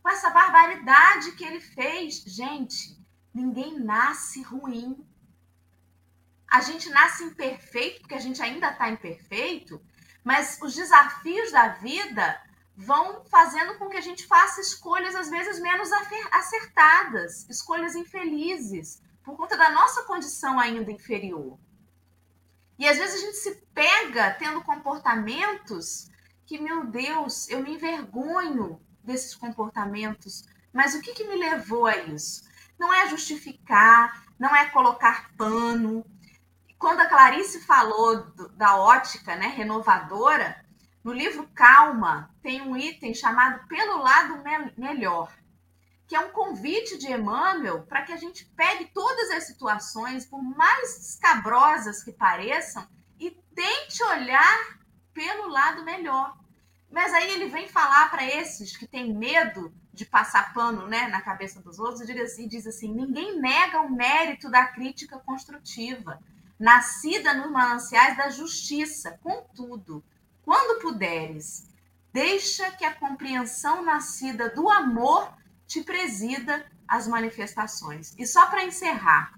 Com 0.03 0.09
essa 0.09 0.31
barbaridade 0.31 1.31
que 1.37 1.45
ele 1.45 1.61
fez. 1.61 2.25
Gente, 2.27 3.01
ninguém 3.33 3.79
nasce 3.79 4.43
ruim. 4.43 5.07
A 6.51 6.61
gente 6.61 6.91
nasce 6.91 7.23
imperfeito, 7.23 8.01
porque 8.01 8.17
a 8.17 8.21
gente 8.21 8.43
ainda 8.43 8.73
está 8.73 8.91
imperfeito, 8.91 9.81
mas 10.25 10.59
os 10.61 10.75
desafios 10.75 11.53
da 11.53 11.69
vida 11.69 12.43
vão 12.77 13.25
fazendo 13.27 13.77
com 13.79 13.89
que 13.89 13.97
a 13.97 14.03
gente 14.03 14.27
faça 14.27 14.61
escolhas 14.61 15.15
às 15.15 15.29
vezes 15.29 15.61
menos 15.61 15.91
acertadas, 16.31 17.47
escolhas 17.49 17.95
infelizes, 17.95 19.03
por 19.23 19.37
conta 19.37 19.57
da 19.57 19.71
nossa 19.71 20.03
condição 20.03 20.59
ainda 20.59 20.91
inferior. 20.91 21.59
E 22.79 22.89
às 22.89 22.99
vezes 22.99 23.23
a 23.23 23.27
gente 23.27 23.37
se 23.37 23.55
pega 23.75 24.33
tendo 24.33 24.63
comportamentos 24.63 26.11
que, 26.47 26.59
meu 26.59 26.85
Deus, 26.85 27.49
eu 27.49 27.63
me 27.63 27.75
envergonho 27.75 28.81
desses 29.03 29.35
comportamentos. 29.35 30.45
Mas 30.73 30.95
o 30.95 31.01
que, 31.01 31.13
que 31.13 31.27
me 31.27 31.37
levou 31.37 31.87
a 31.87 31.97
isso? 31.97 32.43
Não 32.79 32.93
é 32.93 33.09
justificar, 33.09 34.25
não 34.39 34.55
é 34.55 34.67
colocar 34.71 35.31
pano. 35.37 36.05
Quando 36.79 37.01
a 37.01 37.07
Clarice 37.07 37.61
falou 37.61 38.25
do, 38.33 38.49
da 38.49 38.77
ótica 38.77 39.37
né, 39.37 39.47
renovadora, 39.47 40.62
no 41.05 41.13
livro 41.13 41.49
Calma, 41.55 42.31
tem 42.43 42.63
um 42.63 42.77
item 42.77 43.13
chamado 43.13 43.67
Pelo 43.67 43.99
Lado 43.99 44.43
Me 44.45 44.73
Melhor, 44.77 45.33
que 46.07 46.15
é 46.15 46.21
um 46.21 46.31
convite 46.31 46.97
de 46.99 47.11
Emmanuel 47.11 47.83
para 47.83 48.03
que 48.03 48.13
a 48.13 48.17
gente 48.17 48.45
pegue 48.57 48.87
todas 48.93 49.31
as 49.31 49.45
situações, 49.45 50.27
por 50.27 50.43
mais 50.43 51.09
escabrosas 51.09 52.05
que 52.05 52.13
pareçam, 52.13 52.87
e 53.19 53.31
tente 53.55 54.03
olhar 54.05 54.79
pelo 55.13 55.49
lado 55.49 55.85
melhor. 55.85 56.37
Mas 56.91 57.13
aí 57.15 57.31
ele 57.31 57.49
vem 57.49 57.69
falar 57.69 58.11
para 58.11 58.25
esses 58.25 58.77
que 58.77 58.87
têm 58.87 59.15
medo 59.15 59.75
de 59.93 60.05
passar 60.05 60.53
pano 60.53 60.87
né, 60.87 61.09
na 61.09 61.21
cabeça 61.21 61.61
dos 61.61 61.79
outros 61.79 62.09
e 62.09 62.47
diz, 62.47 62.67
assim, 62.67 62.93
ninguém 62.93 63.41
nega 63.41 63.81
o 63.81 63.91
mérito 63.91 64.51
da 64.51 64.67
crítica 64.67 65.19
construtiva, 65.19 66.21
nascida 66.59 67.35
nos 67.35 67.51
mananciais 67.51 68.17
da 68.17 68.31
justiça. 68.31 69.19
Contudo, 69.23 70.05
quando 70.45 70.81
puderes, 70.83 71.69
deixa 72.13 72.71
que 72.73 72.85
a 72.85 72.95
compreensão 72.95 73.85
nascida 73.85 74.51
do 74.51 74.69
amor 74.69 75.33
te 75.67 75.83
presida 75.83 76.67
as 76.87 77.09
manifestações. 77.09 78.15
E 78.19 78.27
só 78.27 78.47
para 78.47 78.65
encerrar, 78.65 79.33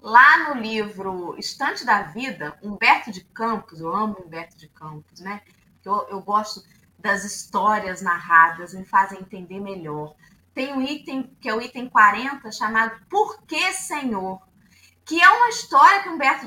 lá 0.00 0.48
no 0.48 0.60
livro 0.60 1.34
Estante 1.38 1.84
da 1.84 2.02
Vida, 2.02 2.58
Humberto 2.62 3.10
de 3.10 3.24
Campos, 3.24 3.80
eu 3.80 3.94
amo 3.94 4.22
Humberto 4.24 4.56
de 4.56 4.68
Campos, 4.68 5.20
né? 5.20 5.40
Eu, 5.84 6.06
eu 6.10 6.20
gosto 6.20 6.62
das 6.98 7.24
histórias 7.24 8.02
narradas, 8.02 8.74
me 8.74 8.84
fazem 8.84 9.20
entender 9.20 9.60
melhor. 9.60 10.14
Tem 10.52 10.72
um 10.72 10.82
item, 10.82 11.34
que 11.40 11.48
é 11.48 11.54
o 11.54 11.60
item 11.60 11.88
40, 11.88 12.50
chamado 12.50 13.00
Por 13.08 13.42
que 13.42 13.72
Senhor? 13.72 14.40
Que 15.06 15.22
é 15.22 15.30
uma 15.30 15.48
história 15.48 16.02
que 16.02 16.08
Humberto 16.08 16.46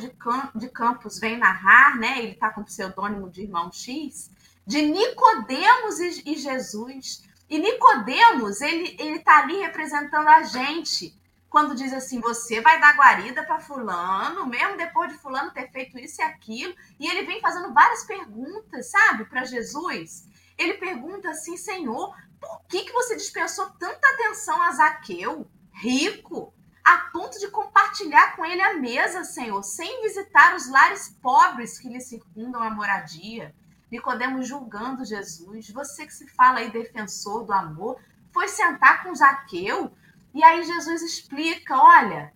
de 0.53 0.69
Campos 0.69 1.17
vem 1.17 1.37
narrar, 1.37 1.97
né? 1.97 2.19
Ele 2.19 2.33
está 2.33 2.49
com 2.51 2.59
o 2.59 2.65
pseudônimo 2.65 3.29
de 3.29 3.43
Irmão 3.43 3.71
X, 3.71 4.29
de 4.67 4.81
Nicodemos 4.81 5.99
e 5.99 6.35
Jesus, 6.35 7.23
E 7.49 7.57
Nicodemos, 7.57 8.61
ele 8.61 8.95
ele 8.99 9.17
está 9.17 9.39
ali 9.39 9.59
representando 9.61 10.27
a 10.27 10.43
gente 10.43 11.17
quando 11.49 11.73
diz 11.73 11.91
assim, 11.93 12.19
você 12.19 12.61
vai 12.61 12.79
dar 12.79 12.95
guarida 12.95 13.43
para 13.43 13.59
fulano, 13.59 14.45
mesmo 14.45 14.77
depois 14.77 15.11
de 15.11 15.17
fulano 15.17 15.51
ter 15.51 15.71
feito 15.71 15.97
isso 15.97 16.21
e 16.21 16.23
aquilo, 16.23 16.75
e 16.99 17.07
ele 17.07 17.25
vem 17.25 17.41
fazendo 17.41 17.73
várias 17.73 18.03
perguntas, 18.03 18.91
sabe, 18.91 19.25
para 19.25 19.45
Jesus. 19.45 20.27
Ele 20.55 20.75
pergunta 20.75 21.29
assim, 21.29 21.57
Senhor, 21.57 22.15
por 22.39 22.61
que, 22.67 22.83
que 22.83 22.93
você 22.93 23.15
dispensou 23.15 23.67
tanta 23.79 24.07
atenção 24.09 24.61
a 24.61 24.71
Zaqueu, 24.73 25.49
rico, 25.73 26.53
a 26.89 26.97
ponto 27.11 27.37
de 27.37 27.47
compartilhar 27.49 28.35
com 28.35 28.43
ele 28.43 28.61
a 28.63 28.73
mesa, 28.73 29.23
Senhor, 29.23 29.61
sem 29.61 30.01
visitar 30.01 30.55
os 30.55 30.67
lares 30.67 31.15
pobres 31.21 31.77
que 31.77 31.87
lhe 31.87 32.01
circundam 32.01 32.63
a 32.63 32.71
moradia? 32.71 33.53
Nicodemos 33.91 34.47
julgando 34.47 35.05
Jesus, 35.05 35.69
você 35.69 36.07
que 36.07 36.13
se 36.13 36.27
fala 36.29 36.59
aí 36.59 36.71
defensor 36.71 37.45
do 37.45 37.53
amor, 37.53 37.99
foi 38.33 38.47
sentar 38.47 39.03
com 39.03 39.13
Zaqueu, 39.13 39.91
e 40.33 40.43
aí 40.43 40.63
Jesus 40.63 41.03
explica: 41.03 41.77
olha, 41.77 42.33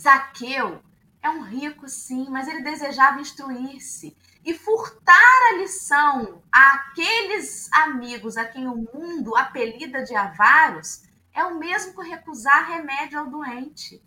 Zaqueu 0.00 0.82
é 1.22 1.28
um 1.28 1.42
rico, 1.42 1.86
sim, 1.88 2.26
mas 2.30 2.48
ele 2.48 2.62
desejava 2.62 3.20
instruir-se 3.20 4.16
e 4.42 4.54
furtar 4.54 5.52
a 5.52 5.58
lição 5.58 6.42
àqueles 6.50 7.70
amigos 7.72 8.38
a 8.38 8.46
quem 8.46 8.66
o 8.66 8.76
mundo 8.76 9.36
apelida 9.36 10.04
de 10.04 10.14
avaros 10.14 11.06
é 11.38 11.44
o 11.44 11.58
mesmo 11.58 11.94
que 11.94 12.08
recusar 12.08 12.68
remédio 12.68 13.18
ao 13.18 13.30
doente. 13.30 14.02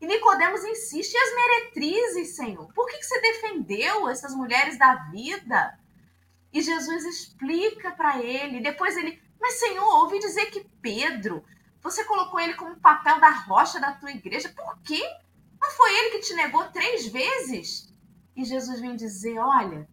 E 0.00 0.06
Nicodemos 0.06 0.62
insiste, 0.64 1.14
e 1.14 1.16
as 1.16 1.34
meretrizes, 1.34 2.36
Senhor? 2.36 2.72
Por 2.74 2.86
que, 2.86 2.98
que 2.98 3.06
você 3.06 3.20
defendeu 3.20 4.08
essas 4.08 4.34
mulheres 4.34 4.78
da 4.78 4.94
vida? 5.10 5.78
E 6.52 6.60
Jesus 6.60 7.04
explica 7.04 7.90
para 7.92 8.22
ele, 8.22 8.60
depois 8.60 8.96
ele, 8.96 9.20
mas 9.40 9.54
Senhor, 9.54 9.84
ouvi 10.00 10.18
dizer 10.18 10.46
que 10.46 10.68
Pedro 10.82 11.44
você 11.84 12.02
colocou 12.04 12.40
ele 12.40 12.54
como 12.54 12.80
papel 12.80 13.20
da 13.20 13.28
rocha 13.28 13.78
da 13.78 13.92
tua 13.92 14.10
igreja. 14.10 14.48
Por 14.48 14.78
quê? 14.80 15.02
Não 15.60 15.70
foi 15.70 15.94
ele 15.98 16.10
que 16.10 16.26
te 16.26 16.34
negou 16.34 16.64
três 16.70 17.06
vezes? 17.08 17.92
E 18.34 18.42
Jesus 18.42 18.80
vem 18.80 18.96
dizer: 18.96 19.38
olha, 19.38 19.86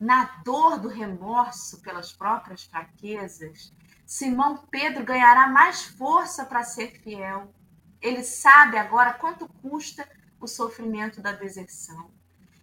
na 0.00 0.24
dor 0.42 0.78
do 0.78 0.88
remorso 0.88 1.82
pelas 1.82 2.12
próprias 2.12 2.64
fraquezas, 2.64 3.72
Simão 4.06 4.66
Pedro 4.70 5.04
ganhará 5.04 5.48
mais 5.48 5.84
força 5.84 6.44
para 6.44 6.62
ser 6.62 7.00
fiel. 7.00 7.52
Ele 8.00 8.22
sabe 8.22 8.76
agora 8.76 9.14
quanto 9.14 9.48
custa 9.62 10.08
o 10.40 10.46
sofrimento 10.46 11.22
da 11.22 11.32
deserção. 11.32 12.10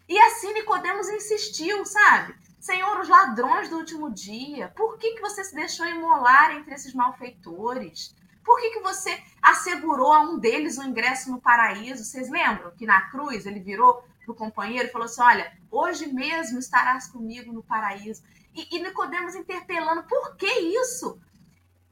E 0.07 0.17
assim 0.19 0.53
Nicodemos 0.53 1.09
insistiu, 1.09 1.85
sabe? 1.85 2.35
Senhor, 2.59 2.99
os 2.99 3.09
ladrões 3.09 3.69
do 3.69 3.77
último 3.77 4.11
dia, 4.11 4.69
por 4.75 4.97
que, 4.97 5.15
que 5.15 5.21
você 5.21 5.43
se 5.43 5.55
deixou 5.55 5.87
imolar 5.87 6.55
entre 6.55 6.75
esses 6.75 6.93
malfeitores? 6.93 8.15
Por 8.43 8.59
que, 8.59 8.71
que 8.71 8.81
você 8.81 9.19
assegurou 9.41 10.11
a 10.13 10.21
um 10.21 10.37
deles 10.37 10.77
o 10.77 10.83
ingresso 10.83 11.31
no 11.31 11.41
paraíso? 11.41 12.03
Vocês 12.03 12.29
lembram 12.29 12.71
que 12.71 12.85
na 12.85 13.09
cruz 13.09 13.45
ele 13.45 13.59
virou 13.59 14.03
para 14.23 14.31
o 14.31 14.35
companheiro 14.35 14.87
e 14.87 14.91
falou 14.91 15.05
assim: 15.05 15.21
Olha, 15.21 15.57
hoje 15.71 16.07
mesmo 16.07 16.59
estarás 16.59 17.07
comigo 17.07 17.51
no 17.51 17.63
paraíso. 17.63 18.23
E, 18.53 18.75
e 18.75 18.83
Nicodemos 18.83 19.33
interpelando: 19.33 20.03
Por 20.03 20.35
que 20.35 20.47
isso? 20.47 21.19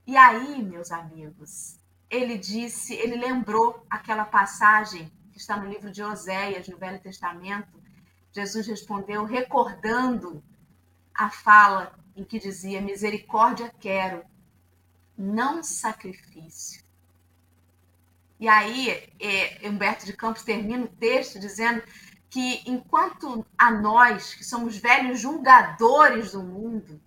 E 0.10 0.18
aí, 0.18 0.64
meus 0.64 0.92
amigos, 0.92 1.78
ele 2.10 2.36
disse, 2.36 2.96
ele 2.96 3.16
lembrou 3.16 3.86
aquela 3.88 4.26
passagem 4.26 5.12
que 5.32 5.38
está 5.38 5.56
no 5.56 5.70
livro 5.70 5.92
de 5.92 6.02
Oséias, 6.02 6.68
no 6.68 6.80
Velho 6.80 7.00
Testamento. 7.00 7.80
Jesus 8.32 8.66
respondeu, 8.66 9.24
recordando 9.24 10.44
a 11.14 11.30
fala 11.30 11.94
em 12.16 12.24
que 12.24 12.40
dizia: 12.40 12.82
Misericórdia 12.82 13.72
quero 13.80 14.24
não 15.16 15.62
sacrifício. 15.62 16.84
E 18.40 18.48
aí, 18.48 19.14
é, 19.20 19.70
Humberto 19.70 20.08
de 20.08 20.14
Campos 20.14 20.42
termina 20.42 20.86
o 20.86 20.88
texto 20.88 21.40
dizendo 21.40 21.84
que 22.32 22.64
enquanto 22.66 23.46
a 23.56 23.70
nós, 23.70 24.34
que 24.34 24.44
somos 24.44 24.76
velhos 24.76 25.20
julgadores 25.20 26.32
do 26.32 26.42
mundo, 26.42 27.00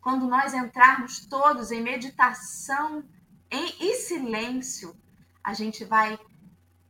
quando 0.00 0.26
nós 0.26 0.54
entrarmos 0.54 1.26
todos 1.26 1.70
em 1.70 1.82
meditação 1.82 3.04
em, 3.50 3.74
e 3.80 3.94
silêncio, 3.96 4.96
a 5.42 5.52
gente 5.52 5.84
vai 5.84 6.18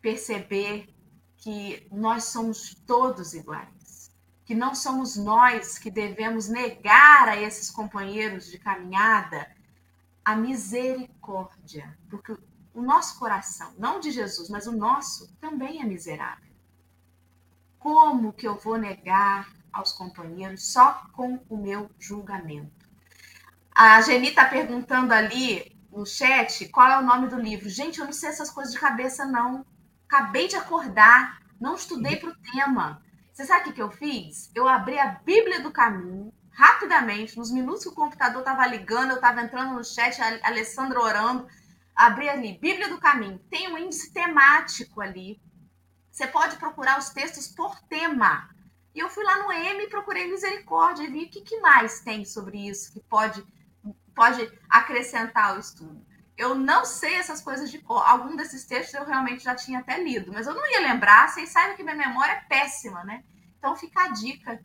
perceber 0.00 0.88
que 1.36 1.86
nós 1.90 2.24
somos 2.24 2.74
todos 2.86 3.34
iguais, 3.34 4.12
que 4.44 4.54
não 4.54 4.74
somos 4.74 5.16
nós 5.16 5.78
que 5.78 5.90
devemos 5.90 6.48
negar 6.48 7.28
a 7.28 7.40
esses 7.40 7.70
companheiros 7.70 8.46
de 8.46 8.58
caminhada 8.58 9.48
a 10.24 10.36
misericórdia, 10.36 11.96
porque 12.10 12.36
o 12.74 12.82
nosso 12.82 13.18
coração, 13.18 13.72
não 13.78 13.98
de 13.98 14.10
Jesus, 14.10 14.48
mas 14.50 14.66
o 14.66 14.72
nosso, 14.72 15.32
também 15.40 15.80
é 15.80 15.84
miserável. 15.84 16.52
Como 17.78 18.32
que 18.32 18.46
eu 18.46 18.56
vou 18.56 18.76
negar 18.76 19.52
aos 19.72 19.92
companheiros 19.92 20.70
só 20.70 21.06
com 21.12 21.40
o 21.48 21.56
meu 21.56 21.90
julgamento? 21.98 22.77
A 23.80 24.00
Geni 24.00 24.30
está 24.30 24.44
perguntando 24.44 25.14
ali 25.14 25.78
no 25.92 26.04
chat 26.04 26.68
qual 26.70 26.90
é 26.90 26.98
o 26.98 27.04
nome 27.04 27.28
do 27.28 27.38
livro. 27.38 27.68
Gente, 27.68 28.00
eu 28.00 28.06
não 28.06 28.12
sei 28.12 28.30
essas 28.30 28.50
coisas 28.50 28.74
de 28.74 28.80
cabeça, 28.80 29.24
não. 29.24 29.64
Acabei 30.08 30.48
de 30.48 30.56
acordar, 30.56 31.40
não 31.60 31.76
estudei 31.76 32.16
para 32.16 32.30
o 32.30 32.36
tema. 32.52 33.00
Você 33.32 33.44
sabe 33.44 33.70
o 33.70 33.72
que, 33.72 33.80
eu 33.80 33.88
fiz? 33.92 34.50
Eu 34.52 34.66
abri 34.66 34.98
a 34.98 35.20
Bíblia 35.24 35.60
do 35.60 35.70
Caminho, 35.70 36.32
rapidamente, 36.50 37.36
nos 37.36 37.52
minutos 37.52 37.84
que 37.84 37.90
o 37.90 37.94
computador 37.94 38.40
estava 38.40 38.66
ligando, 38.66 39.10
eu 39.10 39.14
estava 39.14 39.42
entrando 39.42 39.74
no 39.74 39.84
chat, 39.84 40.20
a 40.20 40.48
Alessandra 40.48 41.00
orando, 41.00 41.46
abri 41.94 42.28
ali, 42.28 42.58
Bíblia 42.58 42.88
do 42.88 42.98
Caminho, 42.98 43.38
tem 43.48 43.72
um 43.72 43.78
índice 43.78 44.12
temático 44.12 45.00
ali. 45.00 45.40
Você 46.10 46.26
pode 46.26 46.56
procurar 46.56 46.98
os 46.98 47.10
textos 47.10 47.46
por 47.46 47.78
tema. 47.82 48.50
E 48.92 48.98
eu 48.98 49.08
fui 49.08 49.22
lá 49.22 49.38
no 49.38 49.52
M 49.52 49.84
e 49.84 49.88
procurei 49.88 50.28
misericórdia 50.28 51.04
e 51.04 51.12
vi 51.12 51.26
o 51.26 51.30
que, 51.30 51.42
que 51.42 51.60
mais 51.60 52.00
tem 52.00 52.24
sobre 52.24 52.68
isso 52.68 52.92
que 52.92 52.98
pode, 52.98 53.46
pode 54.18 54.52
acrescentar 54.68 55.50
ao 55.50 55.58
estudo. 55.58 56.06
Eu 56.36 56.54
não 56.54 56.84
sei 56.84 57.14
essas 57.14 57.40
coisas 57.40 57.70
de 57.70 57.78
cor. 57.78 58.02
Algum 58.06 58.36
desses 58.36 58.64
textos 58.64 58.94
eu 58.94 59.06
realmente 59.06 59.42
já 59.42 59.54
tinha 59.54 59.78
até 59.78 60.02
lido, 60.02 60.32
mas 60.32 60.46
eu 60.46 60.54
não 60.54 60.70
ia 60.70 60.80
lembrar. 60.80 61.28
Vocês 61.28 61.48
sabem 61.48 61.76
que 61.76 61.82
minha 61.82 61.96
memória 61.96 62.32
é 62.32 62.40
péssima, 62.48 63.02
né? 63.04 63.24
Então 63.58 63.74
fica 63.74 64.02
a 64.02 64.08
dica 64.08 64.60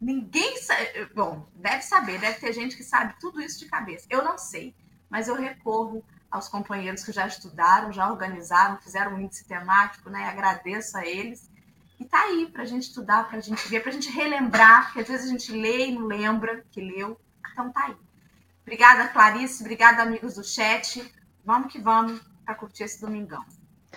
Ninguém 0.00 0.58
sabe. 0.58 1.06
Bom, 1.14 1.48
deve 1.54 1.82
saber, 1.82 2.20
deve 2.20 2.38
ter 2.38 2.52
gente 2.52 2.76
que 2.76 2.84
sabe 2.84 3.14
tudo 3.18 3.40
isso 3.40 3.58
de 3.58 3.66
cabeça. 3.66 4.06
Eu 4.10 4.22
não 4.22 4.36
sei, 4.36 4.74
mas 5.08 5.26
eu 5.26 5.34
recorro 5.34 6.04
aos 6.30 6.48
companheiros 6.48 7.02
que 7.02 7.12
já 7.12 7.26
estudaram, 7.26 7.92
já 7.92 8.10
organizaram, 8.10 8.76
fizeram 8.78 9.14
um 9.14 9.20
índice 9.20 9.46
temático, 9.46 10.10
né? 10.10 10.28
Agradeço 10.28 10.96
a 10.98 11.06
eles. 11.06 11.50
E 11.98 12.04
tá 12.04 12.20
aí 12.20 12.50
para 12.52 12.62
a 12.62 12.66
gente 12.66 12.82
estudar, 12.82 13.26
para 13.26 13.38
a 13.38 13.40
gente 13.40 13.66
ver, 13.68 13.80
para 13.80 13.88
a 13.90 13.92
gente 13.92 14.10
relembrar, 14.10 14.86
porque 14.86 15.00
às 15.00 15.08
vezes 15.08 15.26
a 15.26 15.30
gente 15.30 15.50
lê 15.50 15.86
e 15.86 15.92
não 15.92 16.06
lembra 16.06 16.62
que 16.70 16.80
leu. 16.80 17.18
Então 17.52 17.72
tá 17.72 17.86
aí. 17.86 17.96
Obrigada, 18.66 19.06
Clarice. 19.06 19.62
Obrigada, 19.62 20.02
amigos 20.02 20.34
do 20.34 20.42
chat. 20.42 21.00
Vamos 21.44 21.72
que 21.72 21.78
vamos 21.78 22.20
para 22.44 22.56
curtir 22.56 22.82
esse 22.82 23.00
domingão. 23.00 23.40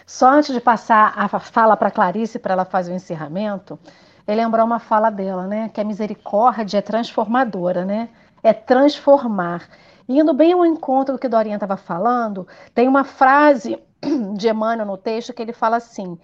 Só 0.05 0.29
antes 0.29 0.53
de 0.53 0.61
passar 0.61 1.11
a 1.17 1.39
fala 1.39 1.75
para 1.75 1.89
Clarice 1.89 2.37
para 2.37 2.53
ela 2.53 2.65
fazer 2.65 2.91
o 2.91 2.95
encerramento, 2.95 3.79
é 4.27 4.35
lembrar 4.35 4.63
uma 4.63 4.77
fala 4.77 5.09
dela, 5.09 5.47
né? 5.47 5.69
Que 5.69 5.81
a 5.81 5.83
misericórdia 5.83 6.77
é 6.77 6.81
transformadora, 6.83 7.83
né? 7.83 8.09
É 8.43 8.53
transformar. 8.53 9.67
Indo 10.07 10.35
bem 10.35 10.53
ao 10.53 10.63
encontro 10.63 11.15
do 11.15 11.19
que 11.19 11.27
Dorinha 11.27 11.55
estava 11.55 11.75
falando, 11.75 12.47
tem 12.75 12.87
uma 12.87 13.03
frase 13.03 13.81
de 14.37 14.49
Emmanuel 14.49 14.85
no 14.85 14.97
texto 14.97 15.33
que 15.33 15.41
ele 15.41 15.51
fala 15.51 15.77
assim: 15.77 16.15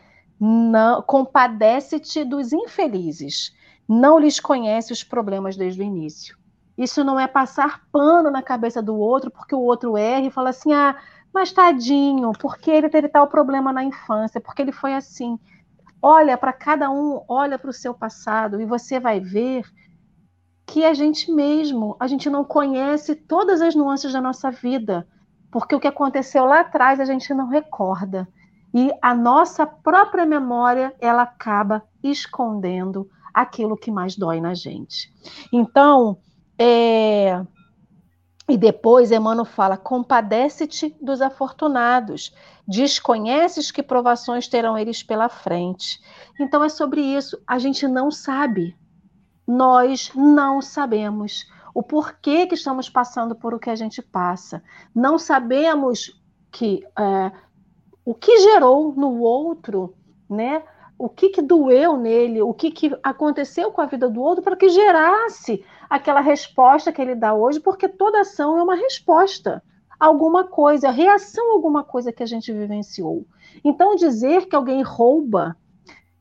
compadece-te 1.08 2.24
dos 2.24 2.54
infelizes, 2.54 3.56
não 3.90 4.20
lhes 4.20 4.40
conhece 4.40 4.94
os 4.94 5.04
problemas 5.04 5.58
desde 5.58 5.82
o 5.82 5.84
início. 5.84 6.38
Isso 6.78 7.04
não 7.04 7.20
é 7.20 7.28
passar 7.28 7.82
pano 7.92 8.30
na 8.30 8.42
cabeça 8.42 8.82
do 8.82 8.98
outro 8.98 9.32
porque 9.32 9.56
o 9.56 9.62
outro 9.62 9.98
erra 9.98 10.28
e 10.28 10.32
fala 10.32 10.50
assim: 10.50 10.74
ah, 10.74 10.96
mas 11.34 11.52
tadinho, 11.52 12.32
porque 12.40 12.72
ele 12.72 12.90
teve 12.90 13.08
tal 13.10 13.28
problema 13.28 13.72
na 13.72 13.84
infância, 13.84 14.42
porque 14.42 14.62
ele 14.62 14.72
foi 14.72 14.94
assim. 14.94 15.40
Olha 16.02 16.38
para 16.38 16.54
cada 16.54 16.92
um, 16.92 17.22
olha 17.28 17.58
para 17.58 17.70
o 17.70 17.74
seu 17.74 17.94
passado 17.94 18.62
e 18.62 18.66
você 18.66 19.00
vai 19.00 19.20
ver 19.20 19.66
que 20.66 20.84
a 20.84 20.94
gente 20.94 21.32
mesmo, 21.32 21.96
a 22.00 22.08
gente 22.08 22.30
não 22.30 22.44
conhece 22.44 23.16
todas 23.16 23.62
as 23.62 23.76
nuances 23.76 24.14
da 24.14 24.22
nossa 24.22 24.52
vida, 24.52 25.08
porque 25.52 25.76
o 25.76 25.80
que 25.80 25.88
aconteceu 25.88 26.46
lá 26.46 26.62
atrás 26.62 27.00
a 27.00 27.06
gente 27.06 27.34
não 27.34 27.48
recorda. 27.48 28.28
E 28.74 28.92
a 29.02 29.16
nossa 29.16 29.66
própria 29.66 30.26
memória, 30.26 30.94
ela 31.00 31.22
acaba 31.22 31.84
escondendo 32.04 33.10
aquilo 33.34 33.78
que 33.78 33.90
mais 33.90 34.18
dói 34.18 34.42
na 34.42 34.54
gente. 34.54 35.14
Então, 35.52 36.18
é, 36.58 37.42
e 38.48 38.58
depois 38.58 39.12
Emmanuel 39.12 39.46
fala: 39.46 39.78
compadece-te 39.78 40.96
dos 41.02 41.22
afortunados, 41.22 42.34
desconheces 42.68 43.72
que 43.72 43.82
provações 43.82 44.48
terão 44.48 44.78
eles 44.78 45.02
pela 45.02 45.30
frente. 45.30 46.00
Então 46.40 46.64
é 46.64 46.70
sobre 46.70 47.02
isso. 47.02 47.42
A 47.48 47.58
gente 47.58 47.88
não 47.88 48.12
sabe. 48.12 48.78
Nós 49.48 50.12
não 50.16 50.62
sabemos 50.62 51.46
o 51.74 51.84
porquê 51.84 52.48
que 52.48 52.56
estamos 52.56 52.90
passando 52.90 53.36
por 53.36 53.54
o 53.54 53.60
que 53.60 53.70
a 53.70 53.76
gente 53.76 54.02
passa. 54.02 54.64
Não 54.94 55.18
sabemos 55.18 56.20
que 56.52 56.84
é, 56.98 57.32
o 58.06 58.14
que 58.14 58.40
gerou 58.40 58.94
no 58.96 59.20
outro, 59.20 59.96
né? 60.30 60.64
O 60.98 61.10
que, 61.10 61.30
que 61.30 61.42
doeu 61.42 61.98
nele, 61.98 62.42
o 62.42 62.54
que, 62.54 62.72
que 62.72 62.98
aconteceu 63.04 63.72
com 63.72 63.82
a 63.82 63.86
vida 63.86 64.08
do 64.08 64.22
outro 64.22 64.42
para 64.42 64.56
que 64.56 64.70
gerasse 64.70 65.66
aquela 65.90 66.22
resposta 66.22 66.92
que 66.92 67.02
ele 67.02 67.16
dá 67.16 67.34
hoje, 67.34 67.60
porque 67.60 67.88
toda 67.88 68.22
ação 68.22 68.58
é 68.58 68.64
uma 68.64 68.76
resposta 68.76 69.64
a 70.00 70.06
alguma 70.06 70.46
coisa, 70.46 70.90
a 70.90 70.92
reação 70.92 71.52
a 71.52 71.54
alguma 71.54 71.84
coisa 71.84 72.12
que 72.12 72.24
a 72.24 72.26
gente 72.26 72.52
vivenciou. 72.52 73.26
Então, 73.64 73.96
dizer 73.96 74.48
que 74.48 74.56
alguém 74.56 74.82
rouba, 74.82 75.56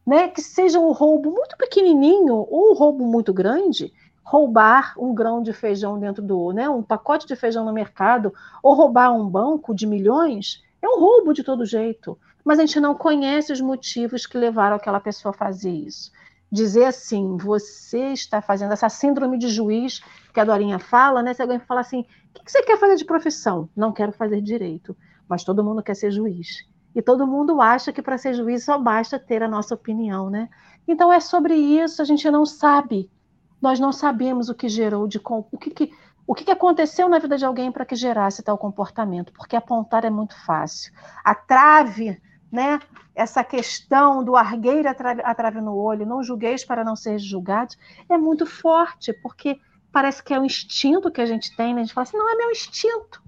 né, 0.07 0.29
que 0.29 0.41
seja 0.41 0.79
um 0.79 0.93
roubo 0.93 1.31
muito 1.31 1.57
pequenininho 1.57 2.35
ou 2.35 2.71
um 2.71 2.75
roubo 2.75 3.05
muito 3.05 3.33
grande, 3.33 3.93
roubar 4.23 4.95
um 4.99 5.15
grão 5.15 5.43
de 5.43 5.53
feijão 5.53 5.99
dentro 5.99 6.23
do, 6.23 6.53
né, 6.53 6.69
um 6.69 6.83
pacote 6.83 7.27
de 7.27 7.37
feijão 7.37 7.65
no 7.65 7.73
mercado, 7.73 8.33
ou 8.63 8.75
roubar 8.75 9.13
um 9.13 9.29
banco 9.29 9.75
de 9.75 9.87
milhões, 9.87 10.63
é 10.81 10.89
um 10.89 10.99
roubo 10.99 11.33
de 11.33 11.43
todo 11.43 11.67
jeito. 11.67 12.19
Mas 12.45 12.59
a 12.59 12.63
gente 12.67 12.79
não 12.79 12.95
conhece 12.95 13.53
os 13.53 13.61
motivos 13.61 14.27
que 14.27 14.37
levaram 14.37 14.77
aquela 14.77 15.01
pessoa 15.01 15.31
a 15.31 15.37
fazer 15.37 15.71
isso. 15.71 16.13
Dizer 16.55 16.85
assim, 16.85 17.37
você 17.37 18.13
está 18.13 18.41
fazendo 18.41 18.71
essa 18.71 18.89
síndrome 18.89 19.37
de 19.39 19.49
juiz 19.49 20.01
que 20.33 20.39
a 20.39 20.45
Dorinha 20.45 20.79
fala, 20.79 21.21
né? 21.21 21.35
Se 21.35 21.43
alguém 21.43 21.59
fala 21.59 21.81
assim, 21.81 22.03
o 22.31 22.45
que 22.45 22.49
você 22.49 22.63
quer 22.63 22.79
fazer 22.79 22.95
de 22.95 23.05
profissão? 23.05 23.69
Não 23.75 23.93
quero 23.93 24.13
fazer 24.13 24.41
direito, 24.41 24.97
mas 25.29 25.43
todo 25.43 25.65
mundo 25.65 25.83
quer 25.83 25.97
ser 25.97 26.13
juiz. 26.13 26.65
E 26.95 27.03
todo 27.03 27.27
mundo 27.27 27.61
acha 27.61 27.93
que 27.93 28.01
para 28.01 28.17
ser 28.17 28.35
juiz 28.35 28.65
só 28.65 28.79
basta 28.79 29.19
ter 29.19 29.43
a 29.43 29.49
nossa 29.49 29.75
opinião, 29.75 30.31
né? 30.31 30.49
Então 30.87 31.13
é 31.13 31.19
sobre 31.19 31.57
isso, 31.57 32.01
a 32.01 32.05
gente 32.05 32.31
não 32.31 32.47
sabe. 32.47 33.11
Nós 33.61 33.81
não 33.81 33.91
sabemos 33.91 34.49
o 34.49 34.55
que 34.55 34.69
gerou 34.69 35.09
de 35.09 35.21
o 35.25 35.59
que, 35.59 35.71
que 35.71 35.91
o 36.25 36.37
que 36.37 36.49
aconteceu 36.53 37.09
na 37.09 37.19
vida 37.19 37.37
de 37.37 37.45
alguém 37.45 37.73
para 37.73 37.85
que 37.85 37.97
gerasse 37.97 38.45
tal 38.45 38.57
comportamento, 38.57 39.33
porque 39.33 39.57
apontar 39.57 40.05
é 40.05 40.11
muito 40.11 40.37
fácil. 40.47 40.93
A 41.25 41.35
trave, 41.35 42.23
né? 42.55 42.79
Essa 43.17 43.43
questão 43.43 44.23
do 44.23 44.37
argueiro 44.37 44.89
a 44.89 44.95
trave, 44.95 45.21
a 45.25 45.35
trave 45.35 45.61
no 45.61 45.75
olho, 45.75 46.07
não 46.07 46.23
julgueis 46.23 46.65
para 46.65 46.85
não 46.85 46.95
ser 46.95 47.19
julgados, 47.19 47.77
é 48.09 48.17
muito 48.17 48.47
forte, 48.47 49.13
porque 49.13 49.59
parece 49.93 50.23
que 50.23 50.33
é 50.33 50.39
um 50.39 50.45
instinto 50.45 51.11
que 51.11 51.21
a 51.21 51.27
gente 51.27 51.55
tem, 51.57 51.75
né? 51.75 51.81
A 51.81 51.85
gente 51.85 51.93
fala 51.93 52.05
assim, 52.05 52.17
não 52.17 52.31
é 52.31 52.37
meu 52.37 52.51
instinto. 52.53 53.21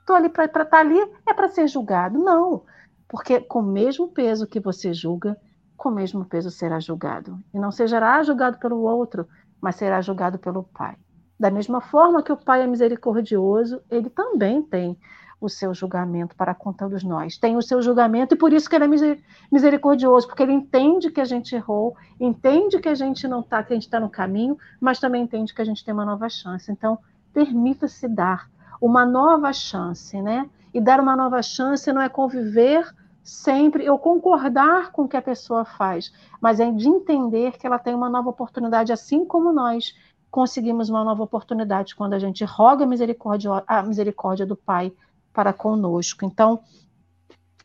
Estou 0.00 0.16
ali 0.16 0.28
para 0.28 0.46
estar 0.46 0.64
tá 0.64 0.80
ali, 0.80 0.98
é 1.24 1.32
para 1.32 1.48
ser 1.48 1.68
julgado. 1.68 2.18
Não. 2.18 2.64
Porque 3.08 3.40
com 3.40 3.60
o 3.60 3.62
mesmo 3.62 4.08
peso 4.08 4.48
que 4.48 4.58
você 4.58 4.92
julga, 4.92 5.36
com 5.76 5.88
o 5.88 5.92
mesmo 5.92 6.24
peso 6.24 6.50
será 6.50 6.80
julgado. 6.80 7.38
E 7.54 7.58
não 7.58 7.70
será 7.70 8.20
julgado 8.24 8.58
pelo 8.58 8.80
outro, 8.80 9.28
mas 9.60 9.76
será 9.76 10.00
julgado 10.00 10.40
pelo 10.40 10.64
Pai. 10.64 10.96
Da 11.38 11.50
mesma 11.50 11.80
forma 11.80 12.22
que 12.22 12.32
o 12.32 12.36
Pai 12.36 12.62
é 12.62 12.66
misericordioso, 12.66 13.80
ele 13.88 14.10
também 14.10 14.60
tem 14.60 14.98
o 15.42 15.48
seu 15.48 15.74
julgamento 15.74 16.36
para 16.36 16.54
com 16.54 16.72
todos 16.72 17.02
nós. 17.02 17.36
Tem 17.36 17.56
o 17.56 17.62
seu 17.62 17.82
julgamento 17.82 18.34
e 18.34 18.38
por 18.38 18.52
isso 18.52 18.70
que 18.70 18.76
ele 18.76 18.84
é 18.84 19.18
misericordioso, 19.50 20.28
porque 20.28 20.42
ele 20.42 20.52
entende 20.52 21.10
que 21.10 21.20
a 21.20 21.24
gente 21.24 21.54
errou, 21.54 21.96
entende 22.20 22.78
que 22.78 22.88
a 22.88 22.94
gente 22.94 23.26
não 23.26 23.40
está, 23.40 23.62
que 23.62 23.72
a 23.72 23.76
gente 23.76 23.84
está 23.86 23.98
no 23.98 24.08
caminho, 24.08 24.56
mas 24.80 25.00
também 25.00 25.24
entende 25.24 25.52
que 25.52 25.60
a 25.60 25.64
gente 25.64 25.84
tem 25.84 25.92
uma 25.92 26.04
nova 26.04 26.28
chance. 26.28 26.70
Então, 26.70 26.98
permita-se 27.34 28.08
dar 28.08 28.48
uma 28.80 29.04
nova 29.04 29.52
chance, 29.52 30.20
né? 30.22 30.48
E 30.72 30.80
dar 30.80 31.00
uma 31.00 31.16
nova 31.16 31.42
chance 31.42 31.92
não 31.92 32.00
é 32.00 32.08
conviver 32.08 32.88
sempre 33.22 33.84
eu 33.84 33.98
concordar 33.98 34.90
com 34.92 35.02
o 35.02 35.08
que 35.08 35.16
a 35.16 35.22
pessoa 35.22 35.64
faz, 35.64 36.12
mas 36.40 36.58
é 36.58 36.70
de 36.70 36.88
entender 36.88 37.58
que 37.58 37.66
ela 37.66 37.78
tem 37.78 37.94
uma 37.94 38.08
nova 38.08 38.30
oportunidade, 38.30 38.92
assim 38.92 39.24
como 39.24 39.52
nós 39.52 39.94
conseguimos 40.30 40.88
uma 40.88 41.04
nova 41.04 41.22
oportunidade 41.22 41.94
quando 41.94 42.14
a 42.14 42.18
gente 42.18 42.42
roga 42.42 42.84
a 42.84 42.86
misericórdia, 42.86 43.62
a 43.66 43.82
misericórdia 43.82 44.46
do 44.46 44.56
Pai 44.56 44.92
para 45.32 45.52
conosco. 45.52 46.24
Então, 46.24 46.62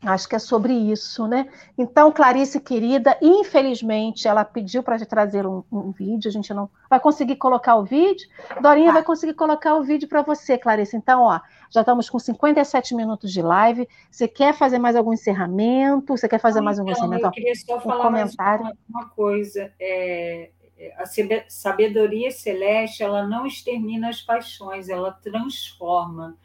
Acho 0.02 0.28
que 0.28 0.36
é 0.36 0.38
sobre 0.38 0.72
isso, 0.72 1.26
né? 1.26 1.48
Então, 1.76 2.12
Clarice, 2.12 2.60
querida, 2.60 3.18
infelizmente 3.20 4.28
ela 4.28 4.44
pediu 4.44 4.80
para 4.80 4.96
trazer 5.04 5.44
um, 5.44 5.64
um, 5.72 5.90
vídeo, 5.90 6.28
a 6.28 6.32
gente 6.32 6.54
não 6.54 6.70
vai 6.88 7.00
conseguir 7.00 7.34
colocar 7.34 7.74
o 7.74 7.84
vídeo. 7.84 8.28
Dorinha 8.60 8.92
vai 8.92 9.02
conseguir 9.02 9.34
colocar 9.34 9.74
o 9.74 9.82
vídeo 9.82 10.08
para 10.08 10.22
você, 10.22 10.56
Clarice. 10.56 10.96
Então, 10.96 11.22
ó, 11.22 11.40
já 11.68 11.80
estamos 11.80 12.08
com 12.08 12.18
57 12.18 12.94
minutos 12.94 13.32
de 13.32 13.42
live. 13.42 13.88
Você 14.08 14.28
quer 14.28 14.54
fazer 14.54 14.78
mais 14.78 14.94
algum 14.94 15.12
encerramento? 15.12 16.16
Você 16.16 16.28
quer 16.28 16.38
fazer 16.38 16.60
mais 16.60 16.78
um 16.78 16.82
então, 16.82 16.92
encerramento? 16.92 17.26
Eu 17.26 17.30
queria 17.32 17.54
só 17.56 17.78
um 17.78 17.80
falar 17.80 18.04
comentário. 18.04 18.66
Uma, 18.66 18.76
uma, 18.88 19.08
coisa. 19.10 19.72
É, 19.80 20.50
a 20.96 21.06
sabedoria 21.48 22.30
celeste, 22.30 23.02
ela 23.02 23.26
não 23.26 23.44
extermina 23.44 24.10
as 24.10 24.20
paixões, 24.20 24.88
ela 24.88 25.10
transforma. 25.10 26.36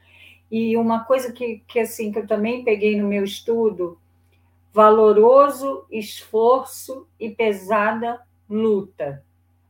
E 0.49 0.77
uma 0.77 1.03
coisa 1.03 1.31
que, 1.31 1.63
que, 1.67 1.79
assim, 1.79 2.11
que 2.11 2.19
eu 2.19 2.27
também 2.27 2.63
peguei 2.63 2.99
no 2.99 3.07
meu 3.07 3.23
estudo, 3.23 3.99
valoroso 4.71 5.85
esforço 5.91 7.07
e 7.19 7.29
pesada 7.29 8.21
luta, 8.49 9.23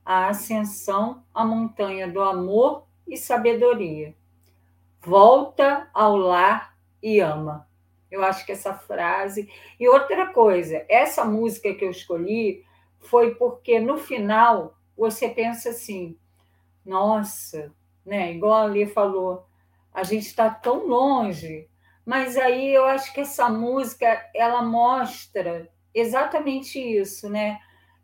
a 0.06 0.28
ascensão 0.28 1.24
à 1.34 1.46
montanha 1.46 2.08
do 2.08 2.22
amor 2.22 2.84
e 3.08 3.18
sabedoria. 3.18 4.16
Volta 5.02 5.90
ao 5.94 6.16
lar 6.18 6.76
e 7.02 7.20
ama. 7.20 7.68
Eu 8.10 8.24
acho 8.24 8.46
que 8.46 8.52
essa 8.52 8.74
frase. 8.74 9.50
E 9.80 9.88
outra 9.88 10.28
coisa, 10.28 10.86
essa 10.88 11.26
música 11.26 11.74
que 11.74 11.84
eu 11.84 11.92
escolhi 11.92 12.64
foi 13.00 13.36
porque 13.36 13.80
no 13.80 13.98
final 13.98 14.78
você 14.96 15.28
pensa 15.28 15.70
assim: 15.70 16.16
nossa, 16.86 17.74
né? 18.06 18.34
Igual 18.34 18.54
a 18.54 18.64
Ali 18.64 18.86
falou, 18.86 19.46
a 19.94 20.04
gente 20.04 20.26
está 20.26 20.50
tão 20.50 20.88
longe. 20.88 21.70
Mas 22.06 22.36
aí 22.36 22.74
eu 22.74 22.86
acho 22.86 23.14
que 23.14 23.22
essa 23.22 23.48
música 23.50 24.30
ela 24.36 24.62
mostra 24.62 25.70
exatamente 25.94 26.80
isso, 26.80 27.30
né? 27.30 27.60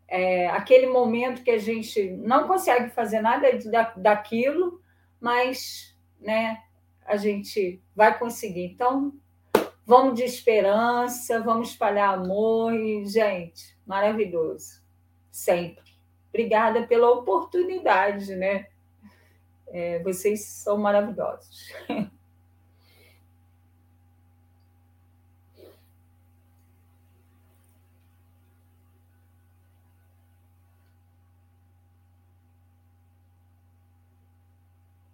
É, 0.08 0.48
aquele 0.48 0.86
momento 0.86 1.42
que 1.42 1.50
a 1.50 1.58
gente 1.58 2.10
não 2.12 2.46
consegue 2.46 2.90
fazer 2.90 3.20
nada 3.20 3.46
da, 3.70 3.92
daquilo, 3.96 4.80
mas 5.20 5.96
né, 6.20 6.62
a 7.04 7.16
gente 7.16 7.80
vai 7.94 8.18
conseguir. 8.18 8.64
Então, 8.64 9.12
vamos 9.86 10.14
de 10.14 10.24
esperança, 10.24 11.40
vamos 11.40 11.70
espalhar 11.70 12.14
amor 12.14 12.74
e, 12.74 13.04
gente, 13.06 13.76
maravilhoso. 13.86 14.82
Sempre. 15.30 15.90
Obrigada 16.28 16.86
pela 16.86 17.10
oportunidade, 17.10 18.34
né? 18.34 18.66
É, 19.70 20.02
vocês 20.02 20.44
são 20.44 20.78
maravilhosos. 20.78 21.72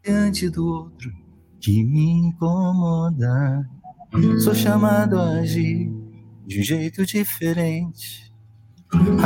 diante 0.07 0.49
do 0.49 0.65
outro 0.65 1.13
que 1.61 1.83
me 1.83 2.29
incomoda. 2.29 3.69
Sou 4.43 4.55
chamado 4.55 5.19
a 5.19 5.41
agir 5.41 5.91
de 6.47 6.61
um 6.61 6.63
jeito 6.63 7.05
diferente, 7.05 8.33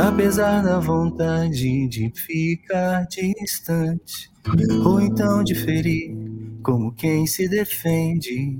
apesar 0.03 0.63
da 0.63 0.79
vontade 0.79 1.87
de 1.87 2.11
ficar 2.15 3.05
distante 3.05 4.30
ou 4.83 4.99
então 5.01 5.43
de 5.43 5.55
ferir 5.55 6.15
como 6.61 6.91
quem 6.91 7.25
se 7.25 7.47
defende. 7.47 8.59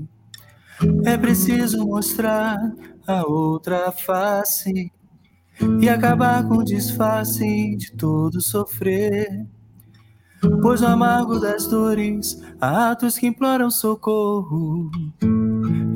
É 1.04 1.16
preciso 1.16 1.86
mostrar 1.86 2.58
a 3.06 3.26
outra 3.26 3.92
face 3.92 4.90
e 5.80 5.88
acabar 5.88 6.46
com 6.48 6.58
o 6.58 6.64
disfarce 6.64 7.76
de 7.76 7.92
todo 7.92 8.40
sofrer. 8.40 9.46
Pois 10.60 10.82
o 10.82 10.86
amargo 10.86 11.38
das 11.38 11.68
dores, 11.68 12.42
há 12.60 12.90
atos 12.90 13.16
que 13.16 13.28
imploram 13.28 13.70
socorro 13.70 14.90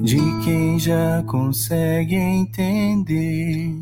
de 0.03 0.18
quem 0.45 0.78
já 0.78 1.24
consegue 1.24 2.14
entender. 2.14 3.74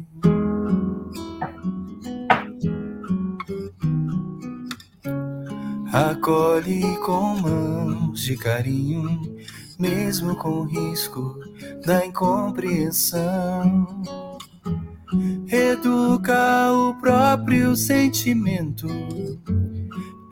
Acolhe 5.95 6.97
com 7.07 7.37
mãos 7.37 8.21
de 8.25 8.37
carinho, 8.37 9.21
mesmo 9.79 10.35
com 10.35 10.65
risco 10.65 11.39
da 11.87 12.05
incompreensão. 12.05 14.03
Educa 15.47 16.73
o 16.73 16.95
próprio 16.95 17.77
sentimento, 17.77 18.89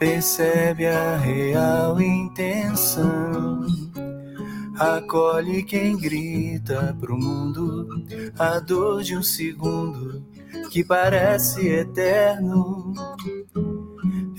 percebe 0.01 0.85
a 0.85 1.17
real 1.17 2.01
intenção. 2.01 3.65
Acolhe 4.77 5.63
quem 5.63 5.97
grita 5.97 6.97
pro 6.99 7.17
mundo 7.17 7.87
a 8.37 8.59
dor 8.59 9.05
de 9.05 9.17
um 9.17 9.23
segundo 9.23 10.27
que 10.73 10.83
parece 10.83 11.69
eterno 11.69 12.93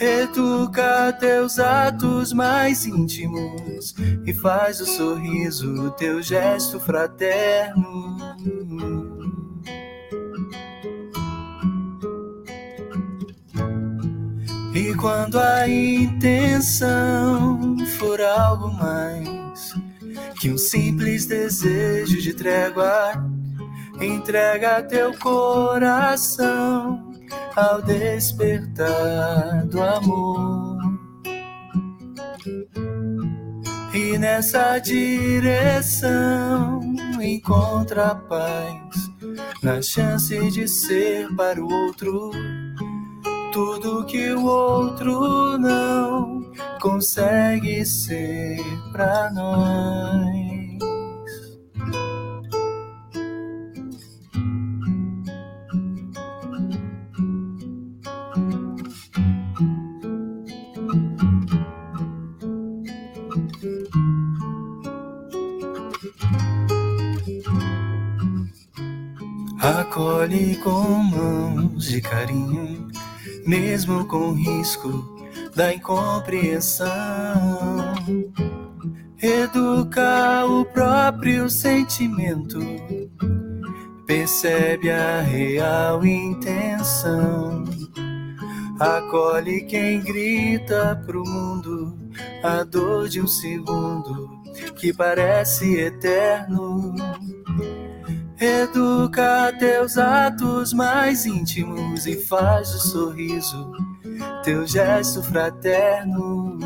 Educa 0.03 1.15
teus 1.17 1.59
atos 1.59 2.33
mais 2.33 2.85
íntimos 2.85 3.95
e 4.25 4.33
faz 4.33 4.81
o 4.81 4.85
sorriso 4.85 5.91
teu 5.91 6.21
gesto 6.21 6.77
fraterno. 6.77 8.17
E 14.75 14.93
quando 14.95 15.39
a 15.39 15.69
intenção 15.69 17.77
for 17.97 18.19
algo 18.19 18.73
mais 18.73 19.73
que 20.37 20.51
um 20.51 20.57
simples 20.57 21.25
desejo 21.25 22.21
de 22.21 22.33
trégua, 22.33 23.13
entrega 24.01 24.83
teu 24.83 25.17
coração 25.17 27.12
ao 27.55 27.82
despertar 27.82 29.65
do 29.67 29.82
amor. 29.82 30.78
E 33.93 34.17
nessa 34.17 34.80
direção 34.80 36.82
encontra 37.21 38.07
a 38.07 38.15
paz, 38.15 39.11
na 39.61 39.82
chance 39.82 40.51
de 40.51 40.67
ser 40.67 41.34
para 41.36 41.63
o 41.63 41.71
outro 41.71 42.32
tudo 43.53 44.03
que 44.05 44.32
o 44.32 44.45
outro 44.45 45.59
não 45.59 46.51
consegue 46.82 47.86
ser 47.86 48.59
para 48.91 49.32
nós. 49.32 50.62
Acolhe 69.64 70.57
com 70.57 70.72
mãos 70.72 71.86
de 71.86 72.01
carinho, 72.01 72.86
mesmo 73.47 74.05
com 74.07 74.34
risco 74.34 75.18
da 75.55 75.74
incompreensão. 75.74 76.91
Educa 79.22 80.45
o 80.45 80.66
próprio 80.66 81.49
sentimento, 81.49 82.59
percebe 84.05 84.91
a 84.91 85.22
real 85.22 86.05
intenção. 86.05 87.64
Acolhe 88.78 89.61
quem 89.61 90.01
grita 90.01 91.01
pro 91.05 91.24
mundo 91.24 91.97
a 92.43 92.64
dor 92.64 93.07
de 93.07 93.22
um 93.22 93.28
segundo 93.28 94.30
que 94.76 94.91
parece 94.91 95.80
eterno 95.80 96.93
Educa 98.43 99.55
teus 99.57 99.97
atos 99.97 100.73
mais 100.73 101.25
íntimos 101.25 102.05
e 102.05 102.17
faz 102.25 102.75
o 102.75 102.79
sorriso 102.89 103.71
teu 104.43 104.67
gesto 104.67 105.23
fraterno. 105.23 106.59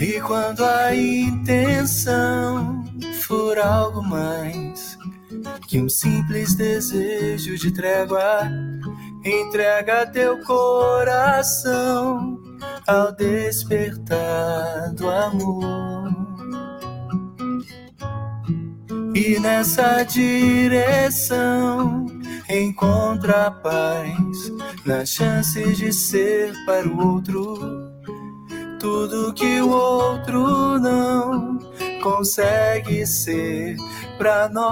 E 0.00 0.18
quando 0.22 0.64
a 0.64 0.96
intenção 0.96 2.82
for 3.20 3.58
algo 3.58 4.02
mais 4.02 4.96
que 5.66 5.78
um 5.78 5.90
simples 5.90 6.54
desejo 6.54 7.54
de 7.58 7.70
trégua, 7.70 8.50
entrega 9.22 10.06
teu 10.06 10.42
coração 10.42 12.47
ao 12.86 13.12
despertar 13.12 14.92
do 14.94 15.08
amor. 15.08 16.08
E 19.14 19.38
nessa 19.40 20.04
direção 20.04 22.06
encontra 22.48 23.46
a 23.46 23.50
paz 23.50 24.52
na 24.86 25.04
chance 25.04 25.60
de 25.74 25.92
ser 25.92 26.52
para 26.64 26.88
o 26.88 27.14
outro 27.14 27.98
tudo 28.78 29.34
que 29.34 29.60
o 29.60 29.70
outro 29.70 30.78
não 30.78 31.58
consegue 32.00 33.04
ser 33.06 33.76
para 34.16 34.48
nós. 34.48 34.68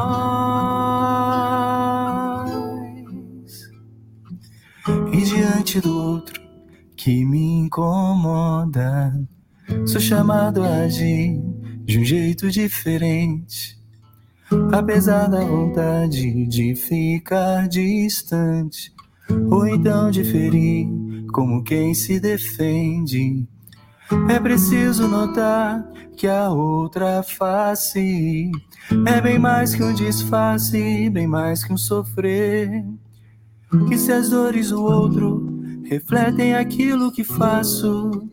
E 5.12 5.20
diante 5.22 5.80
do 5.80 6.12
outro 6.12 6.45
que 7.06 7.24
me 7.24 7.60
incomoda. 7.60 9.16
Sou 9.86 10.00
chamado 10.00 10.64
a 10.64 10.78
agir 10.78 11.40
de 11.84 12.00
um 12.00 12.04
jeito 12.04 12.50
diferente. 12.50 13.80
Apesar 14.72 15.28
da 15.28 15.38
vontade 15.38 16.48
de 16.48 16.74
ficar 16.74 17.68
distante, 17.68 18.92
ou 19.48 19.68
então 19.68 20.10
de 20.10 20.24
ferir 20.24 20.88
como 21.32 21.62
quem 21.62 21.94
se 21.94 22.18
defende. 22.18 23.46
É 24.28 24.40
preciso 24.40 25.06
notar 25.06 25.88
que 26.16 26.26
a 26.26 26.50
outra 26.50 27.22
face 27.22 28.50
é 29.06 29.20
bem 29.20 29.38
mais 29.38 29.76
que 29.76 29.82
um 29.84 29.94
disfarce, 29.94 31.08
bem 31.10 31.28
mais 31.28 31.62
que 31.62 31.72
um 31.72 31.78
sofrer. 31.78 32.84
Que 33.86 33.96
se 33.96 34.10
as 34.10 34.30
dores 34.30 34.70
do 34.70 34.82
outro 34.82 35.45
refletem 35.88 36.54
aquilo 36.54 37.12
que 37.12 37.22
faço, 37.22 38.28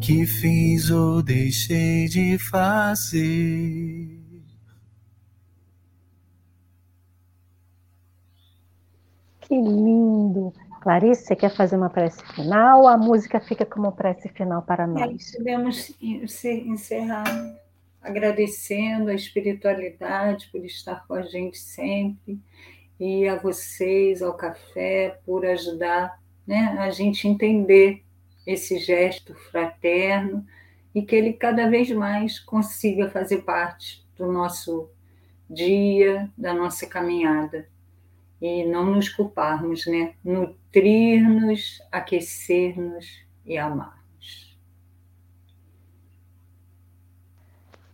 que 0.00 0.26
fiz 0.26 0.90
ou 0.90 1.22
deixei 1.22 2.06
de 2.08 2.38
fazer. 2.38 4.20
Que 9.40 9.54
lindo! 9.54 10.52
Clarice, 10.80 11.26
você 11.26 11.36
quer 11.36 11.54
fazer 11.54 11.76
uma 11.76 11.90
prece 11.90 12.24
final? 12.34 12.88
A 12.88 12.96
música 12.96 13.40
fica 13.40 13.66
como 13.66 13.92
prece 13.92 14.28
final 14.30 14.62
para 14.62 14.86
nós. 14.86 15.34
É, 15.34 15.36
podemos 15.36 15.94
encerrar 16.00 17.24
agradecendo 18.00 19.10
a 19.10 19.14
espiritualidade 19.14 20.48
por 20.50 20.64
estar 20.64 21.06
com 21.06 21.14
a 21.14 21.22
gente 21.22 21.58
sempre 21.58 22.40
e 22.98 23.28
a 23.28 23.36
vocês, 23.36 24.22
ao 24.22 24.34
café, 24.34 25.20
por 25.24 25.44
ajudar 25.44 26.18
né, 26.46 26.76
a 26.78 26.90
gente 26.90 27.28
entender 27.28 28.02
esse 28.46 28.78
gesto 28.78 29.34
fraterno 29.34 30.44
e 30.94 31.02
que 31.02 31.14
ele 31.14 31.32
cada 31.32 31.68
vez 31.68 31.90
mais 31.90 32.38
consiga 32.38 33.08
fazer 33.10 33.42
parte 33.42 34.04
do 34.16 34.30
nosso 34.30 34.88
dia, 35.48 36.30
da 36.36 36.52
nossa 36.54 36.86
caminhada. 36.86 37.66
E 38.40 38.64
não 38.64 38.86
nos 38.86 39.08
culparmos, 39.08 39.86
né? 39.86 40.14
Nutrir-nos, 40.24 41.82
aquecer-nos 41.92 43.22
e 43.44 43.58
amar-nos. 43.58 44.00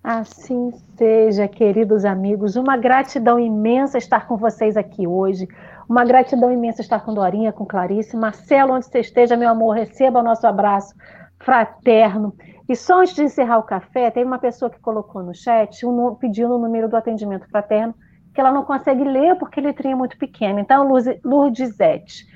Assim 0.05 0.73
seja, 0.97 1.49
queridos 1.49 2.05
amigos. 2.05 2.55
Uma 2.55 2.77
gratidão 2.77 3.41
imensa 3.41 3.99
estar 3.99 4.29
com 4.29 4.37
vocês 4.37 4.77
aqui 4.77 5.05
hoje. 5.05 5.49
Uma 5.89 6.05
gratidão 6.05 6.53
imensa 6.53 6.81
estar 6.81 7.01
com 7.01 7.15
Dorinha, 7.15 7.53
com 7.53 7.65
Clarice. 7.65 8.17
Marcelo, 8.17 8.75
onde 8.75 8.87
você 8.87 9.01
esteja, 9.01 9.37
meu 9.37 9.49
amor, 9.49 9.77
receba 9.77 10.19
o 10.19 10.23
nosso 10.23 10.47
abraço 10.47 10.95
fraterno. 11.39 12.35
E 12.69 12.75
só 12.75 13.01
antes 13.01 13.15
de 13.15 13.23
encerrar 13.23 13.59
o 13.59 13.63
café, 13.63 14.11
tem 14.11 14.25
uma 14.25 14.39
pessoa 14.39 14.69
que 14.69 14.81
colocou 14.81 15.23
no 15.23 15.33
chat 15.33 15.87
um, 15.87 16.17
pedindo 16.17 16.57
o 16.57 16.59
número 16.59 16.89
do 16.89 16.97
atendimento 16.97 17.49
fraterno, 17.49 17.95
que 18.35 18.41
ela 18.41 18.51
não 18.51 18.65
consegue 18.65 19.05
ler 19.05 19.37
porque 19.37 19.61
a 19.61 19.63
letrinha 19.63 19.95
é 19.95 19.97
muito 19.97 20.19
pequena. 20.19 20.61
Então, 20.61 20.89
Lourdesete, 21.25 22.27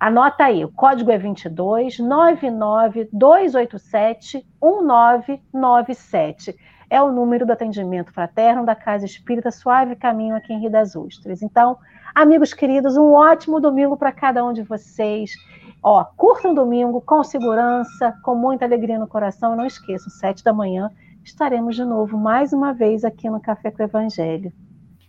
anota 0.00 0.44
aí, 0.44 0.64
o 0.64 0.72
código 0.72 1.10
é 1.10 1.18
22 1.18 1.98
99 1.98 3.10
287 3.12 4.46
1997. 4.62 6.56
É 6.94 7.02
o 7.02 7.10
número 7.10 7.44
do 7.44 7.52
atendimento 7.52 8.12
fraterno 8.12 8.64
da 8.64 8.76
Casa 8.76 9.04
Espírita 9.04 9.50
Suave 9.50 9.96
Caminho 9.96 10.36
aqui 10.36 10.52
em 10.52 10.60
Rio 10.60 10.70
das 10.70 10.94
Ostras. 10.94 11.42
Então, 11.42 11.76
Amigos 12.14 12.54
queridos, 12.54 12.96
um 12.96 13.12
ótimo 13.12 13.58
domingo 13.58 13.96
para 13.96 14.12
cada 14.12 14.44
um 14.44 14.52
de 14.52 14.62
vocês. 14.62 15.32
Ó, 15.82 16.04
curtam 16.16 16.52
um 16.52 16.54
domingo 16.54 17.00
com 17.00 17.24
segurança, 17.24 18.14
com 18.22 18.36
muita 18.36 18.64
alegria 18.64 19.00
no 19.00 19.08
coração. 19.08 19.56
Não 19.56 19.66
esqueçam, 19.66 20.10
sete 20.10 20.44
da 20.44 20.52
manhã 20.52 20.88
estaremos 21.24 21.74
de 21.74 21.84
novo 21.84 22.16
mais 22.16 22.52
uma 22.52 22.72
vez 22.72 23.04
aqui 23.04 23.28
no 23.28 23.40
Café 23.40 23.72
com 23.72 23.82
o 23.82 23.86
Evangelho. 23.86 24.52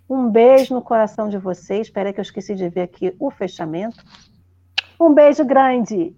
Um 0.10 0.28
beijo 0.32 0.74
no 0.74 0.82
coração 0.82 1.30
de 1.30 1.38
vocês. 1.38 1.86
Espera 1.86 2.12
que 2.12 2.20
eu 2.20 2.24
esqueci 2.24 2.56
de 2.56 2.68
ver 2.70 2.82
aqui 2.82 3.16
o 3.20 3.30
fechamento. 3.30 4.04
Um 5.00 5.14
beijo 5.14 5.46
grande 5.46 6.16